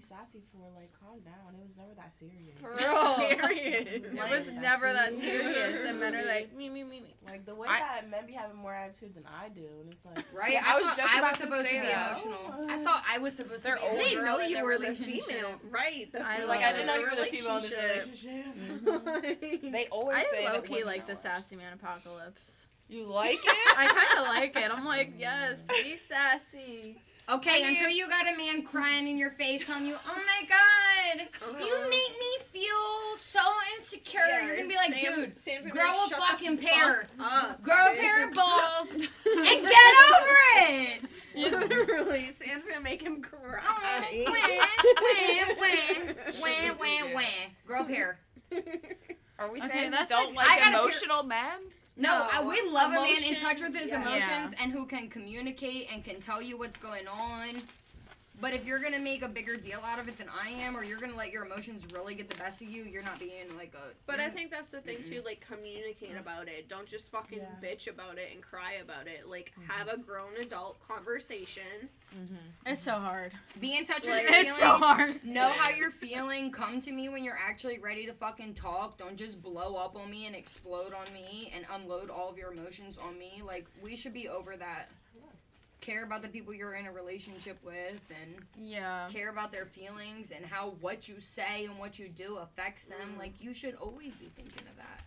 What 0.00 0.18
sassy 0.18 0.40
for? 0.52 0.68
Like, 0.74 0.90
calm 0.98 1.20
down. 1.20 1.54
It 1.54 1.60
was 1.60 1.76
never 1.76 1.94
that 1.94 2.12
serious. 2.14 2.58
For 2.58 2.70
real. 2.76 3.38
Period. 3.48 4.04
It 4.06 4.30
was 4.30 4.50
never 4.52 4.92
that 4.92 5.14
serious. 5.14 5.42
serious. 5.42 5.80
And 5.88 6.00
men 6.00 6.14
are 6.14 6.24
like, 6.24 6.52
me, 6.56 6.68
me, 6.68 6.84
me, 6.84 7.00
me. 7.00 7.14
Like 7.26 7.44
the 7.44 7.54
way 7.54 7.68
I- 7.68 7.80
that 7.80 8.10
men 8.10 8.26
be 8.26 8.32
having 8.32 8.56
more 8.56 8.74
attitude 8.74 9.14
than 9.14 9.24
I 9.26 9.48
do, 9.48 9.66
and 9.82 9.92
it's 9.92 10.04
like, 10.04 10.24
Right? 10.34 10.56
I 10.64 10.78
was 10.78 10.86
just 10.96 11.00
I 11.14 11.18
about 11.18 11.32
was 11.32 11.40
supposed 11.40 11.64
to, 11.66 11.70
say 11.70 11.80
be 11.80 11.86
that. 11.86 12.12
emotional. 12.12 12.54
Oh. 12.58 12.66
I 12.68 12.82
thought 12.84 13.04
I 13.10 13.18
was 13.18 13.34
supposed 13.36 13.64
They're 13.64 13.76
to 13.76 13.80
be 13.82 13.88
older 13.88 14.02
the 14.02 14.08
They 14.08 14.14
girl 14.14 14.38
know 14.38 14.44
you 14.44 14.64
were 14.64 14.78
the 14.78 14.94
female, 14.94 15.52
right? 15.70 16.12
The 16.12 16.26
I 16.26 16.36
female 16.36 16.48
love 16.48 16.56
like 16.56 16.64
I 16.64 16.72
didn't 16.72 16.86
know 16.86 16.94
you 16.96 17.02
were 17.04 17.16
the 17.16 17.24
female 17.36 17.56
in 17.56 17.62
this 17.62 18.24
relationship. 18.24 19.62
they 19.72 19.86
always 19.90 20.16
say 20.30 20.40
I 20.40 20.52
that 20.52 20.54
low 20.54 20.60
key 20.62 20.84
like 20.84 21.06
the 21.06 21.16
sassy 21.16 21.56
man 21.56 21.72
apocalypse. 21.74 22.68
You 22.88 23.04
like 23.04 23.34
it? 23.44 23.78
I 23.78 23.86
kind 23.86 24.26
of 24.26 24.34
like 24.34 24.56
it. 24.56 24.76
I'm 24.76 24.84
like, 24.84 25.12
yes, 25.18 25.66
be 25.68 25.96
sassy. 25.96 27.00
Okay, 27.30 27.50
I 27.50 27.68
mean- 27.68 27.76
until 27.76 27.90
you 27.90 28.08
got 28.08 28.26
a 28.26 28.36
man 28.36 28.62
crying 28.62 29.06
in 29.06 29.16
your 29.16 29.30
face 29.30 29.64
telling 29.64 29.86
you, 29.86 29.96
"Oh 30.06 30.16
my 30.26 30.48
god, 30.48 31.28
you 31.60 31.72
Uh-huh. 31.74 31.88
make 31.88 32.18
me 32.18 32.38
feel 32.52 33.18
so 33.20 33.40
insecure." 33.76 34.20
You're 34.46 34.56
gonna 34.56 34.68
be 34.68 34.74
like, 34.76 34.92
Sam, 34.94 35.14
"Dude, 35.14 35.38
Sam 35.38 35.68
Grow 35.68 35.82
like, 35.84 35.94
a 35.94 36.08
"Shut 36.08 36.08
the 36.10 36.16
fucking 36.26 36.58
fuck 36.58 36.70
pair. 36.72 37.08
up, 37.20 37.62
Grow 37.62 37.86
a 37.86 37.94
pair 37.94 38.26
of 38.28 38.34
balls 38.34 38.90
and 38.92 39.06
get 39.62 39.94
over 40.10 40.36
it. 40.56 41.02
Literally, 41.34 42.32
Sam's 42.36 42.66
gonna 42.66 42.80
make 42.80 43.00
him 43.02 43.22
cry. 43.22 43.60
Oh, 43.64 43.78
wah, 44.26 44.32
wah, 45.60 45.70
wah, 46.40 46.74
wah, 46.78 47.04
wah, 47.06 47.14
wah. 47.14 47.22
Grow 47.66 47.80
a 47.82 47.84
pair. 47.84 48.18
Are 49.38 49.50
we 49.50 49.60
Okay, 49.60 49.68
saying 49.70 49.90
that's 49.92 50.10
don't 50.10 50.34
like- 50.34 50.48
like, 50.48 50.58
I 50.58 50.70
gotta 50.70 50.82
emotional 50.84 51.22
men? 51.22 51.60
No, 52.00 52.08
No, 52.18 52.28
I, 52.32 52.42
we 52.42 52.60
love 52.70 52.90
a 52.92 52.94
man 52.94 53.22
in 53.22 53.36
touch 53.36 53.60
with 53.60 53.76
his 53.76 53.90
yes. 53.90 53.94
emotions 54.06 54.20
Yes. 54.52 54.54
and 54.62 54.72
who 54.72 54.86
can 54.86 55.08
communicate 55.08 55.92
and 55.92 56.02
can 56.02 56.20
tell 56.20 56.40
you 56.40 56.56
what's 56.58 56.78
going 56.78 57.06
on. 57.06 57.62
But 58.40 58.54
if 58.54 58.64
you're 58.64 58.78
gonna 58.78 58.98
make 58.98 59.22
a 59.22 59.28
bigger 59.28 59.56
deal 59.56 59.80
out 59.84 59.98
of 59.98 60.08
it 60.08 60.16
than 60.16 60.28
I 60.28 60.50
am, 60.50 60.76
or 60.76 60.82
you're 60.82 60.98
gonna 60.98 61.16
let 61.16 61.30
your 61.30 61.44
emotions 61.44 61.84
really 61.92 62.14
get 62.14 62.30
the 62.30 62.36
best 62.36 62.62
of 62.62 62.68
you, 62.68 62.84
you're 62.84 63.02
not 63.02 63.18
being 63.18 63.54
like 63.56 63.74
a. 63.74 63.94
But 64.06 64.20
I 64.20 64.30
think 64.30 64.50
that's 64.50 64.70
the 64.70 64.80
thing 64.80 65.02
too. 65.02 65.22
Like, 65.24 65.44
communicate 65.46 66.16
about 66.18 66.48
it. 66.48 66.68
Don't 66.68 66.86
just 66.86 67.10
fucking 67.10 67.38
Yeah. 67.38 67.46
bitch 67.62 67.88
about 67.88 68.18
it 68.18 68.30
and 68.32 68.42
cry 68.42 68.74
about 68.82 69.06
it. 69.06 69.28
Like, 69.28 69.52
mm-hmm. 69.52 69.70
have 69.70 69.88
a 69.88 69.98
grown 69.98 70.34
adult 70.40 70.80
conversation. 70.86 71.88
Mm-hmm. 72.16 72.34
It's 72.66 72.82
so 72.82 72.92
hard. 72.92 73.32
be 73.60 73.76
in 73.76 73.84
touch 73.86 74.00
with 74.00 74.10
Like, 74.10 74.22
your 74.22 74.32
It's 74.32 74.52
feelings. 74.52 74.58
so 74.58 74.78
hard. 74.78 75.24
Know 75.24 75.50
how 75.50 75.70
you're 75.70 75.90
feeling. 75.90 76.50
Come 76.50 76.80
to 76.80 76.92
me 76.92 77.08
when 77.08 77.24
you're 77.24 77.38
actually 77.38 77.78
ready 77.78 78.06
to 78.06 78.12
fucking 78.12 78.54
talk. 78.54 78.98
Don't 78.98 79.16
just 79.16 79.42
blow 79.42 79.76
up 79.76 79.96
on 79.96 80.10
me 80.10 80.26
and 80.26 80.34
explode 80.34 80.92
on 80.92 81.12
me 81.12 81.52
and 81.54 81.64
unload 81.72 82.10
all 82.10 82.28
of 82.30 82.38
your 82.38 82.52
emotions 82.52 82.98
on 82.98 83.18
me. 83.18 83.42
Like 83.44 83.66
we 83.82 83.96
should 83.96 84.12
be 84.14 84.28
over 84.28 84.56
that. 84.56 84.88
Care 85.80 86.04
about 86.04 86.22
the 86.22 86.28
people 86.28 86.52
you're 86.52 86.74
in 86.74 86.86
a 86.86 86.92
relationship 86.92 87.58
with 87.64 88.00
and 88.10 88.34
Yeah. 88.56 89.08
care 89.10 89.30
about 89.30 89.50
their 89.50 89.64
feelings 89.66 90.30
and 90.30 90.44
how 90.44 90.70
what 90.80 91.08
you 91.08 91.20
say 91.20 91.64
and 91.64 91.78
what 91.78 91.98
you 91.98 92.08
do 92.08 92.36
affects 92.36 92.84
them. 92.84 93.14
Mm. 93.14 93.18
Like 93.18 93.32
you 93.40 93.54
should 93.54 93.74
always 93.76 94.12
be 94.14 94.26
thinking 94.36 94.66
of 94.68 94.76
that. 94.76 95.00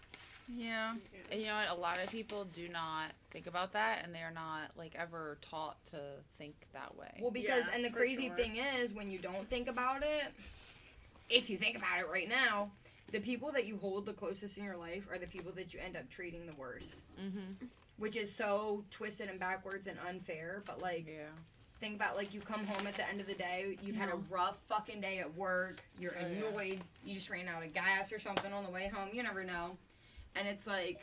Yeah. 0.50 0.96
And 1.32 1.40
you 1.40 1.48
know 1.48 1.56
what? 1.56 1.70
A 1.70 1.80
lot 1.80 2.00
of 2.04 2.10
people 2.10 2.46
do 2.46 2.68
not 2.68 3.12
think 3.32 3.48
about 3.48 3.72
that, 3.74 4.04
and 4.04 4.14
they're 4.14 4.34
not 4.34 4.72
like 4.78 4.94
ever 4.96 5.38
taught 5.42 5.78
to 5.92 6.00
think 6.38 6.56
that 6.74 6.98
way. 6.98 7.18
Well, 7.22 7.32
because 7.32 7.66
Yeah, 7.68 7.76
and 7.76 7.86
the 7.86 7.90
crazy 7.92 8.28
sure. 8.28 8.36
thing 8.36 8.58
is 8.58 8.94
when 8.94 9.10
you 9.10 9.20
don't 9.20 9.50
think 9.50 9.68
about 9.70 10.04
it, 10.04 10.26
if 11.30 11.50
you 11.50 11.58
think 11.58 11.78
about 11.78 12.00
it 12.00 12.10
right 12.10 12.28
now, 12.28 12.72
the 13.12 13.20
people 13.20 13.52
that 13.54 13.66
you 13.66 13.78
hold 13.78 14.06
the 14.06 14.14
closest 14.14 14.58
in 14.58 14.64
your 14.64 14.76
life 14.76 15.08
are 15.12 15.18
the 15.20 15.28
people 15.28 15.52
that 15.54 15.74
you 15.74 15.80
end 15.80 15.96
up 15.96 16.10
treating 16.10 16.46
the 16.46 16.56
worst. 16.56 16.96
mm-hmm. 17.20 17.66
Which 17.98 18.16
is 18.16 18.34
so 18.34 18.84
twisted 18.92 19.30
and 19.30 19.40
backwards 19.40 19.88
and 19.88 19.98
unfair. 20.08 20.64
But 20.66 20.82
like, 20.82 21.06
Yeah. 21.08 21.30
think 21.80 21.96
about 21.96 22.16
like 22.16 22.34
you 22.34 22.42
come 22.42 22.66
home 22.66 22.88
at 22.88 22.96
the 22.96 23.08
end 23.08 23.22
of 23.22 23.28
the 23.28 23.34
day, 23.36 23.78
you've 23.82 23.96
had 23.96 24.10
a 24.10 24.16
rough 24.30 24.58
fucking 24.68 25.02
day 25.02 25.20
at 25.20 25.34
work, 25.36 25.82
you're 26.00 26.14
Oh, 26.18 26.20
yeah. 26.22 26.28
annoyed, 26.28 26.82
you 27.06 27.14
just 27.16 27.30
ran 27.30 27.48
out 27.48 27.64
of 27.64 27.74
gas 27.74 28.12
or 28.12 28.20
something 28.20 28.52
on 28.54 28.64
the 28.64 28.70
way 28.72 28.88
home. 28.88 29.10
You 29.14 29.24
never 29.24 29.44
know, 29.44 29.78
and 30.36 30.48
it's 30.48 30.68
like. 30.68 31.02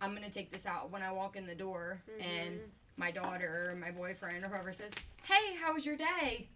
I'm 0.00 0.12
gonna 0.12 0.28
take 0.28 0.50
this 0.50 0.66
out 0.66 0.90
when 0.90 1.02
I 1.02 1.12
walk 1.12 1.34
in 1.36 1.46
the 1.46 1.54
door, 1.54 2.02
and 2.20 2.60
Mhm. 2.60 2.68
my 2.96 3.10
daughter 3.10 3.70
or 3.70 3.76
my 3.76 3.90
boyfriend 3.90 4.44
or 4.44 4.48
whoever 4.48 4.72
says, 4.72 4.90
"Hey, 5.22 5.54
how 5.54 5.72
was 5.72 5.86
your 5.86 5.96
day?" 5.96 6.48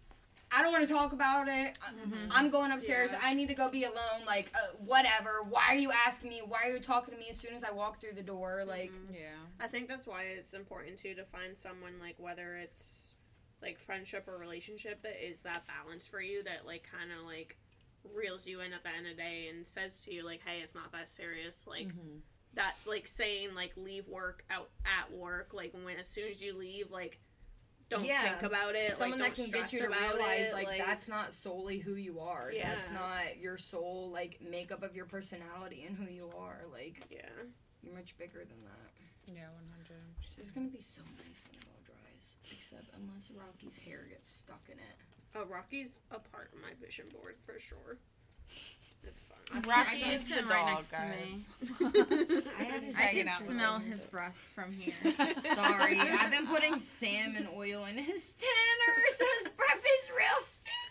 I 0.51 0.61
don't 0.63 0.71
want 0.71 0.87
to 0.87 0.93
talk 0.93 1.13
about 1.13 1.47
it. 1.47 1.77
I- 1.81 1.91
Mhm. 1.93 2.27
I'm 2.31 2.49
going 2.49 2.71
upstairs. 2.71 3.11
Yeah. 3.11 3.19
I 3.21 3.33
need 3.33 3.47
to 3.49 3.53
go 3.53 3.69
be 3.69 3.83
alone. 3.83 4.25
Like, 4.25 4.49
uh, 4.55 4.73
whatever. 4.77 5.43
Why 5.43 5.67
are 5.67 5.75
you 5.75 5.91
asking 5.91 6.29
me? 6.29 6.41
Why 6.41 6.63
are 6.63 6.71
you 6.71 6.79
talking 6.79 7.13
to 7.13 7.19
me 7.19 7.29
as 7.29 7.37
soon 7.39 7.53
as 7.53 7.63
I 7.63 7.71
walk 7.71 7.99
through 7.99 8.13
the 8.13 8.23
door? 8.23 8.65
Like, 8.65 8.91
Mhm. 8.91 9.15
Yeah. 9.15 9.45
I 9.59 9.67
think 9.67 9.87
that's 9.87 10.07
why 10.07 10.23
it's 10.23 10.53
important 10.53 10.97
too 10.97 11.13
to 11.15 11.25
find 11.25 11.55
someone 11.57 11.99
like 11.99 12.17
whether 12.19 12.55
it's 12.55 13.15
like 13.61 13.77
friendship 13.77 14.27
or 14.27 14.37
relationship 14.37 15.01
that 15.03 15.23
is 15.23 15.41
that 15.41 15.67
balance 15.67 16.07
for 16.07 16.21
you 16.21 16.41
that 16.43 16.65
like 16.65 16.83
kind 16.83 17.11
of 17.11 17.19
like 17.25 17.57
reels 18.05 18.47
you 18.47 18.61
in 18.61 18.71
at 18.71 18.83
the 18.83 18.89
end 18.89 19.05
of 19.05 19.17
the 19.17 19.21
day 19.21 19.49
and 19.49 19.67
says 19.67 20.01
to 20.05 20.13
you 20.13 20.23
like 20.23 20.41
hey 20.45 20.61
it's 20.61 20.73
not 20.73 20.93
that 20.93 21.09
serious 21.09 21.67
like 21.67 21.87
Mhm. 21.89 22.21
that 22.53 22.75
like 22.85 23.05
saying 23.05 23.53
like 23.53 23.75
leave 23.75 24.07
work 24.07 24.45
out 24.49 24.69
at 24.85 25.11
work 25.11 25.53
like 25.53 25.73
when 25.73 25.97
as 25.99 26.07
soon 26.07 26.29
as 26.31 26.41
you 26.41 26.53
leave 26.53 26.89
like 26.89 27.19
don't 27.89 28.05
Yeah. 28.05 28.21
think 28.21 28.43
about 28.43 28.75
it 28.75 28.95
someone 28.95 29.19
like, 29.19 29.35
that 29.35 29.43
can 29.43 29.51
get 29.51 29.73
you 29.73 29.79
to 29.79 29.87
realize 29.87 30.47
it, 30.49 30.53
like, 30.53 30.77
that's 30.77 31.07
not 31.07 31.33
solely 31.33 31.79
who 31.79 31.95
you 31.95 32.19
are 32.19 32.51
Yeah. 32.53 32.75
that's 32.75 32.91
not 32.91 33.37
your 33.39 33.57
sole 33.57 34.09
like 34.11 34.39
makeup 34.41 34.83
of 34.83 34.95
your 34.95 35.05
personality 35.05 35.83
and 35.87 35.97
who 35.97 36.05
you 36.05 36.29
are 36.37 36.61
like 36.71 37.01
yeah 37.09 37.19
you're 37.81 37.95
much 37.95 38.17
bigger 38.17 38.39
than 38.45 38.63
that 38.63 38.91
Yeah, 39.25 39.49
100. 39.53 40.01
this 40.21 40.39
is 40.45 40.51
gonna 40.51 40.67
be 40.67 40.81
so 40.81 41.01
nice 41.17 41.43
when 41.49 41.59
it 41.61 41.67
all 41.73 41.81
dries 41.85 42.35
except 42.51 42.89
unless 42.95 43.31
rocky's 43.31 43.75
hair 43.75 44.05
gets 44.09 44.29
stuck 44.29 44.61
in 44.71 44.77
it 44.79 44.97
uh, 45.35 45.45
Rocky's 45.45 45.99
a 46.09 46.17
part 46.19 46.51
of 46.53 46.59
my 46.61 46.73
vision 46.83 47.05
board 47.13 47.35
for 47.45 47.59
sure 47.59 47.97
it's 49.55 49.65
fun 49.67 49.75
I'm 49.75 49.85
Rocky 49.85 50.01
sorry, 50.01 50.13
is 50.15 50.21
sitting 50.27 50.47
right 50.47 50.65
next 50.65 50.89
to 50.89 50.95
guys. 50.95 52.43
I 52.59 53.09
I 53.09 53.13
can 53.13 53.29
smell 53.41 53.75
us. 53.75 53.83
his 53.83 54.03
breath 54.03 54.35
from 54.55 54.71
here. 54.71 54.93
sorry 55.55 55.99
i've 55.99 56.31
been 56.31 56.47
putting 56.47 56.79
salmon 56.79 57.47
oil 57.55 57.85
in 57.85 57.97
his 57.97 58.33
tanner 58.33 58.97
so 59.17 59.25
his 59.39 59.47
breath 59.49 59.77
is 59.77 60.11
real 60.17 60.45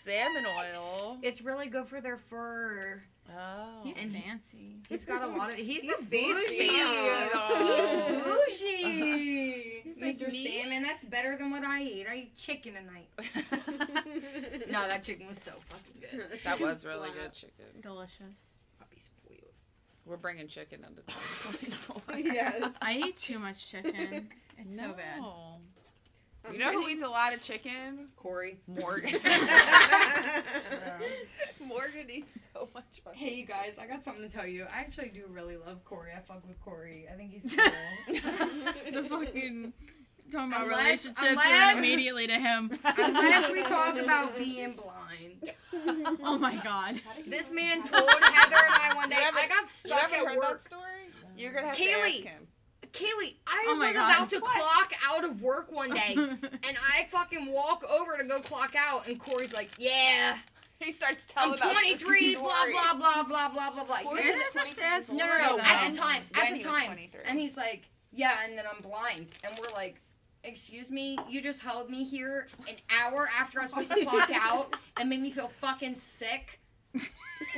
Salmon 0.05 0.47
oil. 0.47 1.19
it's 1.23 1.43
really 1.43 1.69
good 1.69 1.87
for 1.87 2.01
their 2.01 2.17
fur 2.17 3.03
Oh. 3.31 3.81
He's 3.85 4.03
And- 4.03 4.15
fancy. 4.17 4.77
he's 4.89 5.05
got 5.05 5.23
a 5.23 5.27
lot 5.27 5.51
of 5.51 5.57
he's, 5.57 5.83
He's 5.83 5.91
a 5.91 5.97
fancy. 5.97 6.09
bougie 6.09 6.69
though. 7.33 8.09
He's 8.09 8.23
bougie. 8.23 9.81
He's 9.85 9.97
like 10.01 10.17
Mr. 10.17 10.33
me. 10.33 10.61
Salmon, 10.63 10.83
that's 10.83 11.05
better 11.05 11.37
than 11.37 11.51
what 11.51 11.63
I 11.65 11.83
eat. 11.83 12.07
I 12.11 12.15
eat 12.17 12.37
chicken 12.37 12.75
tonight. 12.75 13.09
No, 14.71 14.87
that 14.87 15.03
chicken 15.05 15.27
was 15.29 15.39
so 15.41 15.53
fucking 15.69 16.01
good. 16.31 16.41
that 16.43 16.61
was 16.61 16.85
really 16.85 17.09
good 17.11 17.33
chicken. 17.33 17.65
Delicious. 17.83 18.47
Puppy 18.79 18.99
spoiled. 19.01 19.41
We're 20.07 20.17
bringing 20.17 20.47
chicken 20.49 20.85
into 20.89 21.03
2024. 21.03 22.19
yes 22.35 22.73
I 22.83 22.95
eat 22.97 23.17
too 23.17 23.39
much 23.39 23.71
chicken. 23.71 24.29
It's 24.59 24.77
so 24.77 24.93
bad. 24.93 25.21
No. 26.49 26.51
I'm 26.51 26.55
You 26.55 26.61
know 26.61 26.73
who 26.83 26.89
eats 26.89 27.03
a 27.03 27.09
lot 27.09 27.35
of 27.35 27.43
chicken? 27.43 28.09
Corey. 28.17 28.59
Morgan. 28.67 29.19
Morgan 31.65 32.11
eats 32.11 32.39
so 32.53 32.69
much 32.75 32.85
fucking 33.05 33.19
Hey, 33.19 33.35
you 33.35 33.47
guys, 33.47 33.73
I 33.81 33.87
got 33.87 34.05
something 34.05 34.29
to 34.29 34.35
tell 34.35 34.47
you. 34.47 34.65
I 34.73 34.81
actually 34.81 35.09
do 35.09 35.25
really 35.31 35.57
love 35.57 35.85
Corey. 35.85 36.11
I 36.17 36.21
fuck 36.21 36.47
with 36.47 36.61
Corey. 36.65 37.07
I 37.13 37.17
think 37.17 37.33
he's 37.33 37.55
cool. 37.55 38.15
the 38.93 39.03
fucking 39.09 39.73
talking 40.31 40.53
about 40.53 40.65
Unless- 40.65 40.79
relationships 40.85 41.21
and 41.23 41.31
unless- 41.31 41.49
then 41.49 41.79
immediately 41.79 42.27
to 42.27 42.35
him. 42.35 42.79
Unless 42.85 43.51
we 43.51 43.63
talk 43.63 43.97
about 43.99 44.37
being 44.37 44.75
blind. 44.75 46.19
Oh 46.23 46.39
my 46.39 46.55
god. 46.57 47.01
This 47.27 47.51
man 47.51 47.83
told 47.87 48.11
Heather 48.11 48.57
and 48.57 48.75
I 48.75 48.93
one 48.95 49.09
day, 49.09 49.17
You 49.17 49.23
haven't- 49.23 49.43
I 49.45 49.49
got 49.49 49.63
You 49.63 49.69
stuck 49.69 50.01
haven't 50.01 50.19
at 50.21 50.27
heard 50.27 50.37
work. 50.37 50.49
that 50.51 50.61
story? 50.61 50.83
You're 51.37 51.53
gonna 51.53 51.69
have 51.69 51.77
to 51.77 51.83
Kaylee. 51.83 52.17
ask 52.17 52.25
him. 52.25 52.48
Kaylee, 52.99 53.35
I 53.47 53.65
Oh 53.69 53.79
was 53.79 53.93
God. 53.95 54.11
about 54.11 54.31
to 54.31 54.41
clock 54.41 54.93
out 55.07 55.25
of 55.25 55.41
work 55.43 55.71
one 55.73 55.91
day, 55.95 56.15
and 56.17 56.77
I 56.95 57.07
fucking 57.11 57.51
walk 57.53 57.85
over 57.91 58.17
to 58.17 58.25
go 58.25 58.41
clock 58.41 58.75
out, 58.77 59.07
and 59.07 59.19
Corey's 59.19 59.53
like, 59.55 59.71
"Yeah, 59.79 60.39
He 60.81 60.93
starts 60.93 61.25
telling 61.27 61.53
I'm 61.55 61.59
telling 61.71 61.93
us. 61.93 62.01
the 62.01 62.05
23, 62.07 62.37
blah 62.37 62.65
blah 62.71 62.95
blah 62.95 63.23
blah 63.25 63.49
blah 63.51 63.71
blah 63.71 63.85
blah." 63.85 63.99
Corey 64.03 64.23
This 64.23 64.37
just- 64.55 64.57
is 64.69 64.73
a 64.73 64.81
sad 64.81 65.09
no, 65.11 65.15
story. 65.27 65.43
no, 65.43 65.51
no. 65.51 65.57
though. 65.59 65.63
At 65.63 65.91
the 65.93 65.99
time, 65.99 66.23
at 66.35 66.43
When 66.51 66.59
the 66.59 66.65
time, 66.65 66.87
23. 66.87 67.21
and 67.27 67.39
he's 67.39 67.57
like, 67.57 67.83
"Yeah," 68.13 68.37
and 68.45 68.57
then 68.59 68.65
I'm 68.71 68.81
blind, 68.83 69.29
and 69.45 69.59
we're 69.61 69.73
like. 69.75 70.01
Excuse 70.45 70.93
me, 70.93 71.19
you 71.29 71.43
just 71.43 71.61
held 71.61 71.91
me 71.91 72.05
here 72.05 72.47
an 72.69 72.77
hour 72.91 73.29
after 73.37 73.59
I 73.59 73.63
was 73.65 73.71
supposed 73.73 73.91
to 73.93 74.07
clock 74.07 74.31
out 74.33 74.77
and 74.99 75.11
made 75.11 75.21
me 75.21 75.33
feel 75.33 75.51
fucking 75.61 75.97
sick. 75.97 76.61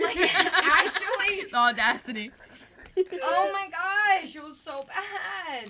Like, 0.01 0.17
actually, 0.17 1.45
The 1.51 1.57
audacity. 1.57 2.31
Oh 2.97 3.51
my 3.53 3.69
gosh, 3.71 4.35
it 4.37 4.43
was 4.43 4.59
so 4.59 4.85
bad. 4.89 5.69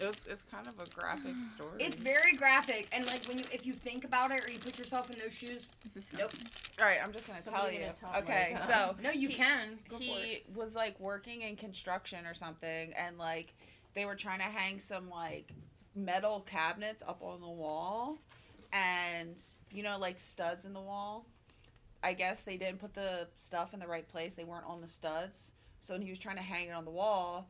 It 0.00 0.06
was, 0.06 0.16
it's 0.28 0.44
kind 0.44 0.66
of 0.68 0.74
a 0.80 0.88
graphic 0.94 1.34
story. 1.50 1.82
It's 1.82 2.00
very 2.00 2.32
graphic, 2.34 2.88
and 2.92 3.04
like 3.06 3.24
when 3.26 3.38
you, 3.38 3.44
if 3.52 3.66
you 3.66 3.72
think 3.72 4.04
about 4.04 4.30
it 4.30 4.44
or 4.46 4.50
you 4.50 4.58
put 4.58 4.78
yourself 4.78 5.10
in 5.10 5.18
those 5.18 5.32
shoes, 5.32 5.66
It's 5.84 5.94
disgusting. 5.94 6.46
All 6.80 6.86
right, 6.86 6.98
I'm 7.02 7.12
just 7.12 7.26
gonna 7.26 7.40
tell 7.42 7.70
you. 7.70 7.80
gonna 7.80 7.92
tell 7.92 8.14
okay, 8.22 8.52
like, 8.52 8.62
uh, 8.70 8.90
so 8.90 8.96
no, 9.02 9.10
you 9.10 9.28
He- 9.28 9.34
can. 9.34 9.78
Go 9.88 9.96
for 9.96 10.02
it. 10.02 10.06
he 10.06 10.42
was 10.54 10.74
like 10.76 10.98
working 11.00 11.42
in 11.42 11.56
construction 11.56 12.26
or 12.26 12.34
something, 12.34 12.92
and 12.96 13.18
like 13.18 13.54
they 13.94 14.04
were 14.04 14.14
trying 14.14 14.38
to 14.38 14.44
hang 14.44 14.78
some 14.78 15.10
like 15.10 15.52
metal 15.96 16.46
cabinets 16.48 17.02
up 17.08 17.20
on 17.20 17.40
the 17.40 17.48
wall, 17.48 18.18
and 18.72 19.40
you 19.72 19.82
know 19.82 19.98
like 19.98 20.20
studs 20.20 20.64
in 20.64 20.72
the 20.72 20.80
wall. 20.80 21.26
I 22.04 22.12
guess 22.12 22.42
they 22.42 22.56
didn't 22.56 22.78
put 22.78 22.94
the 22.94 23.26
stuff 23.36 23.74
in 23.74 23.80
the 23.80 23.88
right 23.88 24.08
place. 24.08 24.34
They 24.34 24.44
weren't 24.44 24.66
on 24.66 24.80
the 24.80 24.86
studs. 24.86 25.50
So 25.80 25.94
when 25.94 26.02
he 26.02 26.10
was 26.10 26.18
trying 26.18 26.36
to 26.36 26.42
hang 26.42 26.68
it 26.68 26.72
on 26.72 26.84
the 26.84 26.90
wall, 26.90 27.48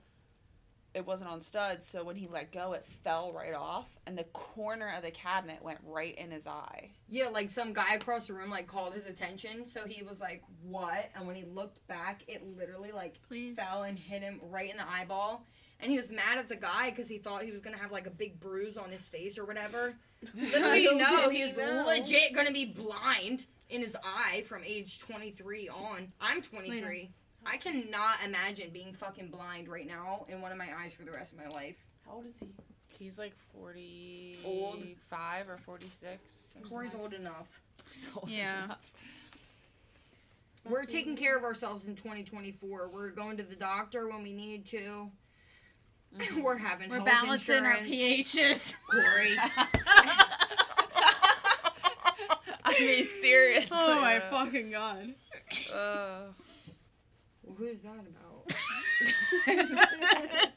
it 0.94 1.06
wasn't 1.06 1.30
on 1.30 1.40
studs. 1.40 1.86
So 1.86 2.02
when 2.04 2.16
he 2.16 2.26
let 2.26 2.52
go, 2.52 2.72
it 2.72 2.84
fell 3.04 3.32
right 3.32 3.54
off, 3.54 3.88
and 4.06 4.16
the 4.16 4.24
corner 4.24 4.92
of 4.96 5.02
the 5.02 5.10
cabinet 5.10 5.62
went 5.62 5.78
right 5.84 6.16
in 6.16 6.30
his 6.30 6.46
eye. 6.46 6.90
Yeah, 7.08 7.28
like 7.28 7.50
some 7.50 7.72
guy 7.72 7.94
across 7.94 8.26
the 8.26 8.34
room 8.34 8.50
like 8.50 8.66
called 8.66 8.94
his 8.94 9.06
attention, 9.06 9.66
so 9.66 9.86
he 9.86 10.02
was 10.02 10.20
like, 10.20 10.42
"What?" 10.62 11.10
And 11.14 11.26
when 11.26 11.36
he 11.36 11.44
looked 11.44 11.86
back, 11.88 12.22
it 12.26 12.42
literally 12.56 12.90
like 12.92 13.14
Please. 13.28 13.56
fell 13.56 13.84
and 13.84 13.98
hit 13.98 14.22
him 14.22 14.40
right 14.50 14.70
in 14.70 14.76
the 14.76 14.88
eyeball. 14.88 15.44
And 15.80 15.92
he 15.92 15.96
was 15.96 16.10
mad 16.10 16.38
at 16.38 16.48
the 16.48 16.56
guy 16.56 16.90
because 16.90 17.08
he 17.08 17.18
thought 17.18 17.44
he 17.44 17.52
was 17.52 17.60
gonna 17.60 17.76
have 17.76 17.92
like 17.92 18.06
a 18.06 18.10
big 18.10 18.40
bruise 18.40 18.76
on 18.76 18.90
his 18.90 19.06
face 19.06 19.38
or 19.38 19.44
whatever. 19.44 19.94
Little 20.34 20.70
did 20.72 20.78
he 20.80 20.88
Little 20.88 20.98
know 20.98 21.28
he's 21.28 21.56
know. 21.56 21.84
legit 21.86 22.34
gonna 22.34 22.50
be 22.50 22.64
blind 22.66 23.46
in 23.70 23.82
his 23.82 23.96
eye 24.02 24.42
from 24.48 24.62
age 24.64 24.98
23 24.98 25.68
on. 25.68 26.12
I'm 26.20 26.42
23. 26.42 27.10
I 27.50 27.56
cannot 27.56 28.16
imagine 28.24 28.70
being 28.72 28.92
fucking 28.92 29.28
blind 29.28 29.68
right 29.68 29.86
now 29.86 30.26
in 30.28 30.40
one 30.42 30.52
of 30.52 30.58
my 30.58 30.68
eyes 30.78 30.92
for 30.92 31.04
the 31.04 31.10
rest 31.12 31.32
of 31.32 31.38
my 31.38 31.48
life. 31.48 31.76
How 32.06 32.14
old 32.16 32.26
is 32.26 32.36
he? 32.38 32.46
He's 32.98 33.16
like 33.18 33.32
45 33.54 34.44
Old. 34.44 34.84
or 35.48 35.58
46. 35.64 36.54
or 36.56 36.68
Corey's 36.68 36.94
old 36.94 37.14
enough. 37.14 37.46
He's 37.92 38.10
old 38.16 38.28
Yeah. 38.28 38.64
enough. 38.64 38.92
We're 40.68 40.84
taking 40.84 41.16
care 41.16 41.36
of 41.36 41.44
ourselves 41.44 41.84
in 41.86 41.94
2024. 41.96 42.88
We're 42.92 43.10
going 43.10 43.36
to 43.38 43.42
the 43.44 43.54
doctor 43.56 44.08
when 44.08 44.22
we 44.22 44.32
need 44.32 44.66
to. 44.66 45.10
We're 46.42 46.56
having 46.56 46.90
We're 46.90 46.96
health 46.96 47.06
balancing 47.08 47.64
our 47.64 47.76
insurance. 47.76 48.34
pHs. 48.34 48.74
Corey. 48.90 49.36
I 52.64 52.78
mean, 52.80 53.08
seriously. 53.22 53.68
Oh 53.78 54.00
my 54.00 54.18
fucking 54.30 54.70
god. 54.70 55.14
Uh, 55.72 55.74
Well, 55.74 56.34
who's 57.56 57.78
that 57.80 58.04
about? 58.06 58.52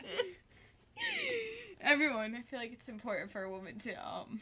Everyone, 1.82 2.36
I 2.36 2.42
feel 2.42 2.60
like 2.60 2.74
it's 2.74 2.90
important 2.90 3.32
for 3.32 3.44
a 3.44 3.50
woman 3.50 3.80
to 3.80 3.94
um 3.96 4.40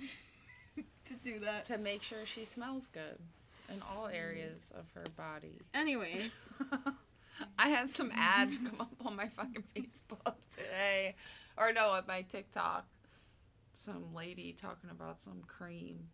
to 1.06 1.14
do 1.24 1.40
that. 1.40 1.66
to 1.68 1.78
make 1.78 2.04
sure 2.04 2.26
she 2.26 2.46
smells 2.46 2.88
good 2.88 3.20
in 3.74 3.82
all 3.82 4.08
areas 4.08 4.72
of 4.78 4.86
her 4.94 5.06
body. 5.16 5.60
Anyways, 5.74 6.50
I 7.60 7.70
had 7.70 7.90
some 7.90 8.12
ad 8.14 8.50
come 8.66 8.82
up 8.82 8.94
on 9.06 9.16
my 9.16 9.28
fucking 9.28 9.64
Facebook 9.76 10.36
today, 10.54 11.16
or 11.58 11.72
no, 11.72 11.90
on 11.90 12.04
my 12.08 12.24
TikTok. 12.24 12.86
Some 13.74 14.14
lady 14.14 14.54
talking 14.60 14.90
about 14.90 15.22
some 15.22 15.42
cream. 15.48 16.10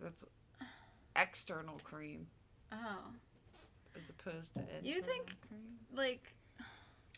That's 0.00 0.24
external 1.16 1.80
cream 1.84 2.26
oh, 2.74 3.12
as 3.96 4.08
opposed 4.10 4.54
to 4.54 4.60
internal 4.60 4.82
You 4.82 5.02
think- 5.02 5.32
like 5.94 6.32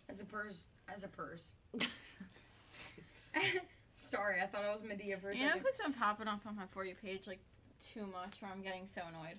As 0.08 0.20
a 0.20 0.24
purse. 0.24 0.64
As 0.94 1.02
a 1.02 1.08
purse. 1.08 1.48
Sorry, 4.00 4.40
I 4.40 4.46
thought 4.46 4.62
I 4.64 4.70
was 4.72 4.82
Madea 4.82 5.20
for 5.20 5.30
a 5.30 5.36
you 5.36 5.44
know 5.44 5.52
who's 5.58 5.76
been 5.76 5.92
popping 5.92 6.28
up 6.28 6.40
on 6.46 6.56
my 6.56 6.62
for 6.70 6.84
you 6.84 6.94
page 6.94 7.26
like 7.26 7.40
too 7.80 8.06
much 8.06 8.40
where 8.40 8.50
I'm 8.52 8.62
getting 8.62 8.86
so 8.86 9.02
annoyed? 9.08 9.36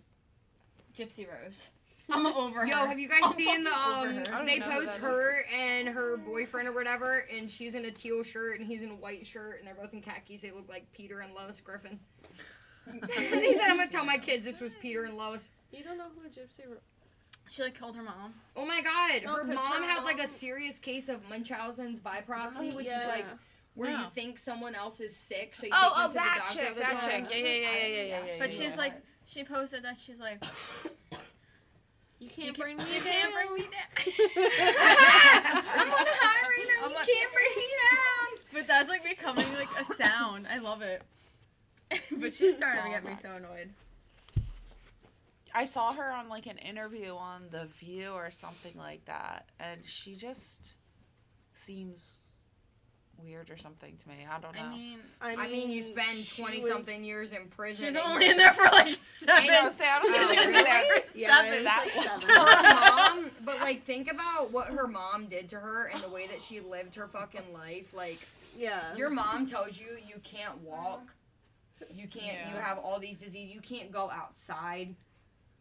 Gypsy 0.95 1.25
Rose. 1.27 1.69
I'm 2.09 2.25
over 2.37 2.65
Yo, 2.65 2.75
her. 2.75 2.87
have 2.87 2.99
you 2.99 3.07
guys 3.07 3.21
I'm 3.23 3.33
seen 3.33 3.63
the 3.63 3.71
um? 3.71 4.07
her. 4.13 4.21
I 4.33 4.37
don't 4.37 4.45
They 4.45 4.59
post 4.59 4.93
that 4.93 5.01
her 5.01 5.41
and 5.57 5.87
her 5.87 6.17
boyfriend 6.17 6.67
or 6.67 6.73
whatever, 6.73 7.25
and 7.33 7.49
she's 7.49 7.75
in 7.75 7.85
a 7.85 7.91
teal 7.91 8.23
shirt 8.23 8.59
and 8.59 8.67
he's 8.67 8.81
in 8.83 8.91
a 8.91 8.95
white 8.95 9.25
shirt, 9.25 9.59
and 9.59 9.67
they're 9.67 9.75
both 9.75 9.93
in 9.93 10.01
khakis. 10.01 10.41
They 10.41 10.51
look 10.51 10.67
like 10.69 10.91
Peter 10.93 11.19
and 11.21 11.33
Lois 11.33 11.61
Griffin. 11.61 11.97
and 12.87 13.03
he 13.41 13.53
said, 13.53 13.69
"I'm 13.69 13.77
gonna 13.77 13.89
tell 13.89 14.05
my 14.05 14.17
kids 14.17 14.45
this 14.45 14.59
was 14.59 14.73
Peter 14.81 15.05
and 15.05 15.15
Lois." 15.15 15.47
You 15.71 15.83
don't 15.83 15.97
know 15.97 16.07
who 16.15 16.27
gypsy? 16.29 16.67
Ro- 16.69 16.77
She 17.49 17.63
like 17.63 17.77
killed 17.77 17.95
her 17.95 18.03
mom. 18.03 18.33
Oh 18.55 18.65
my 18.65 18.81
God, 18.81 19.21
No, 19.23 19.33
her 19.35 19.45
'cause 19.45 19.55
mom 19.55 19.83
her 19.83 19.89
had 19.89 20.03
like 20.03 20.19
a 20.19 20.27
serious 20.27 20.79
case 20.79 21.07
of 21.09 21.27
Munchausen's 21.29 21.99
by 21.99 22.21
proxy, 22.21 22.71
which 22.71 22.85
yeah. 22.87 23.01
is 23.01 23.07
like 23.07 23.25
where 23.75 23.91
you 23.91 24.05
think 24.15 24.37
someone 24.39 24.73
else 24.75 24.99
is 24.99 25.15
sick, 25.15 25.55
so 25.55 25.65
you 25.67 25.71
Oh, 25.73 25.89
take 25.89 25.91
oh, 25.97 26.01
them 26.01 26.09
to 26.11 26.13
that 26.15 26.33
the 26.33 26.39
doctor 26.39 26.73
chick, 26.73 26.75
that 26.83 26.99
time. 26.99 27.25
chick. 27.27 27.31
Yeah, 27.31 27.37
yeah, 27.37 27.53
yeah, 27.53 27.69
yeah, 27.69 27.87
yeah, 27.87 27.87
yeah, 28.03 28.25
yeah. 28.25 28.33
But 28.39 28.49
yeah. 28.51 28.63
she's 28.65 28.75
like, 28.77 28.93
she 29.25 29.43
posted 29.43 29.83
that 29.83 29.97
she's 29.97 30.19
like, 30.19 30.43
You 32.19 32.29
can't 32.29 32.57
you 32.57 32.63
bring 32.63 32.77
me 32.77 32.83
you 32.95 33.03
down. 33.03 33.13
can't 33.13 33.33
bring 33.33 33.53
me 33.53 33.61
down. 33.61 33.71
I'm 35.75 35.91
on 35.91 36.07
a 36.07 36.15
high 36.17 36.47
right 36.47 36.67
now. 36.81 36.85
I'm 36.85 36.91
You 36.91 36.97
can't 36.97 37.31
bring 37.33 37.55
me 37.55 37.67
down. 37.91 38.39
But 38.53 38.67
that's 38.67 38.89
like 38.89 39.03
becoming 39.03 39.45
like 39.53 39.69
a 39.79 39.85
sound. 39.93 40.47
I 40.51 40.57
love 40.57 40.81
it. 40.81 41.03
but 42.19 42.33
she's 42.33 42.57
starting 42.57 42.83
to 42.85 42.89
get 42.89 43.05
me 43.05 43.15
so 43.21 43.29
annoyed. 43.31 43.69
I 45.53 45.65
saw 45.65 45.93
her 45.93 46.11
on 46.11 46.29
like 46.29 46.45
an 46.47 46.57
interview 46.57 47.15
on 47.15 47.43
The 47.51 47.65
View 47.79 48.09
or 48.11 48.29
something 48.31 48.73
like 48.77 49.05
that, 49.05 49.49
and 49.59 49.81
she 49.85 50.15
just 50.15 50.73
seems 51.53 52.13
weird 53.17 53.49
or 53.49 53.57
something 53.57 53.97
to 53.97 54.09
me. 54.09 54.27
I 54.29 54.39
don't 54.39 54.53
know. 54.55 54.61
I 54.61 54.69
mean, 54.69 54.99
I 55.21 55.47
mean, 55.47 55.69
you 55.71 55.81
spend 55.81 56.29
twenty 56.35 56.59
was- 56.59 56.71
something 56.71 57.03
years 57.03 57.31
in 57.33 57.47
prison. 57.47 57.87
she's 57.87 57.95
only 57.95 58.25
you're- 58.25 58.31
in 58.31 58.37
there 58.37 58.53
for 58.53 58.65
like 58.71 58.95
seven. 58.99 59.49
I 59.49 59.61
know, 59.63 59.69
say, 59.71 59.85
I 59.87 59.99
don't 59.99 60.07
She 60.07 60.13
know. 60.13 60.19
was 60.19 60.29
Really? 60.47 60.63
there 60.63 61.01
for 61.03 61.17
Yeah, 61.17 61.27
seven. 61.35 61.53
it 61.53 61.55
was 61.55 61.63
That 61.63 61.83
like 61.95 62.19
seven. 62.21 62.35
her 62.35 63.15
mom, 63.23 63.31
but 63.43 63.59
like 63.61 63.85
think 63.85 64.11
about 64.11 64.51
what 64.51 64.67
her 64.67 64.87
mom 64.87 65.25
did 65.27 65.49
to 65.49 65.55
her 65.59 65.85
and 65.91 66.03
the 66.03 66.09
way 66.09 66.27
that 66.27 66.41
she 66.41 66.59
lived 66.59 66.93
her 66.95 67.07
fucking 67.07 67.51
life. 67.53 67.91
Like 67.93 68.19
Yeah. 68.55 68.95
your 68.95 69.09
mom 69.09 69.47
tells 69.47 69.79
you 69.79 69.97
you 70.07 70.19
can't 70.23 70.61
walk, 70.61 71.01
you 71.91 72.07
can't, 72.07 72.49
you 72.51 72.55
have 72.55 72.77
all 72.77 72.99
these 72.99 73.17
diseases, 73.17 73.53
you 73.53 73.61
can't 73.61 73.91
go 73.91 74.11
outside. 74.11 74.93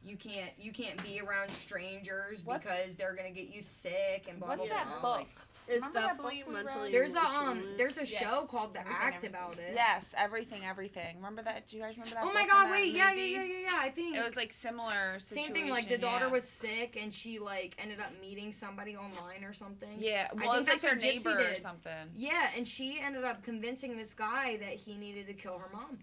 You 0.06 0.16
can't 0.16 0.50
you 0.58 0.72
can't 0.72 1.02
be 1.02 1.20
around 1.20 1.50
strangers 1.52 2.44
What's- 2.44 2.62
because 2.64 2.96
they're 2.96 3.14
gonna 3.14 3.32
get 3.32 3.48
you 3.48 3.62
sick 3.62 4.26
and 4.28 4.38
blah 4.38 4.50
What's 4.50 4.68
blah 4.68 4.76
that 4.76 4.86
blah. 5.00 5.18
book? 5.18 5.26
Like, 5.26 5.28
it's 5.68 5.84
Remember 5.84 5.98
that 5.98 6.06
definitely 6.16 6.38
book 6.44 6.48
we 6.48 6.54
read? 6.54 6.64
mentally. 6.66 6.92
there's 6.92 7.14
a 7.16 7.18
um 7.18 7.48
emotionally- 7.50 7.76
there's 7.76 7.98
a 7.98 8.06
Yes. 8.06 8.22
show 8.22 8.46
called 8.46 8.72
The 8.74 8.80
Everything, 8.82 9.02
Act 9.02 9.16
everything. 9.16 9.30
about 9.34 9.58
it. 9.58 9.72
Yes, 9.74 10.14
everything, 10.16 10.64
everything. 10.64 11.16
Remember 11.16 11.42
that? 11.42 11.66
Do 11.66 11.76
you 11.76 11.82
guys 11.82 11.94
remember 11.96 12.14
that? 12.14 12.20
Oh 12.22 12.26
book 12.26 12.34
my 12.34 12.40
and 12.42 12.50
god, 12.50 12.64
that 12.66 12.70
wait, 12.70 12.94
yeah, 12.94 13.10
yeah, 13.10 13.16
movie? 13.16 13.30
yeah, 13.32 13.42
yeah, 13.42 13.70
yeah. 13.72 13.78
I 13.80 13.90
think 13.90 14.16
It 14.16 14.24
was 14.24 14.36
like 14.36 14.52
similar. 14.52 15.18
same 15.18 15.52
thing. 15.52 15.68
Like 15.68 15.88
the 15.88 15.98
daughter 15.98 16.26
yeah. 16.26 16.30
was 16.30 16.48
sick 16.48 16.96
and 17.02 17.12
she 17.12 17.40
like 17.40 17.74
ended 17.80 17.98
up 17.98 18.12
meeting 18.20 18.52
somebody 18.52 18.96
online 18.96 19.42
or 19.42 19.52
something. 19.54 19.96
Yeah, 19.98 20.28
I 20.30 20.34
well, 20.34 20.52
it 20.52 20.58
was 20.58 20.66
think 20.68 20.82
like 20.82 20.82
that's 20.82 20.82
their 20.82 20.90
what 20.92 21.00
Gypsy 21.00 21.26
neighbor 21.34 21.40
or 21.40 21.50
did. 21.54 21.58
something. 21.58 22.10
Yeah, 22.14 22.50
and 22.56 22.68
she 22.68 23.00
ended 23.00 23.24
up 23.24 23.42
convincing 23.42 23.96
this 23.96 24.14
guy 24.14 24.58
that 24.58 24.74
he 24.74 24.94
needed 24.96 25.26
to 25.26 25.34
kill 25.34 25.58
her 25.58 25.68
mom. 25.72 25.98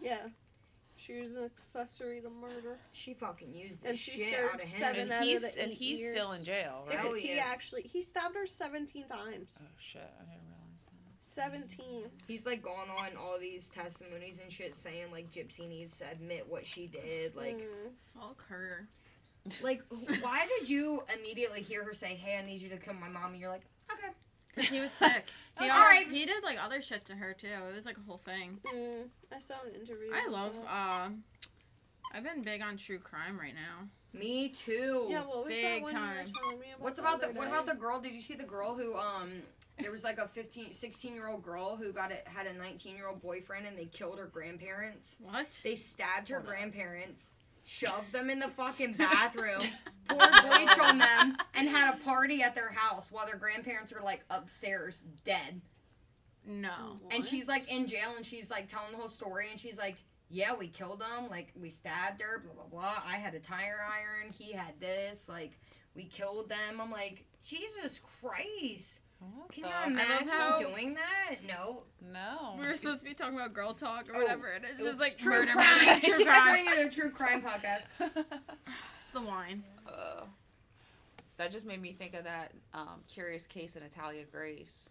Yeah. 0.00 0.28
She 1.08 1.20
was 1.20 1.34
an 1.36 1.44
accessory 1.44 2.20
to 2.20 2.28
murder. 2.30 2.76
She 2.92 3.14
fucking 3.14 3.54
used 3.54 3.82
the 3.82 3.88
And 3.88 3.98
she 3.98 4.10
shit 4.18 4.30
served 4.30 4.54
out 4.56 4.62
of 4.62 4.68
him. 4.68 4.78
seven 4.80 5.00
And 5.00 5.12
out 5.12 5.22
of 5.22 5.28
he's 5.28 5.54
the 5.54 5.62
and 5.62 5.72
eight 5.72 5.78
he's 5.78 6.10
still 6.10 6.32
in 6.32 6.44
jail, 6.44 6.84
right? 6.86 6.96
Hell 6.98 7.08
Because 7.08 7.18
he 7.20 7.34
yeah. 7.36 7.44
actually 7.46 7.82
he 7.82 8.02
stabbed 8.02 8.34
her 8.36 8.46
17 8.46 9.08
times. 9.08 9.58
Oh 9.60 9.64
shit! 9.78 10.02
I 10.02 10.24
didn't 10.24 10.44
realize 10.44 10.78
that. 10.84 11.24
17. 11.80 12.10
He's 12.26 12.44
like 12.46 12.62
gone 12.62 12.88
on 12.98 13.16
all 13.18 13.38
these 13.40 13.68
testimonies 13.68 14.38
and 14.42 14.52
shit 14.52 14.76
saying 14.76 15.10
like 15.10 15.30
Gypsy 15.32 15.66
needs 15.68 15.98
to 15.98 16.10
admit 16.10 16.46
what 16.48 16.66
she 16.66 16.86
did. 16.86 17.34
Like, 17.34 17.56
Mm. 17.58 17.92
Fuck 18.14 18.46
her. 18.48 18.86
like 19.62 19.82
why 20.20 20.46
did 20.58 20.68
you 20.68 21.02
immediately 21.18 21.62
hear 21.62 21.84
her 21.84 21.94
say, 21.94 22.14
"Hey, 22.16 22.36
I 22.38 22.44
need 22.44 22.60
you 22.60 22.68
to 22.68 22.76
kill 22.76 22.92
my 22.94 23.08
mom"? 23.08 23.32
And 23.32 23.40
you're 23.40 23.48
like, 23.50 23.64
okay. 23.90 24.12
Cause 24.58 24.66
he 24.68 24.80
was 24.80 24.92
sick. 25.04 25.24
He, 25.58 25.64
All 25.68 25.70
al- 25.76 26.04
he 26.04 26.24
did 26.26 26.42
like 26.44 26.58
other 26.62 26.80
shit 26.82 27.04
to 27.06 27.14
her 27.14 27.32
too. 27.34 27.48
It 27.48 27.74
was 27.74 27.84
like 27.86 27.96
a 27.96 28.00
whole 28.06 28.18
thing. 28.18 28.58
Mm. 28.66 29.08
I 29.34 29.38
saw 29.40 29.54
an 29.66 29.74
interview. 29.80 30.10
I 30.14 30.28
love. 30.28 30.52
uh 30.68 31.08
I've 32.14 32.24
been 32.24 32.42
big 32.42 32.62
on 32.62 32.76
true 32.76 32.98
crime 32.98 33.38
right 33.38 33.54
now. 33.54 33.86
Me 34.18 34.48
too. 34.48 35.06
Yeah, 35.10 35.20
what 35.20 35.44
was 35.44 35.48
big 35.48 35.64
that 35.64 35.82
one 35.82 35.92
you 35.92 35.98
time. 35.98 36.16
were 36.18 36.32
telling 36.42 36.60
me 36.60 36.66
about 36.70 36.80
What's 36.80 36.98
about 36.98 37.20
the 37.20 37.26
other 37.28 37.38
what 37.38 37.48
about 37.48 37.66
the 37.66 37.74
girl? 37.74 38.00
Did 38.00 38.12
you 38.14 38.22
see 38.22 38.34
the 38.34 38.44
girl 38.44 38.74
who 38.76 38.94
um 38.96 39.30
there 39.80 39.92
was 39.92 40.02
like 40.04 40.18
a 40.18 40.26
15 40.28 40.72
16 40.72 41.14
year 41.14 41.28
old 41.28 41.42
girl 41.44 41.76
who 41.76 41.92
got 41.92 42.10
it 42.10 42.26
had 42.26 42.46
a 42.46 42.52
19 42.54 42.96
year 42.96 43.08
old 43.08 43.20
boyfriend 43.22 43.66
and 43.66 43.76
they 43.76 43.84
killed 43.86 44.18
her 44.18 44.26
grandparents. 44.26 45.18
What? 45.20 45.60
They 45.62 45.74
stabbed 45.76 46.28
her 46.30 46.36
Hold 46.36 46.48
on. 46.48 46.54
grandparents, 46.54 47.28
shoved 47.68 48.12
them 48.12 48.30
in 48.30 48.38
the 48.38 48.48
fucking 48.48 48.94
bathroom, 48.94 49.60
poured 50.08 50.30
bleach 50.48 50.78
on 50.82 50.98
them, 50.98 51.36
and 51.54 51.68
had 51.68 51.94
a 51.94 51.98
party 51.98 52.42
at 52.42 52.54
their 52.54 52.70
house 52.70 53.12
while 53.12 53.26
their 53.26 53.36
grandparents 53.36 53.92
are 53.92 54.02
like 54.02 54.24
upstairs 54.30 55.02
dead. 55.24 55.60
No. 56.46 56.96
And 57.10 57.24
she's 57.24 57.46
like 57.46 57.70
in 57.70 57.86
jail 57.86 58.14
and 58.16 58.24
she's 58.24 58.50
like 58.50 58.68
telling 58.68 58.92
the 58.92 58.96
whole 58.96 59.10
story 59.10 59.48
and 59.50 59.60
she's 59.60 59.76
like, 59.76 59.96
Yeah, 60.30 60.54
we 60.54 60.68
killed 60.68 61.00
them, 61.00 61.28
like 61.28 61.52
we 61.60 61.68
stabbed 61.68 62.22
her, 62.22 62.42
blah 62.42 62.54
blah 62.54 62.70
blah. 62.70 63.02
I 63.06 63.16
had 63.16 63.34
a 63.34 63.40
tire 63.40 63.80
iron, 63.86 64.32
he 64.32 64.52
had 64.52 64.80
this, 64.80 65.28
like 65.28 65.58
we 65.94 66.04
killed 66.04 66.48
them. 66.48 66.80
I'm 66.80 66.90
like, 66.90 67.24
Jesus 67.44 68.00
Christ. 68.20 69.00
What 69.20 69.50
Can 69.52 69.62
the 69.62 69.68
you 69.68 69.74
fuck? 69.74 69.86
imagine 69.88 70.28
how- 70.28 70.58
doing 70.60 70.94
that? 70.94 71.36
No. 71.46 71.82
No. 72.12 72.56
We 72.58 72.66
were 72.66 72.76
supposed 72.76 73.00
to 73.00 73.04
be 73.04 73.14
talking 73.14 73.34
about 73.34 73.52
girl 73.52 73.74
talk 73.74 74.08
or 74.08 74.16
Oh, 74.16 74.22
whatever. 74.22 74.46
And 74.48 74.64
it's 74.64 74.80
it 74.80 74.84
just 74.84 74.98
like 75.00 75.18
true 75.18 75.32
murder, 75.40 75.52
crime. 75.52 75.86
murder, 75.86 76.00
true 76.04 76.14
It's 76.14 76.24
crime. 76.24 76.46
turning 76.48 76.66
into 76.66 76.82
a 76.86 76.90
true 76.90 77.10
crime 77.10 77.42
podcast. 77.42 77.86
It's 79.00 79.10
the 79.14 79.22
wine. 79.22 79.64
Uh, 79.88 80.24
that 81.38 81.50
just 81.50 81.64
made 81.64 81.80
me 81.80 81.92
think 81.92 82.12
of 82.14 82.24
that 82.24 82.52
um, 82.74 83.00
curious 83.08 83.46
case 83.46 83.74
in 83.74 83.82
Natalia 83.82 84.24
Grace. 84.30 84.90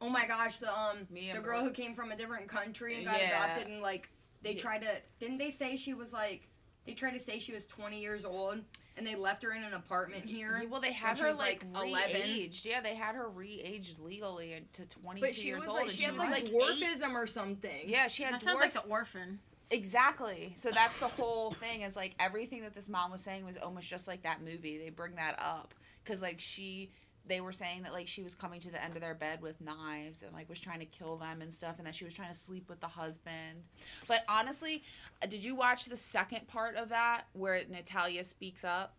Oh 0.00 0.08
my 0.10 0.26
gosh, 0.26 0.56
the 0.58 0.76
um 0.76 1.06
Me 1.10 1.30
the 1.32 1.40
girl 1.40 1.60
Bro- 1.60 1.68
who 1.68 1.70
came 1.70 1.94
from 1.94 2.10
a 2.10 2.16
different 2.16 2.48
country 2.48 2.96
and 2.96 3.06
got 3.06 3.20
Yeah. 3.20 3.28
adopted 3.44 3.68
and 3.68 3.80
like 3.82 4.08
they 4.42 4.54
Yeah. 4.54 4.60
tried 4.62 4.82
to 4.82 4.88
didn't 5.20 5.38
they 5.38 5.50
say 5.50 5.76
she 5.76 5.94
was 5.94 6.12
like 6.12 6.48
they 6.86 6.94
tried 6.94 7.12
to 7.12 7.20
say 7.20 7.38
she 7.38 7.52
was 7.52 7.64
20 7.66 8.00
years 8.00 8.24
old 8.24 8.60
and 8.96 9.06
they 9.06 9.14
left 9.14 9.42
her 9.42 9.52
in 9.52 9.62
an 9.62 9.74
apartment 9.74 10.24
here. 10.24 10.58
Yeah, 10.62 10.68
well, 10.70 10.80
they 10.80 10.92
had 10.92 11.18
her 11.18 11.28
was, 11.28 11.38
like, 11.38 11.62
like, 11.74 11.88
11. 11.88 12.14
re-aged. 12.14 12.64
Yeah, 12.64 12.80
they 12.80 12.94
had 12.94 13.14
her 13.14 13.28
re-aged 13.28 13.98
legally 13.98 14.64
to 14.74 14.86
22 14.86 15.26
But 15.26 15.34
she 15.34 15.48
years 15.48 15.60
was 15.60 15.68
old, 15.68 15.76
like 15.76 15.84
and 15.86 15.92
she, 15.92 15.98
she, 15.98 16.04
had 16.04 16.14
was 16.14 16.22
like, 16.22 16.30
like 16.30 16.44
eight. 16.46 16.82
dwarfism 16.82 17.14
or 17.14 17.26
something. 17.26 17.82
Yeah, 17.86 18.08
she 18.08 18.22
had 18.22 18.34
That 18.34 18.40
sounds 18.40 18.60
like 18.60 18.72
the 18.72 18.80
orphan. 18.88 19.38
Exactly. 19.70 20.52
So 20.56 20.70
that's 20.70 20.98
the 21.00 21.08
whole 21.08 21.50
thing 21.50 21.82
is 21.82 21.96
like 21.96 22.14
everything 22.20 22.62
that 22.62 22.74
this 22.74 22.88
mom 22.88 23.10
was 23.10 23.20
saying 23.20 23.44
was 23.44 23.56
almost 23.56 23.88
just 23.88 24.06
like 24.06 24.22
that 24.22 24.40
movie. 24.42 24.78
They 24.78 24.90
bring 24.90 25.16
that 25.16 25.36
up 25.38 25.74
cuz 26.04 26.22
like 26.22 26.38
she 26.38 26.90
they 27.26 27.40
were 27.40 27.52
saying 27.52 27.82
that 27.82 27.92
like 27.92 28.06
she 28.06 28.22
was 28.22 28.34
coming 28.34 28.60
to 28.60 28.70
the 28.70 28.82
end 28.82 28.94
of 28.94 29.02
their 29.02 29.14
bed 29.14 29.42
with 29.42 29.60
knives 29.60 30.22
and 30.22 30.32
like 30.32 30.48
was 30.48 30.60
trying 30.60 30.80
to 30.80 30.86
kill 30.86 31.16
them 31.16 31.42
and 31.42 31.52
stuff 31.52 31.76
and 31.78 31.86
that 31.86 31.94
she 31.94 32.04
was 32.04 32.14
trying 32.14 32.30
to 32.30 32.38
sleep 32.38 32.68
with 32.68 32.80
the 32.80 32.86
husband. 32.86 33.62
But 34.06 34.24
honestly, 34.28 34.82
uh, 35.22 35.26
did 35.26 35.44
you 35.44 35.54
watch 35.54 35.86
the 35.86 35.96
second 35.96 36.46
part 36.48 36.76
of 36.76 36.88
that 36.90 37.24
where 37.32 37.60
Natalia 37.68 38.24
speaks 38.24 38.64
up? 38.64 38.96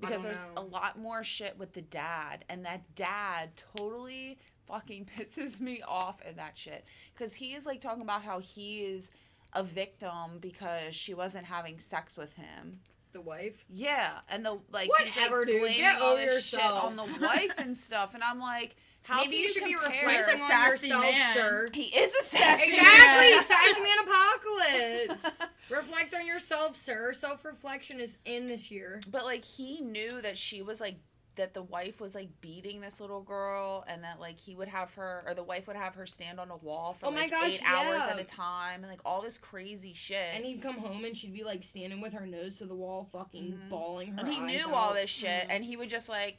because 0.00 0.22
there's 0.22 0.44
know. 0.56 0.62
a 0.62 0.64
lot 0.64 0.98
more 0.98 1.22
shit 1.22 1.56
with 1.58 1.72
the 1.74 1.82
dad 1.82 2.44
and 2.48 2.64
that 2.64 2.82
dad 2.94 3.50
totally 3.76 4.38
fucking 4.66 5.06
pisses 5.18 5.60
me 5.60 5.82
off 5.86 6.20
in 6.28 6.36
that 6.36 6.56
shit 6.56 6.84
because 7.14 7.34
he 7.34 7.54
is 7.54 7.66
like 7.66 7.80
talking 7.80 8.02
about 8.02 8.22
how 8.22 8.38
he 8.38 8.80
is 8.80 9.10
a 9.54 9.62
victim 9.62 10.38
because 10.40 10.94
she 10.94 11.12
wasn't 11.14 11.44
having 11.44 11.78
sex 11.78 12.16
with 12.16 12.32
him 12.34 12.80
The 13.12 13.20
wife. 13.20 13.64
yeah 13.68 14.12
and 14.28 14.44
the 14.44 14.58
like 14.70 14.88
Whatever, 14.88 15.44
he's, 15.44 15.60
like, 15.62 15.72
dude. 15.72 15.76
Get 15.76 16.00
all 16.00 16.12
over 16.12 16.20
this 16.24 16.44
shit 16.46 16.60
yourself. 16.60 16.84
on 16.84 16.96
the 16.96 17.04
wife 17.20 17.52
and 17.58 17.76
stuff 17.76 18.14
and 18.14 18.22
i'm 18.22 18.38
like 18.40 18.74
how 19.04 19.16
Maybe 19.24 19.32
can 19.32 19.42
you 19.42 19.52
should 19.52 19.64
be 19.64 19.74
compare? 19.74 20.06
reflecting 20.06 20.34
He's 20.34 20.40
a 20.40 20.44
on 20.44 20.50
sassy 20.50 20.86
yourself, 20.88 21.04
man. 21.12 21.34
sir. 21.36 21.68
he 21.74 21.82
is 21.82 22.14
a 22.14 22.22
sassy 22.24 22.70
man, 22.70 22.78
Exactly, 22.78 23.30
man. 23.34 23.44
sassy 23.48 23.80
man 23.82 23.98
apocalypse. 25.18 25.42
Reflect 25.70 26.14
on 26.14 26.26
yourself, 26.26 26.76
sir. 26.76 27.12
Self 27.12 27.44
reflection 27.44 27.98
is 27.98 28.18
in 28.24 28.46
this 28.46 28.70
year. 28.70 29.00
But 29.10 29.24
like 29.24 29.44
he 29.44 29.80
knew 29.80 30.20
that 30.22 30.38
she 30.38 30.62
was 30.62 30.80
like 30.80 30.96
that 31.36 31.54
the 31.54 31.62
wife 31.62 32.00
was 32.00 32.14
like 32.14 32.28
beating 32.42 32.80
this 32.82 33.00
little 33.00 33.22
girl 33.22 33.84
and 33.88 34.04
that 34.04 34.20
like 34.20 34.38
he 34.38 34.54
would 34.54 34.68
have 34.68 34.92
her 34.94 35.22
or 35.26 35.32
the 35.34 35.42
wife 35.42 35.66
would 35.66 35.76
have 35.76 35.94
her 35.94 36.04
stand 36.06 36.38
on 36.38 36.50
a 36.50 36.56
wall 36.58 36.92
for 36.92 37.06
Oh 37.06 37.10
like 37.10 37.30
gosh, 37.30 37.54
eight 37.54 37.62
hours 37.64 38.02
at 38.02 38.18
a 38.18 38.24
time 38.24 38.82
and 38.82 38.90
like 38.90 39.00
all 39.04 39.22
this 39.22 39.38
crazy 39.38 39.94
shit. 39.94 40.34
And 40.34 40.44
he'd 40.44 40.60
come 40.60 40.76
home 40.76 41.04
and 41.06 41.16
she'd 41.16 41.32
be 41.32 41.42
like 41.44 41.64
standing 41.64 42.00
with 42.02 42.12
her 42.12 42.26
nose 42.26 42.58
to 42.58 42.66
the 42.66 42.74
wall, 42.74 43.08
fucking 43.12 43.58
Mhm. 43.64 43.68
bawling 43.70 44.12
her 44.12 44.20
and 44.24 44.28
he 44.32 44.40
knew 44.40 44.66
out. 44.68 44.72
all 44.74 44.94
this 44.94 45.08
shit 45.08 45.46
and 45.48 45.64
he 45.64 45.76
would 45.76 45.88
just 45.88 46.08
like 46.08 46.36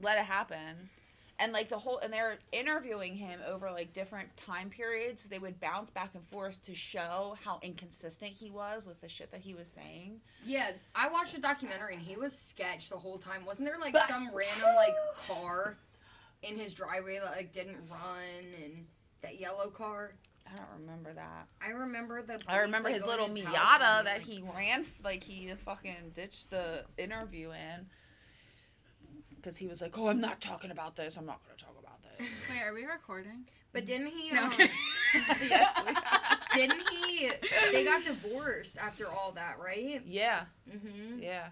let 0.00 0.16
it 0.16 0.24
happen. 0.24 0.88
And 1.42 1.52
like 1.52 1.68
the 1.68 1.78
whole 1.78 1.98
and 1.98 2.12
they're 2.12 2.38
interviewing 2.52 3.16
him 3.16 3.40
over 3.48 3.68
like 3.70 3.92
different 3.92 4.28
time 4.36 4.70
periods. 4.70 5.22
So 5.22 5.28
they 5.28 5.40
would 5.40 5.58
bounce 5.60 5.90
back 5.90 6.10
and 6.14 6.24
forth 6.28 6.62
to 6.64 6.74
show 6.74 7.36
how 7.42 7.58
inconsistent 7.62 8.30
he 8.30 8.50
was 8.50 8.86
with 8.86 9.00
the 9.00 9.08
shit 9.08 9.32
that 9.32 9.40
he 9.40 9.52
was 9.52 9.66
saying. 9.66 10.20
Yeah, 10.46 10.70
I 10.94 11.08
watched 11.08 11.36
a 11.36 11.40
documentary 11.40 11.94
and 11.94 12.02
he 12.02 12.16
was 12.16 12.38
sketch 12.38 12.90
the 12.90 12.96
whole 12.96 13.18
time. 13.18 13.44
Wasn't 13.44 13.66
there 13.66 13.78
like 13.80 13.96
some 14.08 14.30
random 14.34 14.76
like 14.76 14.94
car 15.26 15.78
in 16.44 16.56
his 16.56 16.74
driveway 16.74 17.18
that 17.18 17.32
like 17.32 17.52
didn't 17.52 17.78
run 17.90 18.62
and 18.62 18.86
that 19.22 19.40
yellow 19.40 19.68
car? 19.68 20.12
I 20.46 20.56
don't 20.56 20.80
remember 20.80 21.12
that. 21.14 21.46
I 21.60 21.70
remember 21.70 22.22
the. 22.22 22.40
I 22.46 22.58
remember 22.58 22.88
his 22.88 23.04
little 23.04 23.26
his 23.26 23.40
Miata 23.40 24.04
that 24.04 24.20
he 24.20 24.44
ran, 24.54 24.84
like 25.02 25.24
he 25.24 25.52
fucking 25.64 26.12
ditched 26.14 26.50
the 26.50 26.84
interview 26.98 27.50
in. 27.50 27.86
Because 29.42 29.58
he 29.58 29.66
was 29.66 29.80
like, 29.80 29.98
oh, 29.98 30.08
I'm 30.08 30.20
not 30.20 30.40
talking 30.40 30.70
about 30.70 30.94
this. 30.96 31.16
I'm 31.16 31.26
not 31.26 31.40
going 31.44 31.56
to 31.58 31.64
talk 31.64 31.74
about 31.80 31.98
this. 32.02 32.28
Wait, 32.50 32.62
are 32.62 32.72
we 32.72 32.84
recording? 32.84 33.44
But 33.72 33.86
didn't 33.86 34.08
he? 34.08 34.30
No. 34.32 34.42
um, 34.44 34.52
yes. 35.48 35.76
we- 35.86 35.94
didn't 36.60 36.82
he? 36.90 37.30
They 37.72 37.84
got 37.84 38.04
divorced 38.04 38.76
after 38.76 39.08
all 39.08 39.32
that, 39.32 39.56
right? 39.58 40.02
yeah, 40.06 40.44
Mm-hmm. 40.70 41.22
yeah. 41.22 41.48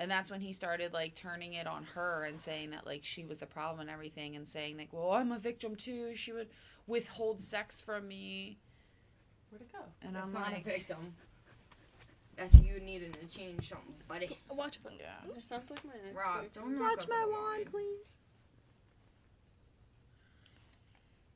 And 0.00 0.08
that's 0.08 0.30
when 0.30 0.40
he 0.40 0.52
started 0.52 0.92
like 0.92 1.16
turning 1.16 1.54
it 1.54 1.66
on 1.66 1.82
her 1.94 2.22
and 2.24 2.40
saying 2.40 2.70
that 2.70 2.86
like 2.86 3.00
she 3.02 3.24
was 3.24 3.38
the 3.38 3.46
problem 3.46 3.80
and 3.80 3.90
everything 3.90 4.36
and 4.36 4.46
saying 4.48 4.76
like, 4.78 4.92
well, 4.92 5.10
I'm 5.10 5.32
a 5.32 5.40
victim 5.40 5.74
too. 5.74 6.14
She 6.14 6.32
would 6.32 6.48
withhold 6.86 7.40
sex 7.42 7.80
from 7.80 8.06
me. 8.06 8.58
Where'd 9.50 9.62
it 9.62 9.72
go? 9.72 9.80
And 10.02 10.14
That's 10.14 10.28
I'm 10.28 10.32
not 10.34 10.52
like, 10.52 10.60
a 10.60 10.70
victim. 10.70 11.14
That's 12.38 12.54
you 12.60 12.78
needing 12.80 13.12
to 13.12 13.26
change 13.36 13.68
something, 13.68 13.94
buddy. 14.08 14.38
Watch 14.48 14.78
my. 14.84 14.92
yeah. 14.98 15.06
That 15.34 15.44
sounds 15.44 15.70
like 15.70 15.84
my 15.84 15.90
ex. 16.08 16.16
Rock, 16.16 16.44
don't 16.54 16.78
knock 16.78 16.98
Watch 16.98 17.08
over 17.08 17.12
my 17.12 17.20
the 17.26 17.30
wand, 17.32 17.44
wine. 17.44 17.64
please. 17.70 18.12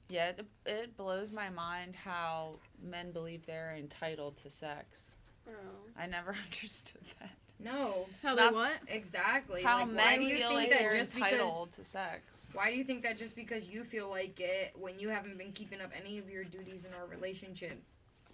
Yeah, 0.09 0.29
it, 0.31 0.47
it 0.67 0.97
blows 0.97 1.33
my 1.33 1.49
mind 1.51 1.97
how 1.97 2.57
men 2.83 3.13
believe 3.13 3.47
they're 3.47 3.75
entitled 3.77 4.37
to 4.39 4.51
sex. 4.51 5.15
Bro. 5.45 5.55
I 5.99 6.07
never 6.07 6.37
understood 6.45 7.03
that. 7.21 7.31
No, 7.59 8.07
How 8.23 8.35
Not- 8.35 8.51
they 8.53 8.57
what? 8.57 8.73
exactly. 8.89 9.63
how 9.63 9.79
like, 9.79 9.89
why 9.89 9.93
men 9.95 10.19
do 10.21 10.27
you 10.27 10.37
feel 10.39 10.49
think 10.49 10.61
like 10.61 10.71
that 10.71 10.79
they're 10.81 10.97
just 10.99 11.15
because 11.15 11.33
entitled 11.33 11.73
to 11.73 11.85
sex. 11.85 12.51
Why 12.55 12.71
do 12.73 12.77
you 12.77 12.83
think 12.85 13.05
that 13.05 13.19
just 13.19 13.37
because 13.37 13.69
you 13.69 13.85
feel 13.85 14.11
like 14.11 14.39
it 14.41 14.73
when 14.75 14.99
you 14.99 15.09
haven't 15.11 15.39
been 15.39 15.53
keeping 15.53 15.81
up 15.81 15.91
any 15.97 16.19
of 16.19 16.29
your 16.29 16.43
duties 16.43 16.85
in 16.85 16.93
our 16.93 17.07
relationship 17.07 17.81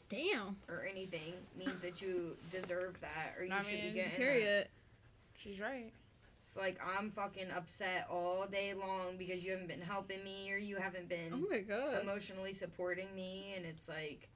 Damn. 0.09 0.56
or 0.68 0.86
anything 0.90 1.34
means 1.59 1.80
that 1.82 2.00
you 2.00 2.36
deserve 2.50 2.98
that 3.00 3.34
or 3.38 3.44
you 3.44 3.52
I 3.52 3.62
should 3.62 3.72
mean, 3.72 3.82
be 3.88 3.90
getting 3.92 4.11
that? 4.11 4.16
Period. 4.16 4.68
She's 5.38 5.61
right. 5.61 5.92
It's 6.42 6.56
like 6.56 6.80
I'm 6.96 7.11
fucking 7.11 7.50
upset 7.54 8.06
all 8.11 8.46
day 8.50 8.72
long 8.72 9.16
because 9.18 9.44
you 9.44 9.50
haven't 9.50 9.68
been 9.68 9.82
helping 9.82 10.24
me 10.24 10.50
or 10.50 10.56
you 10.56 10.76
haven't 10.76 11.09
been 11.11 11.32
Oh 11.34 11.46
my 11.50 11.59
god. 11.59 12.00
emotionally 12.02 12.54
supporting 12.54 13.09
me 13.14 13.52
and 13.56 13.66
it's 13.66 13.86
like 13.88 14.28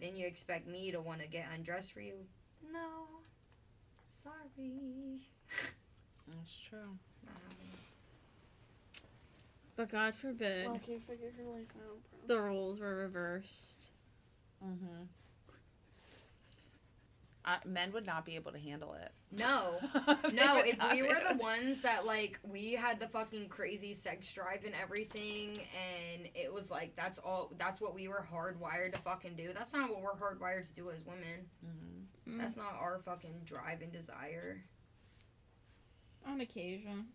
then 0.00 0.16
you 0.16 0.26
expect 0.26 0.66
me 0.66 0.90
to 0.92 1.00
want 1.00 1.20
to 1.20 1.26
get 1.26 1.44
undressed 1.54 1.92
for 1.92 2.00
you. 2.00 2.14
No. 2.72 2.78
Sorry. 4.24 5.18
That's 6.26 6.56
true. 6.70 6.96
But 9.76 9.90
God 9.92 10.14
forbid 10.14 10.66
Well, 10.66 10.74
I 10.74 10.78
can't 10.78 11.06
figure 11.06 11.30
her 11.36 11.44
life 11.52 11.66
out, 11.76 12.26
bro. 12.26 12.36
the 12.36 12.40
roles 12.42 12.80
were 12.80 12.96
reversed. 12.96 13.90
Mm-hmm. 14.64 15.04
I, 17.48 17.56
men 17.66 17.92
would 17.92 18.04
not 18.04 18.26
be 18.26 18.36
able 18.36 18.52
to 18.52 18.58
handle 18.58 18.92
it. 18.92 19.10
No. 19.32 19.78
No, 20.32 20.58
if 20.58 20.76
we 20.92 21.02
were 21.02 21.18
the 21.30 21.38
ones 21.38 21.80
that 21.82 22.04
like 22.04 22.38
we 22.46 22.72
had 22.72 23.00
the 23.00 23.08
fucking 23.08 23.48
crazy 23.48 23.94
sex 23.94 24.30
drive 24.32 24.64
and 24.64 24.74
everything, 24.82 25.58
and 25.74 26.28
it 26.34 26.52
was 26.52 26.70
like 26.70 26.94
that's 26.96 27.18
all 27.18 27.50
that's 27.56 27.80
what 27.80 27.94
we 27.94 28.08
were 28.08 28.24
hardwired 28.30 28.92
to 28.92 28.98
fucking 28.98 29.34
do. 29.36 29.52
That's 29.54 29.72
not 29.72 29.88
what 29.90 30.02
we're 30.02 30.14
hardwired 30.14 30.68
to 30.68 30.74
do 30.74 30.90
as 30.90 31.02
women. 31.04 31.46
Mhm. 31.64 32.34
Mm. 32.34 32.38
That's 32.38 32.56
not 32.56 32.74
our 32.78 33.00
fucking 33.04 33.40
drive 33.46 33.80
and 33.80 33.90
desire. 33.90 34.62
On 36.26 36.40
occasion. 36.42 37.06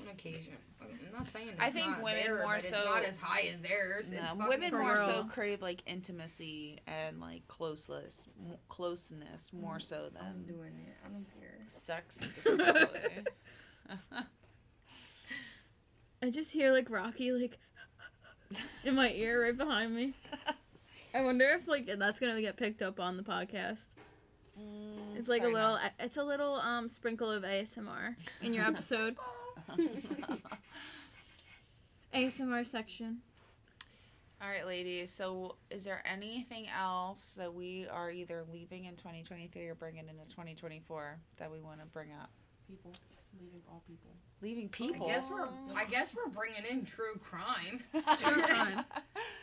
On 0.00 0.08
occasion, 0.12 0.54
I'm 0.80 0.88
not 1.12 1.26
saying 1.26 1.48
it's 1.48 1.60
I 1.60 1.70
think 1.70 1.88
not 1.88 2.02
women 2.02 2.22
there, 2.24 2.36
more 2.38 2.54
but 2.54 2.58
it's 2.64 2.70
so- 2.70 2.84
not 2.84 3.04
as 3.04 3.18
high 3.18 3.48
as 3.52 3.60
theirs. 3.60 4.12
it's 4.12 4.20
No, 4.22 4.28
fucking 4.28 4.48
women 4.48 4.70
for 4.70 4.78
more 4.78 4.96
so 4.96 5.24
crave 5.30 5.60
like 5.60 5.82
intimacy 5.86 6.78
and 6.86 7.20
like 7.20 7.46
closeness, 7.48 8.28
closeness 8.68 9.52
more 9.52 9.80
so 9.80 10.08
than. 10.12 10.22
I'm 10.24 10.44
than 10.46 10.54
doing 10.56 10.72
it. 10.86 10.94
I 11.04 11.08
don't 11.08 11.26
care. 11.40 11.58
sex 11.66 12.16
specifically. 12.20 13.24
I 16.22 16.30
just 16.30 16.50
hear 16.50 16.72
like 16.72 16.90
Rocky 16.90 17.32
like 17.32 17.58
in 18.84 18.94
my 18.94 19.12
ear 19.12 19.42
right 19.42 19.56
behind 19.56 19.94
me. 19.94 20.14
I 21.14 21.22
wonder 21.22 21.44
if 21.50 21.66
like 21.68 21.88
that's 21.98 22.18
gonna 22.20 22.40
get 22.40 22.56
picked 22.56 22.82
up 22.82 22.98
on 23.00 23.16
the 23.16 23.22
podcast. 23.22 23.84
Mm, 24.60 25.16
It's 25.16 25.28
like 25.28 25.42
a 25.42 25.50
probably 25.50 25.60
little 25.60 25.78
it's 26.00 26.16
a 26.16 26.24
little 26.24 26.54
um 26.54 26.88
sprinkle 26.88 27.30
of 27.30 27.44
ASMR 27.44 28.16
in 28.42 28.52
your 28.54 28.64
episode. 28.64 29.16
Not. 29.68 30.38
ASMR 32.14 32.66
section. 32.66 33.18
All 34.40 34.48
right, 34.48 34.66
ladies. 34.66 35.12
So, 35.12 35.56
is 35.68 35.82
there 35.82 36.00
anything 36.06 36.66
else 36.68 37.34
that 37.36 37.52
we 37.52 37.86
are 37.88 38.10
either 38.10 38.44
leaving 38.52 38.84
in 38.84 38.94
2023 38.94 39.66
or 39.66 39.74
bringing 39.74 40.08
into 40.08 40.24
2024 40.30 41.18
that 41.38 41.50
we 41.50 41.60
want 41.60 41.80
to 41.80 41.86
bring 41.86 42.10
up? 42.12 42.30
People. 42.68 42.92
Leaving 43.40 43.62
all 43.68 43.82
people. 43.86 44.10
Leaving 44.40 44.68
people. 44.68 45.06
I 45.06 45.08
guess 45.08 45.28
we're 45.28 45.48
I 45.74 45.84
guess 45.84 46.14
we're 46.14 46.30
bringing 46.30 46.64
in 46.70 46.84
true 46.84 47.18
crime, 47.22 47.82
True 47.92 48.42
crime. 48.42 48.84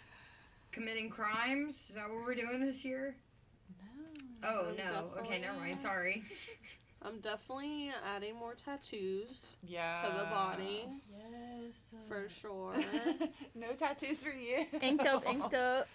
committing 0.71 1.09
crimes. 1.09 1.85
Is 1.89 1.95
that 1.95 2.09
what 2.09 2.25
we're 2.25 2.35
doing 2.35 2.65
this 2.65 2.85
year? 2.85 3.15
No. 4.41 4.49
Oh 4.49 4.67
I'm 4.69 4.77
no. 4.77 5.11
Okay, 5.19 5.41
never 5.41 5.57
mind. 5.57 5.81
Sorry. 5.81 6.23
I'm 7.05 7.19
definitely 7.19 7.91
adding 8.15 8.35
more 8.35 8.55
tattoos 8.55 9.57
Yeah. 9.63 10.01
to 10.01 10.17
the 10.17 10.23
body 10.25 10.85
Yes. 10.87 11.91
Uh, 11.93 12.07
for 12.07 12.27
sure. 12.41 12.73
no 13.53 13.67
tattoos 13.77 14.23
for 14.23 14.29
you. 14.31 14.65
Inked 14.81 15.05
up, 15.05 15.27
inked 15.29 15.53
up. 15.53 15.87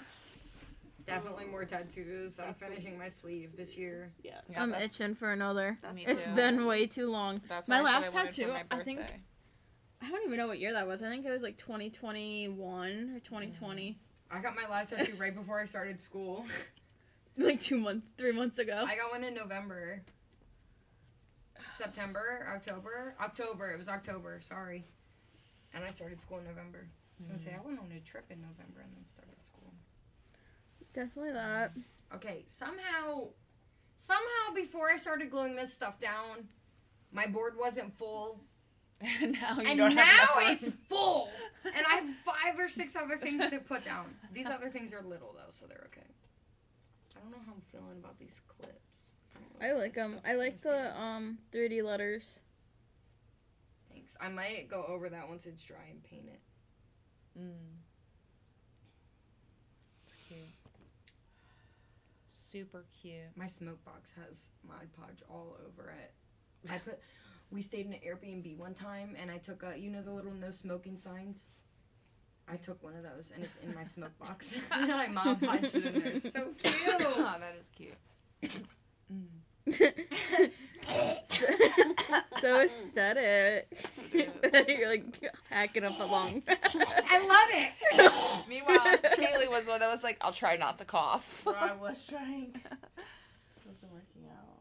Definitely 1.07 1.47
more 1.47 1.65
tattoos. 1.65 2.39
I'm 2.39 2.55
finishing 2.55 2.97
my 2.99 3.09
sleeve 3.09 3.57
this 3.57 3.77
year. 3.77 4.09
Yeah. 4.23 4.41
Yeah, 4.49 4.63
I'm 4.63 4.73
itching 4.75 5.15
for 5.17 5.33
another. 5.33 5.77
That's 5.83 5.97
Me 5.97 6.05
It's 6.07 6.25
too. 6.25 6.35
been 6.37 6.67
way 6.67 6.87
too 6.87 7.11
long. 7.11 7.41
That's 7.49 7.67
My 7.67 7.83
why 7.83 7.97
I 7.97 8.03
said 8.03 8.15
last 8.15 8.17
I 8.17 8.43
tattoo, 8.43 8.49
my 8.53 8.63
I 8.71 8.83
think- 8.85 9.01
birthday. 9.01 9.21
I 10.03 10.09
don't 10.11 10.25
even 10.25 10.39
know 10.39 10.47
what 10.47 10.59
year 10.59 10.73
that 10.73 10.87
was. 10.87 11.03
I 11.03 11.11
think 11.11 11.27
it 11.27 11.31
was 11.31 11.43
like 11.43 11.59
2021 11.59 13.13
or 13.17 13.21
2020. 13.21 13.99
I 14.31 14.41
got 14.41 14.55
my 14.55 14.67
last 14.71 14.91
tattoo 14.91 15.13
right 15.19 15.35
before 15.35 15.59
I 15.61 15.67
started 15.67 16.01
school. 16.01 16.45
Like 17.39 17.61
two 17.61 17.79
months, 17.79 18.07
three 18.19 18.33
months 18.33 18.59
ago. 18.59 18.85
I 18.87 18.97
got 18.97 19.11
one 19.13 19.25
in 19.25 19.33
November. 19.35 20.03
September, 21.81 22.47
October, 22.53 23.15
October. 23.21 23.71
It 23.71 23.79
was 23.79 23.89
October. 23.89 24.41
Sorry. 24.43 24.85
And 25.73 25.85
I 25.85 25.91
started 25.91 26.21
school 26.21 26.39
in 26.39 26.45
November. 26.45 26.87
So 27.19 27.31
I 27.35 27.37
say 27.37 27.55
I 27.55 27.65
went 27.65 27.79
on 27.79 27.93
a 27.95 28.01
trip 28.01 28.25
in 28.31 28.41
November 28.41 28.81
and 28.81 28.93
then 28.95 29.07
started 29.07 29.37
school. 29.45 29.73
Definitely 30.95 31.33
that. 31.33 31.73
Okay, 32.15 32.45
somehow, 32.49 33.29
somehow 33.99 34.55
before 34.55 34.91
I 34.91 34.97
started 34.97 35.31
gluing 35.31 35.55
this 35.55 35.73
stuff 35.73 36.01
down, 36.01 36.49
my 37.13 37.27
board 37.27 37.55
wasn't 37.59 37.97
full, 37.97 38.41
and 39.01 39.33
now 39.33 39.61
you 39.61 39.69
and 39.69 39.79
don't 39.79 39.95
now 39.95 40.03
have 40.03 40.51
it's 40.51 40.71
full, 40.89 41.29
and 41.65 41.87
I 41.87 41.97
have 41.97 42.15
five 42.25 42.59
or 42.59 42.69
six 42.69 42.97
other 42.97 43.17
things 43.17 43.49
to 43.51 43.59
put 43.59 43.85
down. 43.85 44.07
These 44.33 44.47
other 44.47 44.71
things 44.71 44.93
are 44.93 45.03
little 45.03 45.35
though, 45.35 45.51
so 45.51 45.67
they're 45.67 45.87
okay. 45.87 46.07
I 47.17 47.21
don't 47.21 47.31
know 47.31 47.39
how 47.47 47.53
I'm 47.53 47.63
feeling 47.71 47.99
about 47.99 48.19
these 48.19 48.41
clips. 48.49 48.90
I 49.63 49.73
like 49.73 49.95
them. 49.95 50.21
I 50.25 50.35
like 50.35 50.61
the 50.61 50.99
um 50.99 51.39
3D 51.53 51.83
letters. 51.85 52.41
Thanks. 53.93 54.17
I 54.21 54.29
might 54.29 54.69
go 54.71 54.85
over 54.89 55.09
that 55.09 55.29
once 55.29 55.47
it's 55.47 55.63
dry 55.63 55.85
and 55.91 56.03
paint 56.03 56.27
it. 56.27 56.41
Mm. 57.39 57.51
It's 60.07 60.17
cute. 60.29 60.41
Super 62.33 62.85
cute. 63.01 63.37
My 63.37 63.49
smoke 63.49 63.85
box 63.85 64.11
has 64.27 64.49
Mod 64.67 64.89
Podge 64.99 65.23
all 65.29 65.57
over 65.67 65.91
it. 65.91 66.13
I 66.71 66.79
put. 66.79 66.99
We 67.53 67.63
stayed 67.63 67.87
in 67.87 67.93
an 67.93 67.99
Airbnb 68.07 68.59
one 68.59 68.75
time, 68.75 69.17
and 69.21 69.29
I 69.29 69.39
took 69.39 69.65
a. 69.65 69.77
You 69.77 69.91
know 69.91 70.03
the 70.03 70.13
little 70.13 70.33
no 70.33 70.53
smoking 70.53 70.97
signs. 70.97 71.49
I 72.47 72.55
took 72.55 72.81
one 72.81 72.95
of 72.95 73.03
those, 73.03 73.33
and 73.35 73.43
it's 73.43 73.57
in 73.63 73.75
my 73.75 73.83
smoke 73.85 74.17
box. 74.21 74.53
and 74.71 74.93
I 74.93 75.09
Mod 75.09 75.41
Podged 75.41 75.75
it 75.75 75.85
in 75.85 75.95
there. 76.01 76.13
It's 76.13 76.33
so 76.33 76.53
cute. 76.63 76.75
oh, 76.87 77.37
that 77.41 77.57
is 77.61 77.69
cute. 77.75 77.97
So 82.41 82.61
aesthetic. 82.61 83.69
You're 84.13 84.89
like 84.89 85.05
hacking 85.51 85.85
up 85.85 85.99
a 86.01 86.05
lung. 86.05 86.43
I 86.49 87.19
love 87.27 87.49
it. 87.53 87.73
Meanwhile, 88.49 88.97
Kaylee 89.17 89.51
was 89.51 89.65
the 89.65 89.71
one 89.73 89.81
that 89.81 89.91
was 89.91 90.03
like, 90.03 90.19
"I'll 90.21 90.33
try 90.33 90.57
not 90.57 90.79
to 90.79 90.85
cough." 90.85 91.43
Bro, 91.45 91.55
I 91.55 91.73
was 91.75 92.05
trying. 92.09 92.55
wasn't 93.67 93.93
working 93.93 94.27
out. 94.31 94.61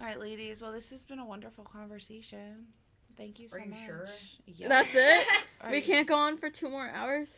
All 0.00 0.06
right, 0.06 0.18
ladies. 0.18 0.62
Well, 0.62 0.72
this 0.72 0.90
has 0.90 1.04
been 1.04 1.18
a 1.18 1.26
wonderful 1.26 1.64
conversation. 1.64 2.66
Thank 3.16 3.38
you 3.38 3.48
so 3.48 3.56
Are 3.56 3.60
you 3.60 3.70
much. 3.70 3.84
sure? 3.84 4.08
Yeah. 4.46 4.68
That's 4.68 4.94
it. 4.94 5.26
We 5.70 5.76
you- 5.76 5.82
can't 5.82 6.08
go 6.08 6.14
on 6.14 6.38
for 6.38 6.48
two 6.48 6.70
more 6.70 6.88
hours. 6.88 7.36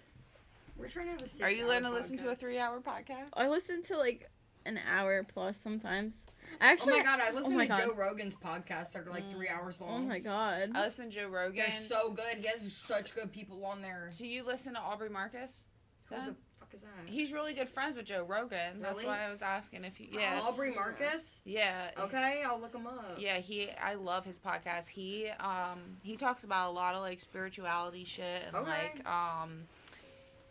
We're 0.76 0.88
trying 0.88 1.06
to 1.06 1.12
have 1.12 1.22
a 1.22 1.28
six 1.28 1.40
Are 1.42 1.50
you 1.50 1.64
going 1.66 1.82
going 1.82 1.84
to 1.84 1.90
listen 1.90 2.16
to 2.18 2.30
a 2.30 2.34
three-hour 2.36 2.80
podcast? 2.80 3.28
I 3.36 3.48
listen 3.48 3.82
to 3.84 3.96
like 3.98 4.28
an 4.64 4.78
hour 4.90 5.22
plus 5.24 5.58
sometimes. 5.58 6.26
Actually, 6.60 6.94
Oh 6.94 6.96
Actually, 6.96 6.98
my 6.98 7.02
god, 7.02 7.20
I 7.20 7.30
listened 7.34 7.56
my 7.56 7.66
to 7.66 7.68
God. 7.72 7.80
Joe 7.80 7.94
Rogan's 7.96 8.36
podcast 8.36 8.92
that 8.92 9.06
are 9.06 9.10
like 9.10 9.30
three 9.32 9.48
hours 9.48 9.80
long. 9.80 10.04
oh 10.04 10.08
my 10.08 10.18
god. 10.18 10.70
I 10.74 10.84
listen 10.84 11.10
to 11.10 11.16
Joe 11.16 11.28
Rogan. 11.28 11.64
They're 11.68 11.80
so 11.80 12.10
good. 12.12 12.36
He 12.38 12.46
has 12.46 12.72
such 12.72 13.14
good 13.14 13.32
people 13.32 13.64
on 13.64 13.82
there. 13.82 14.10
Do 14.16 14.26
you 14.26 14.44
listen 14.44 14.74
to 14.74 14.80
Aubrey 14.80 15.08
Marcus? 15.08 15.64
Who 16.06 16.14
Yeah. 16.16 16.26
the 16.26 16.34
fuck 16.60 16.68
is 16.74 16.82
that? 16.82 16.88
He's 17.06 17.32
really 17.32 17.54
good 17.54 17.68
friends 17.68 17.96
with 17.96 18.04
Joe 18.06 18.22
Rogan. 18.24 18.80
That's 18.80 19.02
why 19.04 19.24
I 19.26 19.30
was 19.30 19.42
asking 19.42 19.84
if 19.84 19.98
you. 20.00 20.08
Yeah. 20.12 20.40
Aubrey 20.42 20.74
Marcus. 20.74 21.40
Yeah. 21.44 21.90
Okay, 21.98 22.42
I'll 22.46 22.60
look 22.60 22.74
him 22.74 22.86
up. 22.86 23.16
Yeah, 23.18 23.38
he 23.38 23.70
I 23.70 23.94
love 23.94 24.24
his 24.24 24.38
podcast. 24.38 24.88
He 24.88 25.28
um 25.40 25.80
he 26.02 26.16
talks 26.16 26.44
about 26.44 26.70
a 26.70 26.72
lot 26.72 26.94
of 26.94 27.00
like 27.02 27.20
spirituality 27.20 28.04
shit 28.04 28.42
and 28.46 28.56
Okay. 28.56 28.70
like 28.70 29.06
um 29.08 29.62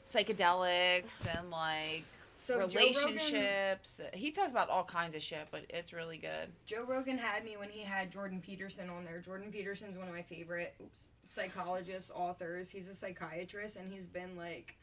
psychedelics 0.05 1.25
and 1.37 1.49
like 1.49 2.03
So 2.39 2.67
Joe 2.67 2.79
Rogan, 2.79 3.15
relationships. 3.15 4.01
He 4.13 4.31
talks 4.31 4.51
about 4.51 4.69
all 4.69 4.83
kinds 4.83 5.15
of 5.15 5.21
shit, 5.21 5.47
but 5.51 5.61
it's 5.69 5.93
really 5.93 6.17
good. 6.17 6.49
Joe 6.65 6.85
Rogan 6.87 7.17
had 7.17 7.43
me 7.45 7.55
when 7.57 7.69
he 7.69 7.83
had 7.83 8.11
Jordan 8.11 8.41
Peterson 8.45 8.89
on 8.89 9.05
there. 9.05 9.19
Jordan 9.19 9.51
Peterson's 9.51 9.97
one 9.97 10.07
of 10.07 10.13
my 10.13 10.23
favorite 10.23 10.73
oops, 10.81 10.99
psychologists, 11.27 12.11
authors. 12.13 12.69
He's 12.69 12.87
a 12.87 12.95
psychiatrist, 12.95 13.75
and 13.77 13.91
he's 13.91 14.07
been 14.07 14.35
like 14.35 14.75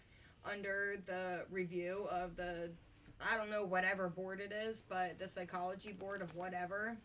under 0.44 0.96
the 1.06 1.44
review 1.50 2.06
of 2.10 2.36
the 2.36 2.70
I 3.20 3.36
don't 3.36 3.50
know 3.50 3.64
whatever 3.64 4.08
board 4.08 4.40
it 4.40 4.52
is, 4.52 4.82
but 4.88 5.18
the 5.18 5.26
psychology 5.26 5.92
board 5.92 6.22
of 6.22 6.34
whatever. 6.36 6.96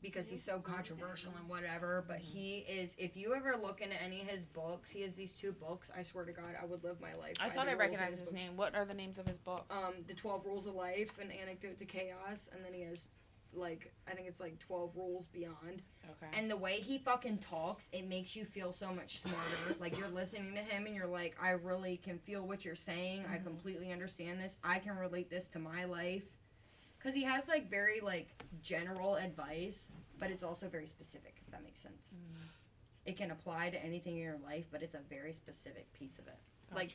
Because 0.00 0.28
he's 0.28 0.44
so 0.44 0.60
controversial 0.60 1.32
and 1.38 1.48
whatever, 1.48 2.04
but 2.06 2.18
he 2.18 2.64
is. 2.68 2.94
If 2.98 3.16
you 3.16 3.34
ever 3.34 3.56
look 3.60 3.80
into 3.80 4.00
any 4.00 4.20
of 4.20 4.28
his 4.28 4.44
books, 4.44 4.90
he 4.90 5.02
has 5.02 5.14
these 5.14 5.32
two 5.32 5.52
books. 5.52 5.90
I 5.96 6.02
swear 6.02 6.24
to 6.24 6.32
God, 6.32 6.54
I 6.60 6.66
would 6.66 6.84
live 6.84 7.00
my 7.00 7.14
life. 7.14 7.36
I 7.40 7.48
thought 7.48 7.68
I 7.68 7.74
recognized 7.74 8.12
his 8.12 8.22
books. 8.22 8.32
name. 8.32 8.56
What 8.56 8.76
are 8.76 8.84
the 8.84 8.94
names 8.94 9.18
of 9.18 9.26
his 9.26 9.38
books? 9.38 9.68
um, 9.70 9.94
the 10.06 10.14
12 10.14 10.46
rules 10.46 10.66
of 10.66 10.74
life 10.74 11.18
an 11.18 11.30
anecdote 11.30 11.78
to 11.78 11.84
chaos 11.84 12.48
and 12.52 12.64
then 12.64 12.72
he 12.72 12.82
has 12.82 13.08
like 13.54 13.92
i 14.06 14.12
think 14.12 14.28
it's 14.28 14.40
like 14.40 14.58
12 14.58 14.94
rules 14.96 15.26
beyond 15.28 15.82
okay. 16.04 16.38
and 16.38 16.50
the 16.50 16.56
way 16.56 16.80
he 16.80 16.98
fucking 16.98 17.38
talks 17.38 17.88
it 17.92 18.06
makes 18.06 18.36
you 18.36 18.44
feel 18.44 18.72
so 18.72 18.92
much 18.92 19.20
smarter 19.20 19.38
like 19.80 19.98
you're 19.98 20.08
listening 20.08 20.54
to 20.54 20.60
him 20.60 20.86
and 20.86 20.94
you're 20.94 21.06
like 21.06 21.34
i 21.42 21.50
really 21.50 21.96
can 21.96 22.18
feel 22.18 22.46
what 22.46 22.64
you're 22.64 22.74
saying 22.74 23.24
i 23.32 23.38
completely 23.38 23.90
understand 23.90 24.38
this 24.38 24.58
i 24.62 24.78
can 24.78 24.96
relate 24.96 25.30
this 25.30 25.46
to 25.48 25.58
my 25.58 25.84
life 25.84 26.24
because 26.98 27.14
he 27.14 27.22
has 27.22 27.46
like 27.48 27.70
very 27.70 28.00
like 28.00 28.44
general 28.62 29.16
advice 29.16 29.92
but 30.18 30.30
it's 30.30 30.42
also 30.42 30.68
very 30.68 30.86
specific 30.86 31.36
if 31.44 31.50
that 31.52 31.62
makes 31.64 31.80
sense. 31.80 32.14
It 33.06 33.16
can 33.16 33.30
apply 33.30 33.70
to 33.70 33.82
anything 33.82 34.16
in 34.16 34.22
your 34.22 34.38
life 34.44 34.66
but 34.70 34.82
it's 34.82 34.94
a 34.94 35.00
very 35.08 35.32
specific 35.32 35.92
piece 35.92 36.18
of 36.18 36.26
it. 36.26 36.38
Like, 36.74 36.90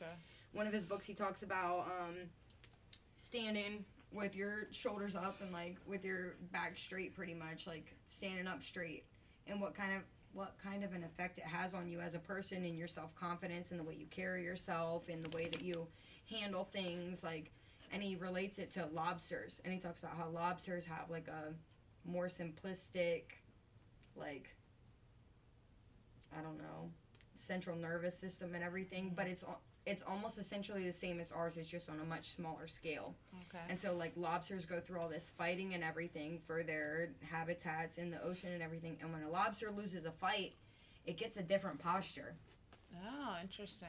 one 0.52 0.66
of 0.68 0.72
his 0.72 0.84
books 0.84 1.04
he 1.06 1.14
talks 1.14 1.42
about 1.42 1.86
um, 1.86 2.14
standing 3.16 3.84
with 4.12 4.36
your 4.36 4.68
shoulders 4.70 5.16
up 5.16 5.40
and 5.40 5.52
like 5.52 5.76
with 5.86 6.04
your 6.04 6.36
back 6.52 6.78
straight 6.78 7.14
pretty 7.14 7.34
much 7.34 7.66
like 7.66 7.94
standing 8.06 8.46
up 8.46 8.62
straight 8.62 9.04
and 9.48 9.60
what 9.60 9.74
kind 9.74 9.92
of 9.96 10.02
what 10.32 10.54
kind 10.62 10.84
of 10.84 10.92
an 10.94 11.04
effect 11.04 11.38
it 11.38 11.44
has 11.44 11.74
on 11.74 11.88
you 11.88 12.00
as 12.00 12.14
a 12.14 12.18
person 12.18 12.64
and 12.64 12.76
your 12.76 12.88
self-confidence 12.88 13.70
and 13.70 13.78
the 13.80 13.84
way 13.84 13.94
you 13.94 14.06
carry 14.10 14.42
yourself 14.44 15.08
and 15.08 15.22
the 15.22 15.36
way 15.36 15.48
that 15.48 15.62
you 15.62 15.86
handle 16.28 16.68
things 16.72 17.22
like 17.24 17.50
and 17.94 18.02
he 18.02 18.16
relates 18.16 18.58
it 18.58 18.72
to 18.74 18.86
lobsters 18.92 19.60
and 19.64 19.72
he 19.72 19.78
talks 19.78 20.00
about 20.00 20.16
how 20.18 20.28
lobsters 20.28 20.84
have 20.84 21.08
like 21.08 21.28
a 21.28 21.54
more 22.08 22.26
simplistic 22.26 23.22
like 24.16 24.54
i 26.36 26.42
don't 26.42 26.58
know 26.58 26.90
central 27.36 27.76
nervous 27.76 28.16
system 28.18 28.54
and 28.54 28.64
everything 28.64 29.12
but 29.14 29.24
mm-hmm. 29.24 29.32
it's 29.32 29.44
it's 29.86 30.02
almost 30.02 30.38
essentially 30.38 30.84
the 30.84 30.92
same 30.92 31.20
as 31.20 31.30
ours 31.30 31.56
it's 31.56 31.68
just 31.68 31.88
on 31.88 32.00
a 32.00 32.04
much 32.04 32.34
smaller 32.34 32.66
scale 32.66 33.14
Okay. 33.48 33.64
and 33.68 33.78
so 33.78 33.94
like 33.94 34.12
lobsters 34.16 34.66
go 34.66 34.80
through 34.80 34.98
all 34.98 35.08
this 35.08 35.30
fighting 35.38 35.74
and 35.74 35.84
everything 35.84 36.40
for 36.46 36.62
their 36.62 37.10
habitats 37.30 37.98
in 37.98 38.10
the 38.10 38.22
ocean 38.22 38.50
and 38.52 38.62
everything 38.62 38.96
and 39.00 39.12
when 39.12 39.22
a 39.22 39.30
lobster 39.30 39.70
loses 39.70 40.04
a 40.04 40.10
fight 40.10 40.54
it 41.06 41.16
gets 41.16 41.36
a 41.36 41.42
different 41.42 41.78
posture 41.78 42.34
oh, 42.96 43.36
interesting. 43.42 43.88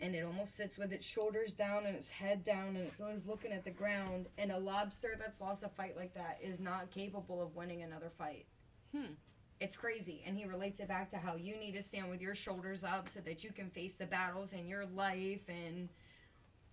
And 0.00 0.14
it 0.14 0.24
almost 0.24 0.54
sits 0.56 0.76
with 0.76 0.92
its 0.92 1.06
shoulders 1.06 1.52
down 1.54 1.86
and 1.86 1.96
its 1.96 2.10
head 2.10 2.44
down 2.44 2.68
and 2.68 2.78
it's 2.78 3.00
always 3.00 3.24
looking 3.26 3.52
at 3.52 3.64
the 3.64 3.70
ground 3.70 4.26
and 4.38 4.52
a 4.52 4.58
lobster 4.58 5.16
that's 5.18 5.40
lost 5.40 5.62
a 5.62 5.68
fight 5.68 5.96
like 5.96 6.12
that 6.14 6.38
is 6.42 6.60
not 6.60 6.90
capable 6.90 7.40
of 7.42 7.54
winning 7.56 7.82
another 7.82 8.10
fight 8.18 8.46
Hmm. 8.92 9.14
it's 9.60 9.76
crazy 9.76 10.22
and 10.26 10.36
he 10.38 10.44
relates 10.44 10.80
it 10.80 10.88
back 10.88 11.10
to 11.10 11.16
how 11.16 11.34
you 11.36 11.56
need 11.56 11.72
to 11.72 11.82
stand 11.82 12.10
with 12.10 12.20
your 12.20 12.34
shoulders 12.34 12.84
up 12.84 13.08
so 13.08 13.20
that 13.20 13.42
you 13.42 13.50
can 13.52 13.70
face 13.70 13.94
the 13.94 14.06
battles 14.06 14.52
in 14.52 14.68
your 14.68 14.86
life 14.86 15.48
and 15.48 15.88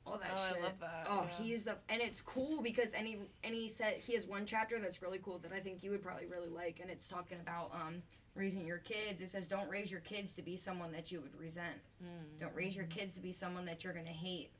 all 0.06 0.18
that 0.18 0.32
oh, 0.36 0.48
shit 0.50 0.62
I 0.62 0.64
love 0.66 0.80
that. 0.82 1.08
Oh, 1.10 1.26
yeah. 1.26 1.44
he's 1.46 1.64
the 1.64 1.78
and 1.88 2.02
it's 2.02 2.20
cool 2.22 2.62
because 2.62 2.92
and 2.92 3.08
he 3.08 3.20
and 3.44 3.56
he 3.56 3.70
said 3.70 3.96
he 4.06 4.14
has 4.16 4.28
one 4.28 4.46
chapter 4.46 4.78
that's 4.80 5.02
really 5.02 5.20
cool 5.24 5.40
that 5.40 5.54
I 5.54 5.62
think 5.62 5.82
you 5.82 5.92
would 5.92 6.04
probably 6.04 6.26
really 6.26 6.50
like 6.50 6.80
and 6.82 6.90
it's 6.92 7.08
talking 7.08 7.38
about 7.42 7.72
um 7.74 8.02
raising 8.36 8.66
your 8.66 8.80
kids. 8.80 9.22
It 9.22 9.30
says 9.30 9.48
don't 9.48 9.70
raise 9.70 9.92
your 9.92 10.00
kids 10.02 10.34
to 10.34 10.42
be 10.42 10.58
someone 10.58 10.92
that 10.94 11.12
you 11.12 11.22
would 11.22 11.36
resent. 11.40 11.78
Mm, 12.04 12.40
Don't 12.40 12.56
raise 12.56 12.76
your 12.76 12.86
kids 12.86 13.16
to 13.16 13.22
be 13.22 13.32
someone 13.32 13.66
that 13.66 13.84
you're 13.84 13.94
gonna 13.94 14.08
hate. 14.10 14.52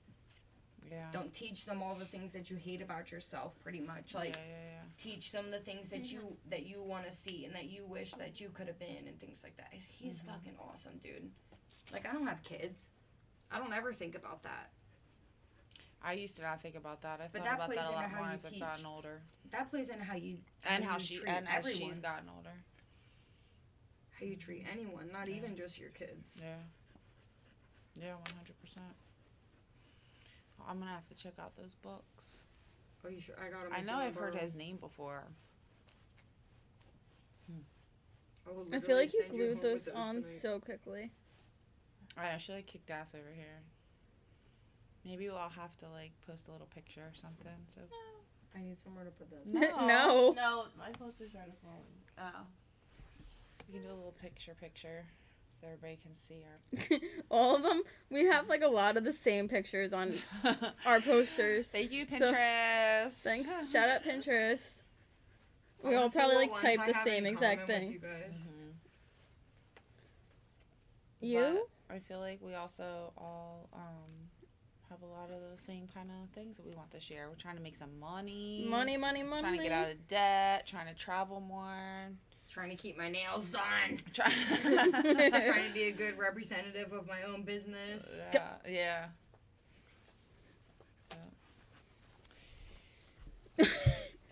yeah. 0.92 1.08
Don't 1.12 1.34
teach 1.34 1.66
them 1.66 1.82
all 1.82 1.96
the 1.96 2.06
things 2.06 2.32
that 2.34 2.50
you 2.50 2.56
hate 2.58 2.82
about 2.82 3.12
yourself. 3.12 3.54
Pretty 3.64 3.80
much 3.80 4.14
like 4.14 4.36
yeah, 4.36 4.42
yeah, 4.44 4.82
teach 5.04 5.32
them 5.32 5.50
the 5.52 5.60
things 5.60 5.90
that 5.90 6.12
you 6.12 6.38
that 6.50 6.66
you 6.66 6.82
want 6.84 7.08
to 7.10 7.16
see 7.16 7.46
and 7.46 7.56
that 7.56 7.66
you 7.66 7.86
wish 7.86 8.12
that 8.14 8.40
you 8.40 8.50
could 8.54 8.68
have 8.68 8.80
been 8.80 9.08
and 9.08 9.20
things 9.20 9.42
like 9.44 9.58
that. 9.58 9.72
He's 9.72 10.20
Mm-hmm. 10.20 10.28
fucking 10.30 10.54
awesome, 10.60 11.00
dude. 11.04 11.30
Like 11.92 12.08
I 12.08 12.14
don't 12.14 12.28
have 12.28 12.44
kids. 12.44 12.88
I 13.52 13.60
don't 13.60 13.74
ever 13.74 13.94
think 13.94 14.16
about 14.16 14.44
that. 14.44 14.70
I 16.06 16.14
used 16.14 16.36
to 16.36 16.42
not 16.42 16.62
think 16.62 16.76
about 16.76 17.02
that. 17.04 17.22
I 17.22 17.30
But 17.32 17.40
thought 17.42 17.46
that 17.46 17.56
about 17.56 17.68
plays 17.68 17.78
that 17.80 17.86
a 17.86 17.88
into 17.90 18.02
lot 18.02 18.10
how 18.12 18.18
more 18.18 18.28
you 18.28 18.34
as 18.34 18.46
I've 18.46 18.52
teach. 18.52 18.60
gotten 18.60 18.86
older, 18.86 19.22
That 19.52 19.70
plays 19.70 19.88
into 19.90 20.04
how 20.04 20.16
you 20.16 20.38
and 20.66 20.84
how 20.84 20.92
how 20.92 20.98
you 20.98 21.04
she 21.04 21.16
treat 21.18 21.30
and 21.30 21.48
as 21.48 21.66
she's 21.72 21.98
gotten 22.00 22.28
older. 22.36 22.52
How 24.24 24.30
you 24.30 24.36
treat 24.38 24.66
anyone, 24.72 25.10
not 25.12 25.28
Yeah. 25.28 25.36
even 25.36 25.56
just 25.56 25.80
your 25.80 25.90
kids. 25.90 26.40
Yeah. 26.42 26.56
Yeah, 27.96 28.14
one 28.16 28.24
hundred 28.36 28.60
percent. 28.60 28.96
I'm 30.66 30.80
gonna 30.80 30.92
have 30.92 31.06
to 31.08 31.16
check 31.16 31.34
out 31.40 31.56
those 31.56 31.74
books. 31.76 32.40
Are 33.04 33.10
you 33.12 33.20
sure? 33.20 33.36
I 33.40 33.50
got 33.50 33.66
him. 33.68 33.74
I 33.74 33.82
know 33.82 33.98
I've 33.98 34.16
heard 34.16 34.36
his 34.36 34.56
name 34.56 34.78
before. 34.78 35.26
Hmm. 37.52 38.74
I 38.74 38.80
feel 38.80 38.96
like 38.96 39.14
you 39.14 39.24
glued 39.30 39.62
those 39.62 39.88
on 39.90 40.24
so 40.24 40.60
quickly. 40.60 41.12
I 42.18 42.26
actually 42.28 42.62
kicked 42.64 42.90
ass 42.90 43.14
over 43.14 43.30
here. 43.36 43.62
Maybe 45.04 45.28
we'll 45.28 45.38
have 45.38 45.76
to 45.80 45.90
like 45.90 46.14
post 46.26 46.48
a 46.48 46.52
little 46.52 46.68
picture 46.68 47.02
or 47.02 47.14
something. 47.14 47.52
So 47.68 47.82
I 48.56 48.62
need 48.62 48.80
somewhere 48.82 49.04
to 49.04 49.12
put 49.12 49.30
those. 49.30 49.46
No. 49.54 49.86
no. 49.88 50.32
No, 50.32 50.66
my 50.78 50.92
posters 50.92 51.36
are 51.36 51.46
the 51.46 51.58
phone. 51.62 51.84
oh, 52.18 52.46
we 53.68 53.74
can 53.74 53.84
do 53.84 53.90
a 53.90 53.96
little 53.96 54.16
picture 54.22 54.54
picture 54.60 55.06
so 55.60 55.68
everybody 55.68 55.98
can 56.02 56.14
see 56.16 56.44
our. 56.44 56.98
All 57.32 57.56
of 57.56 57.64
them. 57.64 57.82
We 58.10 58.26
have 58.26 58.48
like 58.50 58.62
a 58.64 58.68
lot 58.68 58.98
of 58.98 59.04
the 59.04 59.14
same 59.14 59.48
pictures 59.48 59.94
on 59.94 60.14
our 60.86 61.00
posters. 61.02 61.70
Thank 61.70 61.92
you, 61.92 62.06
So- 62.06 62.16
Pinterest. 62.34 63.22
Thanks. 63.24 63.50
Shout 63.72 63.90
out 63.90 64.04
Pinterest. 64.04 64.82
We 65.84 65.96
all 65.96 66.10
probably 66.10 66.36
like 66.48 66.56
type 66.62 66.80
the 66.88 66.94
same 67.04 67.26
exact 67.26 67.68
thing. 67.68 67.92
You 67.92 68.00
guys. 68.00 68.32
Mhm. 68.32 68.74
You? 71.22 71.68
I 71.90 72.00
feel 72.00 72.20
like 72.20 72.40
we 72.42 72.56
also 72.56 73.12
all 73.18 73.70
um 73.74 74.30
have 74.90 75.02
a 75.02 75.06
lot 75.06 75.30
of 75.32 75.42
the 75.56 75.62
same 75.62 75.88
kind 75.94 76.10
of 76.10 76.30
things 76.34 76.56
that 76.58 76.66
we 76.66 76.72
want 76.72 76.92
this 76.92 77.10
year. 77.10 77.28
We're 77.30 77.36
trying 77.36 77.58
to 77.58 77.62
make 77.62 77.76
some 77.76 78.00
money. 78.00 78.66
Money, 78.70 78.96
money, 78.96 79.24
money. 79.24 79.42
Trying 79.42 79.58
to 79.58 79.64
get 79.64 79.72
out 79.72 79.92
of 79.92 80.08
debt. 80.08 80.68
Trying 80.68 80.88
to 80.88 80.94
travel 80.94 81.40
more. 81.42 82.10
Trying 82.54 82.70
to 82.70 82.76
keep 82.76 82.96
my 82.98 83.10
nails 83.10 83.50
done. 83.50 84.00
Try- 84.14 84.32
trying 84.62 85.68
to 85.68 85.74
be 85.74 85.86
a 85.86 85.92
good 85.92 86.20
representative 86.20 86.94
of 86.94 87.08
my 87.08 87.24
own 87.24 87.42
business. 87.42 88.08
yeah. 88.34 88.48
Yeah. 88.70 89.06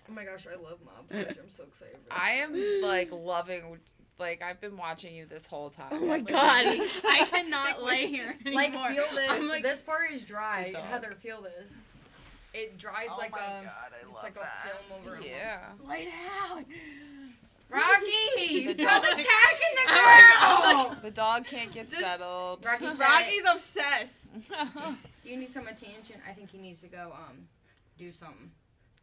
Oh 0.10 0.14
my 0.14 0.26
gosh, 0.26 0.46
I 0.46 0.62
love 0.62 0.80
Mob 0.84 1.08
Pledge. 1.10 1.38
I'm 1.42 1.50
so 1.50 1.64
excited. 1.64 1.96
For 2.06 2.14
I 2.14 2.32
am 2.32 2.54
like 2.82 3.10
loving. 3.14 3.78
Like 4.20 4.42
I've 4.42 4.60
been 4.60 4.76
watching 4.76 5.16
you 5.16 5.26
this 5.26 5.46
whole 5.46 5.70
time. 5.70 5.88
Oh 5.92 6.00
my 6.02 6.16
Like, 6.18 6.28
god, 6.28 6.66
I 6.66 7.26
cannot 7.32 7.82
lay 7.82 8.08
here 8.08 8.36
anymore. 8.46 8.82
like 8.82 8.94
feel 8.94 9.06
this. 9.16 9.50
Like, 9.50 9.64
this 9.64 9.82
part 9.84 10.12
is 10.12 10.24
dry. 10.24 10.66
The 10.66 10.74
dog. 10.74 10.84
Heather, 10.84 11.16
feel 11.22 11.42
this. 11.42 11.72
It 12.54 12.78
dries 12.78 13.08
Oh 13.10 13.18
like 13.20 13.32
my 13.32 13.38
a. 13.38 13.64
God, 13.64 13.72
I 13.72 13.98
it's 14.02 14.14
love 14.14 14.24
like 14.24 14.36
a 14.36 14.40
that. 14.40 14.68
film 14.68 15.00
over 15.02 15.16
a 15.16 15.24
Yeah. 15.24 15.60
lay 15.88 16.04
down. 16.06 16.66
Rocky, 17.72 18.66
The 18.74 18.74
stop 18.84 19.04
dog- 19.04 19.12
attacking 19.14 19.74
the 19.76 19.86
Oh 19.88 20.88
girl. 20.92 21.02
The 21.02 21.12
dog 21.12 21.46
can't 21.46 21.72
get 21.72 21.90
Just- 21.90 22.02
settled. 22.04 22.66
Rocky 22.66 22.86
said- 22.90 23.00
Rocky's 23.00 23.44
obsessed. 23.54 24.26
You 25.24 25.38
need 25.38 25.52
some 25.52 25.68
attention. 25.68 26.16
I 26.28 26.34
think 26.34 26.50
he 26.50 26.58
needs 26.58 26.82
to 26.82 26.88
go 26.88 27.14
um 27.16 27.48
do 27.98 28.12
something. 28.12 28.50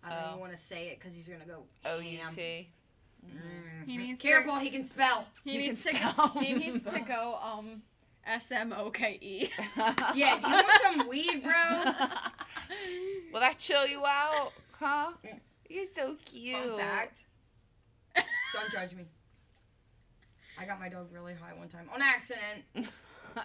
I 0.05 0.11
don't 0.11 0.19
Oh. 0.23 0.27
even 0.31 0.41
want 0.41 0.53
to 0.53 0.59
say 0.59 0.89
it 0.89 0.99
because 0.99 1.15
he's 1.15 1.29
gonna 1.29 1.45
go. 1.47 1.63
O 1.85 2.01
ham. 2.01 2.05
U 2.05 2.19
T. 2.35 2.69
Mm. 3.25 3.87
He 3.87 3.97
needs 3.97 4.21
Careful, 4.23 4.57
he 4.57 4.71
can 4.71 4.85
spell. 4.85 5.27
He 5.45 5.53
You 5.53 5.59
needs 5.59 5.85
to 5.85 5.91
can 5.93 6.03
go. 6.17 6.25
spell. 6.29 6.43
He 6.43 6.55
needs 6.55 6.83
to 6.85 7.01
go. 7.01 7.39
Um, 7.43 7.83
S 8.27 8.51
M 8.53 8.75
O 8.77 8.91
K 8.91 9.19
E. 9.23 9.49
Yeah, 10.15 10.39
do 10.41 10.49
you 10.49 10.55
want 10.55 10.67
some 10.83 11.09
weed, 11.09 11.43
bro? 11.43 11.93
Will 13.33 13.41
that 13.41 13.59
chill 13.59 13.87
you 13.87 14.05
out? 14.05 14.53
Huh? 14.73 15.13
You're 15.69 15.85
so 15.95 16.17
cute. 16.25 16.57
Fun 16.57 16.79
fact. 16.79 17.23
Don't 18.55 18.73
judge 18.73 18.95
me. 18.95 19.05
I 20.61 20.65
got 20.65 20.81
my 20.81 20.89
dog 20.89 21.09
really 21.13 21.35
high 21.35 21.55
one 21.57 21.69
time 21.69 21.89
on 21.95 22.03
accident. 22.03 22.65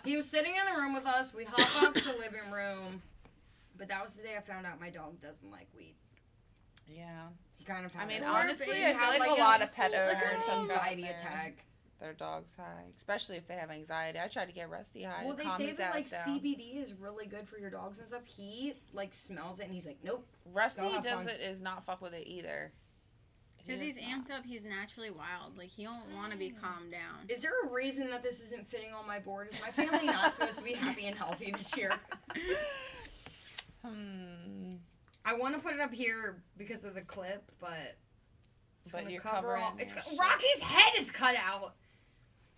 He 0.06 0.16
was 0.16 0.28
sitting 0.28 0.54
in 0.56 0.74
the 0.74 0.82
room 0.82 0.96
with 0.96 1.06
us. 1.06 1.34
We 1.34 1.44
hopped 1.44 1.84
out 1.84 1.94
to 1.94 2.04
the 2.04 2.14
living 2.18 2.50
room. 2.52 3.02
But 3.78 3.90
that 3.90 4.04
was 4.04 4.14
the 4.14 4.24
day 4.24 4.36
I 4.38 4.42
found 4.42 4.66
out 4.66 4.80
my 4.80 4.90
dog 4.90 5.22
doesn't 5.22 5.52
like 5.52 5.68
weed. 5.78 5.96
Yeah. 6.88 7.28
He 7.58 7.66
kind 7.66 7.86
of 7.86 7.92
I 7.98 8.06
mean, 8.06 8.24
honestly, 8.24 8.66
I 8.72 8.92
feel 8.92 8.98
had, 8.98 9.20
like, 9.20 9.30
a 9.30 9.34
lot 9.40 9.62
of 9.62 9.72
pet 9.74 9.94
owners 9.94 10.42
have 10.48 10.60
anxiety 10.62 11.04
attack. 11.04 11.66
their 12.00 12.14
dogs 12.14 12.52
high, 12.58 12.86
especially 12.98 13.38
if 13.38 13.48
they 13.48 13.54
have 13.56 13.72
anxiety. 13.72 14.20
I 14.20 14.28
tried 14.28 14.48
to 14.48 14.52
get 14.52 14.70
Rusty 14.70 15.04
high 15.04 15.26
Well, 15.26 15.36
they 15.36 15.48
say 15.58 15.72
that 15.74 15.94
like 15.94 16.10
down. 16.10 16.28
CBD 16.28 16.82
is 16.82 16.94
really 16.94 17.26
good 17.26 17.48
for 17.48 17.58
your 17.58 17.70
dogs 17.70 18.00
and 18.00 18.08
stuff. 18.08 18.24
He 18.26 18.74
like 18.94 19.14
smells 19.14 19.60
it 19.60 19.66
and 19.66 19.74
he's 19.74 19.86
like, 19.86 20.00
nope. 20.04 20.26
Rusty 20.52 20.90
does 21.02 21.26
fun. 21.26 21.30
it 21.30 21.40
is 21.42 21.62
not 21.62 21.86
fuck 21.86 22.02
with 22.02 22.14
it 22.14 22.28
either. 22.28 22.72
He 23.66 23.72
Because 23.74 23.82
he's 23.82 23.96
not. 23.96 24.06
amped 24.28 24.32
up, 24.32 24.46
he's 24.46 24.64
naturally 24.64 25.10
wild. 25.10 25.58
Like 25.58 25.70
he 25.70 25.84
don't 25.84 26.14
want 26.16 26.32
to 26.34 26.38
be 26.38 26.50
calmed 26.50 26.92
down. 26.92 27.26
Is 27.30 27.40
there 27.40 27.52
a 27.66 27.70
reason 27.72 28.10
that 28.10 28.22
this 28.24 28.40
isn't 28.42 28.70
fitting 28.70 28.92
on 28.94 29.08
my 29.08 29.20
board? 29.20 29.48
Is 29.52 29.62
my 29.62 29.72
family 29.72 30.06
not 30.06 30.36
supposed 30.40 30.58
to 30.58 30.64
be 30.64 30.74
happy 30.74 31.06
and 31.06 31.16
healthy 31.16 31.52
this 31.58 31.76
year? 31.78 31.92
Hmm. 33.86 34.76
I 35.26 35.34
want 35.36 35.56
to 35.56 35.62
put 35.62 35.74
it 35.74 35.80
up 35.80 35.92
here 35.94 36.42
because 36.58 36.84
of 36.84 36.96
the 36.96 37.02
clip, 37.02 37.50
but 37.62 37.96
it's 38.84 38.92
But 38.92 39.00
gonna 39.02 39.12
you're 39.12 39.22
cover 39.22 39.36
covering 39.56 39.64
all. 39.64 39.76
It's 39.78 39.94
your 39.94 39.96
got- 40.04 40.10
shit. 40.10 40.20
Rocky's 40.20 40.60
head 40.62 40.94
is 41.02 41.12
cut 41.12 41.36
out, 41.38 41.76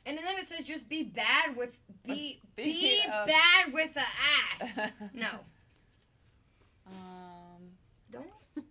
and 0.08 0.18
then 0.18 0.24
it 0.40 0.48
says 0.48 0.66
just 0.66 0.90
be 0.90 1.04
bad 1.04 1.56
with 1.56 1.72
be 2.06 2.42
Be 2.56 2.64
be 2.66 3.02
a- 3.06 3.26
bad 3.28 3.74
with 3.74 3.94
the 3.94 4.02
ass. 4.64 4.92
No, 5.14 5.28
Um. 6.88 7.72
don't 8.12 8.26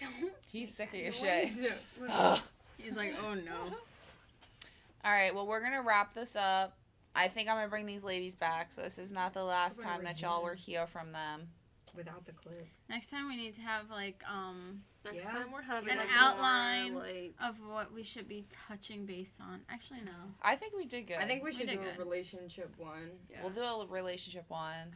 don't. 0.00 0.32
He's 0.58 0.74
sick 0.74 0.88
of 0.92 0.98
your 0.98 1.06
What 1.12 1.16
shit. 1.20 1.44
is? 1.50 1.66
Ugh. 2.10 2.40
He's 2.78 2.92
like, 2.94 3.14
oh 3.22 3.34
no. 3.34 3.56
All 5.04 5.12
right, 5.12 5.32
well, 5.34 5.46
we're 5.46 5.60
gonna 5.62 5.82
wrap 5.82 6.14
this 6.14 6.34
up. 6.34 6.76
I 7.14 7.28
think 7.28 7.48
I'm 7.48 7.56
gonna 7.56 7.68
bring 7.68 7.86
these 7.86 8.02
ladies 8.02 8.34
back, 8.34 8.72
so 8.72 8.82
this 8.82 8.98
is 8.98 9.12
not 9.12 9.32
the 9.34 9.44
last 9.44 9.78
We're 9.78 9.84
time 9.84 9.96
gonna 9.98 10.08
that 10.08 10.20
y'all 10.22 10.40
bring 10.42 10.50
will 10.50 10.56
hear 10.56 10.86
from 10.88 11.12
them. 11.12 11.48
Without 11.96 12.26
the 12.26 12.32
clip. 12.32 12.66
Next 12.90 13.10
time 13.10 13.28
we 13.28 13.36
need 13.36 13.54
to 13.54 13.60
have 13.60 13.88
like 13.90 14.20
um 14.30 14.82
Next 15.04 15.24
Yeah. 15.24 15.30
time 15.30 15.52
we're 15.52 15.62
having 15.62 15.90
An 15.90 15.98
like 15.98 16.08
outline. 16.16 16.92
More, 16.94 17.02
like 17.02 17.34
of 17.42 17.56
what 17.66 17.92
we 17.94 18.02
should 18.02 18.28
be 18.28 18.44
touching 18.68 19.06
base 19.06 19.38
on. 19.40 19.60
Actually, 19.70 20.00
no. 20.04 20.12
I 20.42 20.56
think 20.56 20.74
we 20.76 20.84
did 20.84 21.06
good. 21.06 21.16
I 21.18 21.26
think 21.26 21.42
we 21.44 21.50
We 21.50 21.56
should 21.56 21.68
did 21.68 21.80
do 21.80 21.86
a 21.88 21.98
relationship 21.98 22.72
one. 22.76 23.10
we'll 23.42 23.52
do 23.52 23.62
a 23.62 23.86
relationship 23.88 24.44
one. 24.48 24.92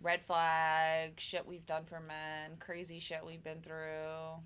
Red 0.00 0.22
flag, 0.24 1.18
shit 1.18 1.44
we've 1.46 1.66
done 1.66 1.84
for 1.84 1.98
men, 1.98 2.56
crazy 2.60 3.00
shit 3.00 3.20
we've 3.26 3.42
been 3.42 3.60
through. 3.60 4.40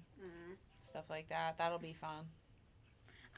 Stuff 0.92 1.04
like 1.08 1.28
that. 1.30 1.56
That'll 1.56 1.78
be 1.78 1.94
fun. 1.94 2.26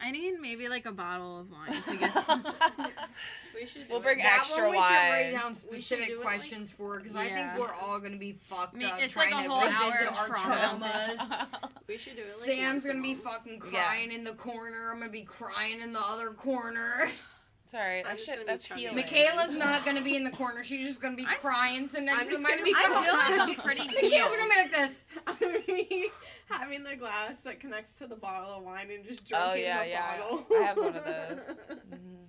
I 0.02 0.10
need 0.10 0.32
maybe 0.40 0.68
like 0.68 0.86
a 0.86 0.92
bottle 0.92 1.38
of 1.38 1.52
wine 1.52 1.80
to 1.82 1.96
get. 1.96 2.12
we 3.54 3.64
should. 3.64 3.88
We'll 3.88 4.00
do 4.00 4.04
bring. 4.06 4.18
That 4.18 4.38
extra 4.40 4.62
one 4.64 4.72
we 4.72 4.76
should 4.78 4.82
write 4.82 5.22
wine. 5.22 5.32
down 5.32 5.56
We 5.70 5.76
should 5.78 5.84
specific 5.84 6.06
do 6.08 6.14
it, 6.14 6.16
like- 6.24 6.38
questions 6.38 6.70
for 6.72 6.98
because 6.98 7.14
I 7.14 7.28
think 7.28 7.56
we're 7.56 7.72
all 7.72 8.00
gonna 8.00 8.16
be 8.16 8.32
fucked 8.32 8.74
Me- 8.74 8.86
up 8.86 9.00
it's 9.00 9.12
trying 9.12 9.30
like 9.30 9.44
a 9.44 9.48
to 9.48 9.54
whole 9.54 9.62
hour 9.62 9.92
revisit 9.92 10.08
of 10.08 10.18
our 10.18 10.28
traumas. 10.36 11.46
We 11.86 11.98
should 11.98 12.16
do 12.16 12.22
it. 12.22 12.28
Like 12.40 12.50
Sam's 12.50 12.86
gonna 12.86 13.02
be 13.02 13.12
month. 13.14 13.24
fucking 13.24 13.62
Yeah. 13.70 13.84
crying 13.84 14.10
in 14.10 14.24
the 14.24 14.32
corner. 14.32 14.90
I'm 14.90 14.98
gonna 14.98 15.12
be 15.12 15.22
crying 15.22 15.80
in 15.80 15.92
the 15.92 16.00
other 16.00 16.30
corner. 16.30 17.08
It's 17.64 17.72
alright. 17.74 18.04
I'm 18.04 18.10
That 18.10 18.16
just 18.16 18.28
gonna 18.28 18.40
be 18.40 18.46
that's 18.46 18.66
chugging 18.68 18.82
healing. 18.82 18.96
Michaela's 18.96 19.54
not 19.54 19.84
gonna 19.86 20.02
be 20.02 20.16
in 20.16 20.24
the 20.24 20.30
corner. 20.30 20.62
She's 20.64 20.86
just 20.86 21.00
gonna 21.00 21.16
be 21.16 21.24
I'm- 21.24 21.38
crying 21.38 21.88
sitting 21.88 22.06
next 22.06 22.24
I'm 22.24 22.28
to 22.28 22.30
just 22.32 22.42
my 22.42 22.50
gonna 22.50 22.62
be 22.62 22.74
I 22.76 22.82
feel 22.82 22.92
like 22.92 23.48
I'm 23.48 23.54
pretty 23.64 23.80
Michaela's 23.86 24.12
healed. 24.12 24.30
gonna 24.30 24.50
be 24.50 24.56
like 24.56 24.72
this. 24.72 25.04
I'm 25.26 25.36
gonna 25.40 25.60
be 25.66 26.10
having 26.50 26.84
the 26.84 26.96
glass 26.96 27.38
that 27.38 27.60
connects 27.60 27.94
to 27.96 28.06
the 28.06 28.16
bottle 28.16 28.58
of 28.58 28.64
wine 28.64 28.90
and 28.90 29.04
just 29.04 29.26
drinking 29.26 29.50
Oh, 29.50 29.54
yeah, 29.54 29.82
the 29.84 29.88
yeah. 29.90 30.18
bottle. 30.18 30.46
I 30.54 30.62
have 30.62 30.76
one 30.76 30.86
of 30.94 31.04
those. 31.04 31.56
Mhm. 31.70 32.26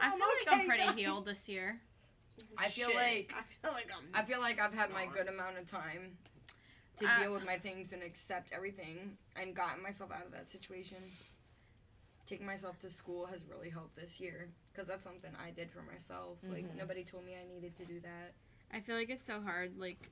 I 0.00 0.10
feel 0.10 0.18
like 0.20 0.60
I'm 0.60 0.66
pretty 0.66 0.92
healed 1.00 1.26
this 1.26 1.48
year. 1.48 1.80
I 2.56 2.68
feel 2.68 2.88
Shit. 2.88 2.96
like- 2.96 3.34
I 3.36 3.42
feel 3.66 3.72
like 3.74 3.88
I'm. 3.96 4.08
I 4.14 4.24
feel 4.24 4.40
like 4.40 4.58
I've 4.60 4.74
had 4.74 4.90
my 4.90 5.06
good 5.06 5.28
amount 5.28 5.58
of 5.58 5.70
time 5.70 6.16
to 6.98 7.06
Uh, 7.06 7.18
deal 7.20 7.32
with 7.32 7.44
my 7.44 7.58
things 7.58 7.92
and 7.92 8.02
accept 8.02 8.52
everything 8.52 9.16
and 9.36 9.54
gotten 9.54 9.82
myself 9.82 10.10
out 10.10 10.24
of 10.24 10.32
that 10.32 10.50
situation. 10.50 10.96
Taking 12.26 12.46
myself 12.46 12.80
to 12.80 12.90
school 12.90 13.26
has 13.26 13.44
really 13.44 13.68
helped 13.68 13.96
this 13.96 14.18
year 14.18 14.48
because 14.72 14.88
that's 14.88 15.04
something 15.04 15.30
I 15.42 15.50
did 15.50 15.70
for 15.70 15.82
myself. 15.82 16.38
Like 16.42 16.64
Mhm. 16.64 16.76
nobody 16.76 17.04
told 17.04 17.24
me 17.24 17.36
I 17.36 17.44
needed 17.44 17.76
to 17.76 17.84
do 17.84 18.00
that. 18.00 18.34
I 18.70 18.80
feel 18.80 18.96
like 18.96 19.10
it's 19.10 19.24
so 19.24 19.40
hard, 19.40 19.76
like, 19.76 20.10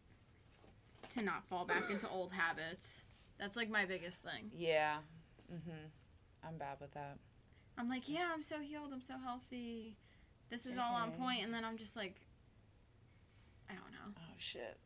to 1.11 1.23
not 1.23 1.45
fall 1.47 1.65
back 1.65 1.89
into 1.91 2.09
old 2.09 2.33
habits. 2.33 3.05
That's 3.39 3.57
like 3.57 3.71
my 3.71 3.87
biggest 3.87 4.23
thing. 4.23 4.51
Yeah. 4.55 5.03
Mhm. 5.51 5.91
I'm 6.43 6.59
bad 6.59 6.79
with 6.81 6.93
that. 6.93 7.19
I'm 7.79 7.89
like, 7.89 8.09
yeah, 8.09 8.31
I'm 8.33 8.43
so 8.43 8.61
healed, 8.61 8.93
I'm 8.93 9.01
so 9.01 9.19
healthy. 9.19 9.97
This 10.51 10.67
is 10.67 10.77
all 10.77 10.95
on 10.95 11.13
point, 11.13 11.43
and 11.45 11.55
then 11.55 11.65
I'm 11.65 11.79
just 11.79 11.97
like, 11.97 12.21
I 13.69 13.75
don't 13.75 13.93
know. 13.93 14.15
Oh 14.19 14.35
shit. 14.37 14.79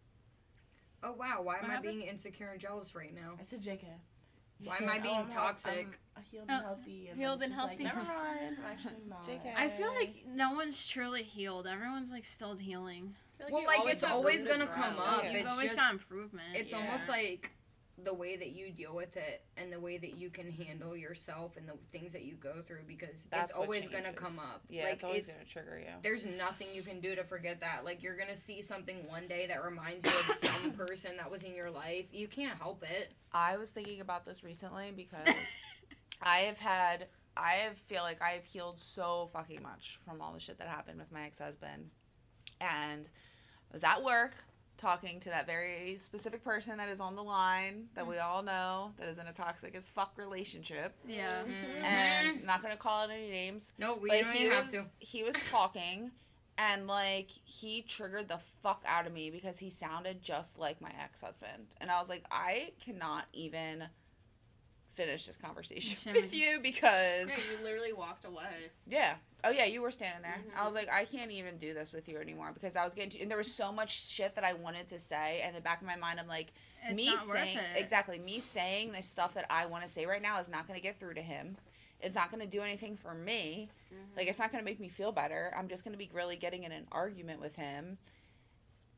Oh 1.02 1.12
wow, 1.12 1.42
why 1.42 1.58
am 1.58 1.62
What 1.62 1.70
I 1.78 1.80
being 1.80 2.02
insecure 2.02 2.50
and 2.50 2.60
jealous 2.60 2.94
right 2.94 3.12
now? 3.14 3.36
I 3.38 3.42
said 3.42 3.60
JK. 3.60 4.00
You 4.60 4.68
Why 4.70 4.78
said, 4.78 4.84
am 4.84 4.90
I 4.90 4.98
"Oh, 4.98 5.02
being 5.02 5.16
I'm 5.16 5.28
toxic?" 5.30 5.88
I'm 6.16 6.22
healed 6.30 6.46
Oh, 6.48 6.54
and 6.54 6.62
healthy. 6.64 7.08
And 7.10 7.18
healed 7.20 7.42
and 7.42 7.52
just 7.52 7.62
like, 7.62 7.80
healthy. 7.80 7.84
Never 7.84 7.98
mind. 8.08 8.56
I'm 8.58 8.72
actually 8.72 8.92
not. 9.08 9.22
JK. 9.26 9.52
I 9.56 9.68
feel 9.68 9.92
like 9.94 10.24
no 10.28 10.52
one's 10.52 10.86
truly 10.86 11.22
healed. 11.22 11.66
Everyone's 11.66 12.10
like 12.10 12.24
still 12.24 12.54
healing. 12.56 13.14
I 13.40 13.46
feel 13.48 13.54
Well, 13.56 13.66
like, 13.66 13.78
always 13.80 13.94
it's 13.94 14.04
always 14.04 14.36
room 14.44 14.52
to 14.60 14.66
gonna 14.66 14.66
come 14.70 14.98
up. 14.98 15.24
Yeah. 15.24 15.30
You've 15.32 15.40
It's 15.42 15.50
always 15.50 15.66
just- 15.66 15.76
got 15.76 15.92
improvement. 15.92 16.54
It's 16.56 16.70
Yeah. 16.72 16.78
almost 16.78 17.08
like 17.08 17.50
the 18.02 18.12
way 18.12 18.36
that 18.36 18.50
you 18.50 18.70
deal 18.70 18.94
with 18.94 19.16
it 19.16 19.44
and 19.56 19.72
the 19.72 19.78
way 19.78 19.96
that 19.98 20.16
you 20.16 20.28
can 20.28 20.50
handle 20.50 20.96
yourself 20.96 21.56
and 21.56 21.68
the 21.68 21.74
things 21.96 22.12
that 22.12 22.24
you 22.24 22.34
go 22.34 22.54
through 22.66 22.82
because 22.88 23.26
That's 23.30 23.50
it's 23.50 23.58
always 23.58 23.88
gonna 23.88 24.12
come 24.12 24.38
up. 24.38 24.62
Yeah, 24.68 24.84
like 24.84 24.94
it's 24.94 25.04
always 25.04 25.26
gonna 25.26 25.44
trigger 25.44 25.78
you. 25.78 25.92
there's 26.02 26.26
nothing 26.26 26.68
you 26.74 26.82
can 26.82 27.00
do 27.00 27.14
to 27.14 27.22
forget 27.22 27.60
that. 27.60 27.84
Like 27.84 28.02
you're 28.02 28.16
gonna 28.16 28.36
see 28.36 28.62
something 28.62 29.06
one 29.06 29.28
day 29.28 29.46
that 29.46 29.64
reminds 29.64 30.04
you 30.04 30.10
of 30.10 30.36
some 30.36 30.72
person 30.76 31.12
that 31.18 31.30
was 31.30 31.42
in 31.42 31.54
your 31.54 31.70
life. 31.70 32.06
You 32.12 32.26
can't 32.26 32.58
help 32.58 32.82
it. 32.82 33.12
I 33.32 33.56
was 33.56 33.70
thinking 33.70 34.00
about 34.00 34.26
this 34.26 34.42
recently 34.42 34.92
because 34.94 35.28
I 36.20 36.38
have 36.38 36.58
had 36.58 37.06
I 37.36 37.52
have 37.52 37.78
feel 37.78 38.02
like 38.02 38.20
I 38.22 38.30
have 38.30 38.44
healed 38.44 38.80
so 38.80 39.30
fucking 39.32 39.62
much 39.62 39.98
from 40.04 40.20
all 40.20 40.32
the 40.32 40.40
shit 40.40 40.58
that 40.58 40.68
happened 40.68 40.98
with 40.98 41.12
my 41.12 41.26
ex 41.26 41.38
husband. 41.38 41.90
And 42.60 43.08
I 43.70 43.74
was 43.74 43.84
at 43.84 44.02
work 44.02 44.32
talking 44.76 45.20
to 45.20 45.28
that 45.28 45.46
very 45.46 45.96
specific 45.96 46.44
person 46.44 46.76
that 46.78 46.88
is 46.88 47.00
on 47.00 47.14
the 47.14 47.22
line 47.22 47.86
that 47.94 48.06
we 48.06 48.18
all 48.18 48.42
know 48.42 48.92
that 48.98 49.08
is 49.08 49.18
in 49.18 49.26
a 49.26 49.32
toxic 49.32 49.74
as 49.74 49.88
fuck 49.88 50.12
relationship. 50.16 50.94
yeah. 51.06 51.30
Mm-hmm. 51.42 51.84
And 51.84 52.44
not 52.44 52.62
gonna 52.62 52.76
call 52.76 53.02
out 53.04 53.10
any 53.10 53.30
names. 53.30 53.72
No, 53.78 53.94
we 53.94 54.10
don't 54.10 54.26
he 54.32 54.46
even 54.46 54.50
was 54.50 54.74
have 54.74 54.84
to. 54.84 54.90
he 54.98 55.22
was 55.22 55.34
talking 55.50 56.10
and 56.58 56.86
like 56.86 57.28
he 57.44 57.82
triggered 57.82 58.28
the 58.28 58.38
fuck 58.62 58.82
out 58.86 59.06
of 59.06 59.12
me 59.12 59.30
because 59.30 59.58
he 59.58 59.70
sounded 59.70 60.22
just 60.22 60.58
like 60.58 60.80
my 60.80 60.90
ex-husband 61.02 61.66
and 61.80 61.90
i 61.90 61.98
was 62.00 62.08
like 62.08 62.22
i 62.30 62.70
cannot 62.80 63.24
even 63.32 63.84
finish 64.94 65.26
this 65.26 65.36
conversation 65.36 65.96
Sure. 65.96 66.12
with 66.14 66.32
you 66.34 66.58
because 66.62 67.28
Yeah, 67.28 67.36
you 67.50 67.62
literally 67.62 67.92
walked 67.92 68.24
away. 68.24 68.70
yeah. 68.86 69.16
Oh 69.46 69.50
yeah, 69.50 69.64
you 69.66 69.82
were 69.82 69.90
standing 69.90 70.22
there. 70.22 70.40
I 70.56 70.60
Mhm. 70.60 70.64
was 70.64 70.74
like, 70.74 70.88
I 70.88 71.04
can't 71.04 71.30
even 71.30 71.58
do 71.58 71.74
this 71.74 71.92
with 71.92 72.08
you 72.08 72.16
anymore 72.18 72.52
because 72.54 72.76
I 72.76 72.84
was 72.84 72.94
getting 72.94 73.10
to, 73.10 73.20
and 73.20 73.30
there 73.30 73.36
was 73.36 73.52
so 73.52 73.70
much 73.70 74.06
shit 74.08 74.34
that 74.36 74.44
I 74.44 74.54
wanted 74.54 74.88
to 74.88 74.98
say, 74.98 75.40
and 75.42 75.50
in 75.50 75.54
the 75.54 75.60
back 75.60 75.80
of 75.82 75.86
my 75.86 75.96
mind, 75.96 76.18
I'm 76.18 76.26
like, 76.28 76.52
It's 76.86 76.96
me 76.96 77.06
not 77.14 77.26
worth 77.28 77.36
saying 77.36 77.58
it. 77.58 77.76
exactly 77.82 78.18
me 78.18 78.40
saying 78.40 78.92
the 78.92 79.02
stuff 79.02 79.34
that 79.34 79.46
I 79.50 79.66
want 79.66 79.82
to 79.84 79.88
say 79.88 80.06
right 80.06 80.22
now 80.22 80.38
is 80.40 80.48
not 80.48 80.66
going 80.66 80.78
to 80.78 80.82
get 80.82 80.98
through 80.98 81.14
to 81.14 81.22
him. 81.22 81.56
It's 82.00 82.14
not 82.14 82.30
going 82.30 82.40
to 82.40 82.46
do 82.46 82.62
anything 82.62 82.96
for 82.96 83.14
me. 83.14 83.68
Mhm. 83.92 84.16
Like 84.16 84.28
it's 84.28 84.38
not 84.38 84.50
going 84.50 84.62
to 84.62 84.64
make 84.64 84.80
me 84.80 84.88
feel 84.88 85.12
better. 85.12 85.52
I'm 85.56 85.68
just 85.68 85.84
going 85.84 85.92
to 85.92 85.98
be 85.98 86.10
really 86.12 86.36
getting 86.36 86.62
in 86.64 86.72
an 86.72 86.86
argument 86.90 87.40
with 87.40 87.56
him. 87.56 87.98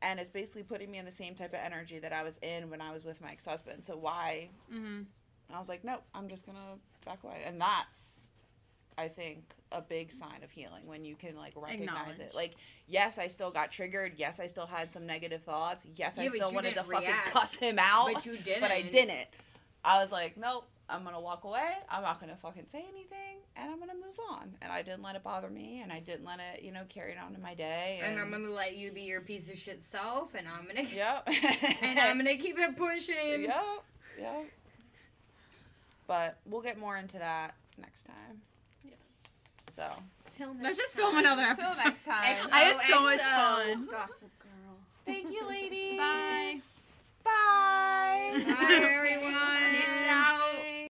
And 0.01 0.19
it's 0.19 0.29
basically 0.29 0.63
putting 0.63 0.91
me 0.91 0.97
in 0.99 1.05
the 1.05 1.11
same 1.11 1.33
type 1.35 1.53
of 1.53 1.59
energy 1.59 1.97
that 1.99 2.13
I 2.13 2.21
was 2.23 2.37
in 2.43 2.69
when 2.69 2.81
I 2.81 2.91
was 2.93 3.03
with 3.03 3.19
my 3.21 3.31
ex-husband. 3.31 3.83
So 3.83 3.97
why? 3.97 4.49
Mm-hmm. 4.71 5.03
And 5.47 5.55
I 5.55 5.59
was 5.59 5.69
like, 5.69 5.83
nope, 5.83 6.03
I'm 6.13 6.27
just 6.27 6.45
going 6.45 6.57
to 6.57 7.07
back 7.07 7.23
away. 7.23 7.43
And 7.45 7.59
that's 7.59 8.27
I 8.97 9.07
think 9.07 9.43
a 9.71 9.81
big 9.81 10.11
sign 10.11 10.43
of 10.43 10.49
healing 10.49 10.85
when 10.85 11.05
you 11.05 11.15
can 11.15 11.35
like 11.35 11.53
recognize 11.55 12.19
it. 12.19 12.33
Like, 12.33 12.55
yes, 12.87 13.19
I 13.19 13.27
still 13.27 13.51
got 13.51 13.71
triggered. 13.71 14.13
Yes, 14.17 14.39
I 14.39 14.47
still 14.47 14.65
had 14.65 14.91
some 14.91 15.05
negative 15.05 15.43
thoughts. 15.43 15.85
Yes, 15.95 16.17
I 16.17 16.23
Yeah, 16.23 16.29
but 16.29 16.35
still 16.37 16.53
wanted 16.53 16.69
to 16.69 16.81
didn't 16.81 16.91
fucking 16.91 17.13
cuss 17.25 17.55
him 17.55 17.77
out 17.79 18.09
But 18.13 18.25
you 18.25 18.37
didn't. 18.37 18.61
but 18.61 18.71
I 18.71 18.81
didn't. 18.81 19.27
I 19.85 20.01
was 20.01 20.11
like, 20.11 20.35
nope, 20.35 20.65
I'm 20.89 21.03
gonna 21.03 21.21
walk 21.21 21.43
away. 21.43 21.73
I'm 21.89 22.01
not 22.01 22.19
gonna 22.19 22.35
fucking 22.35 22.65
say 22.71 22.83
anything, 22.91 23.37
and 23.55 23.69
I'm 23.69 23.79
gonna 23.79 23.93
move 23.93 24.19
on. 24.31 24.53
And 24.61 24.71
I 24.71 24.81
didn't 24.81 25.03
let 25.03 25.15
it 25.15 25.23
bother 25.23 25.49
me, 25.49 25.81
and 25.83 25.91
I 25.91 25.99
didn't 25.99 26.25
let 26.25 26.39
it, 26.39 26.63
you 26.63 26.71
know, 26.71 26.83
carry 26.89 27.11
it 27.11 27.17
on 27.23 27.35
in 27.35 27.41
my 27.41 27.53
day. 27.53 28.01
And 28.03 28.19
I'm 28.19 28.31
gonna 28.31 28.49
let 28.49 28.75
you 28.77 28.91
be 28.91 29.01
your 29.01 29.21
piece 29.21 29.47
of 29.49 29.57
shit 29.59 29.85
self, 29.85 30.33
and 30.33 30.47
I'm 30.47 30.65
gonna 30.65 30.87
yep, 30.89 31.27
and 31.81 31.99
I'm 31.99 32.17
gonna 32.17 32.37
keep 32.37 32.57
it 32.57 32.75
pushing. 32.75 33.43
yep, 33.43 33.83
yep. 34.17 34.45
But 36.07 36.39
we'll 36.45 36.61
get 36.61 36.77
more 36.79 36.97
into 36.97 37.19
that 37.19 37.55
next 37.77 38.03
time. 38.03 38.41
Yes. 38.83 38.93
So 39.75 39.83
Till 40.31 40.53
next 40.53 40.63
Let's 40.63 40.77
just 40.77 40.93
time. 40.95 41.03
film 41.03 41.17
another 41.17 41.43
Till 41.55 41.65
episode. 41.65 41.83
next 41.83 42.05
time. 42.05 42.37
I 42.51 42.59
had 42.59 42.75
oh, 42.75 42.81
so 42.89 43.01
much 43.01 43.19
fun. 43.21 43.87
Gossip 43.91 44.31
Girl. 44.39 44.77
thank 45.05 45.31
you, 45.31 45.47
ladies. 45.49 45.97
Bye. 45.97 46.59
Bye. 47.23 48.43
Bye, 48.45 48.79
everyone. 48.81 49.33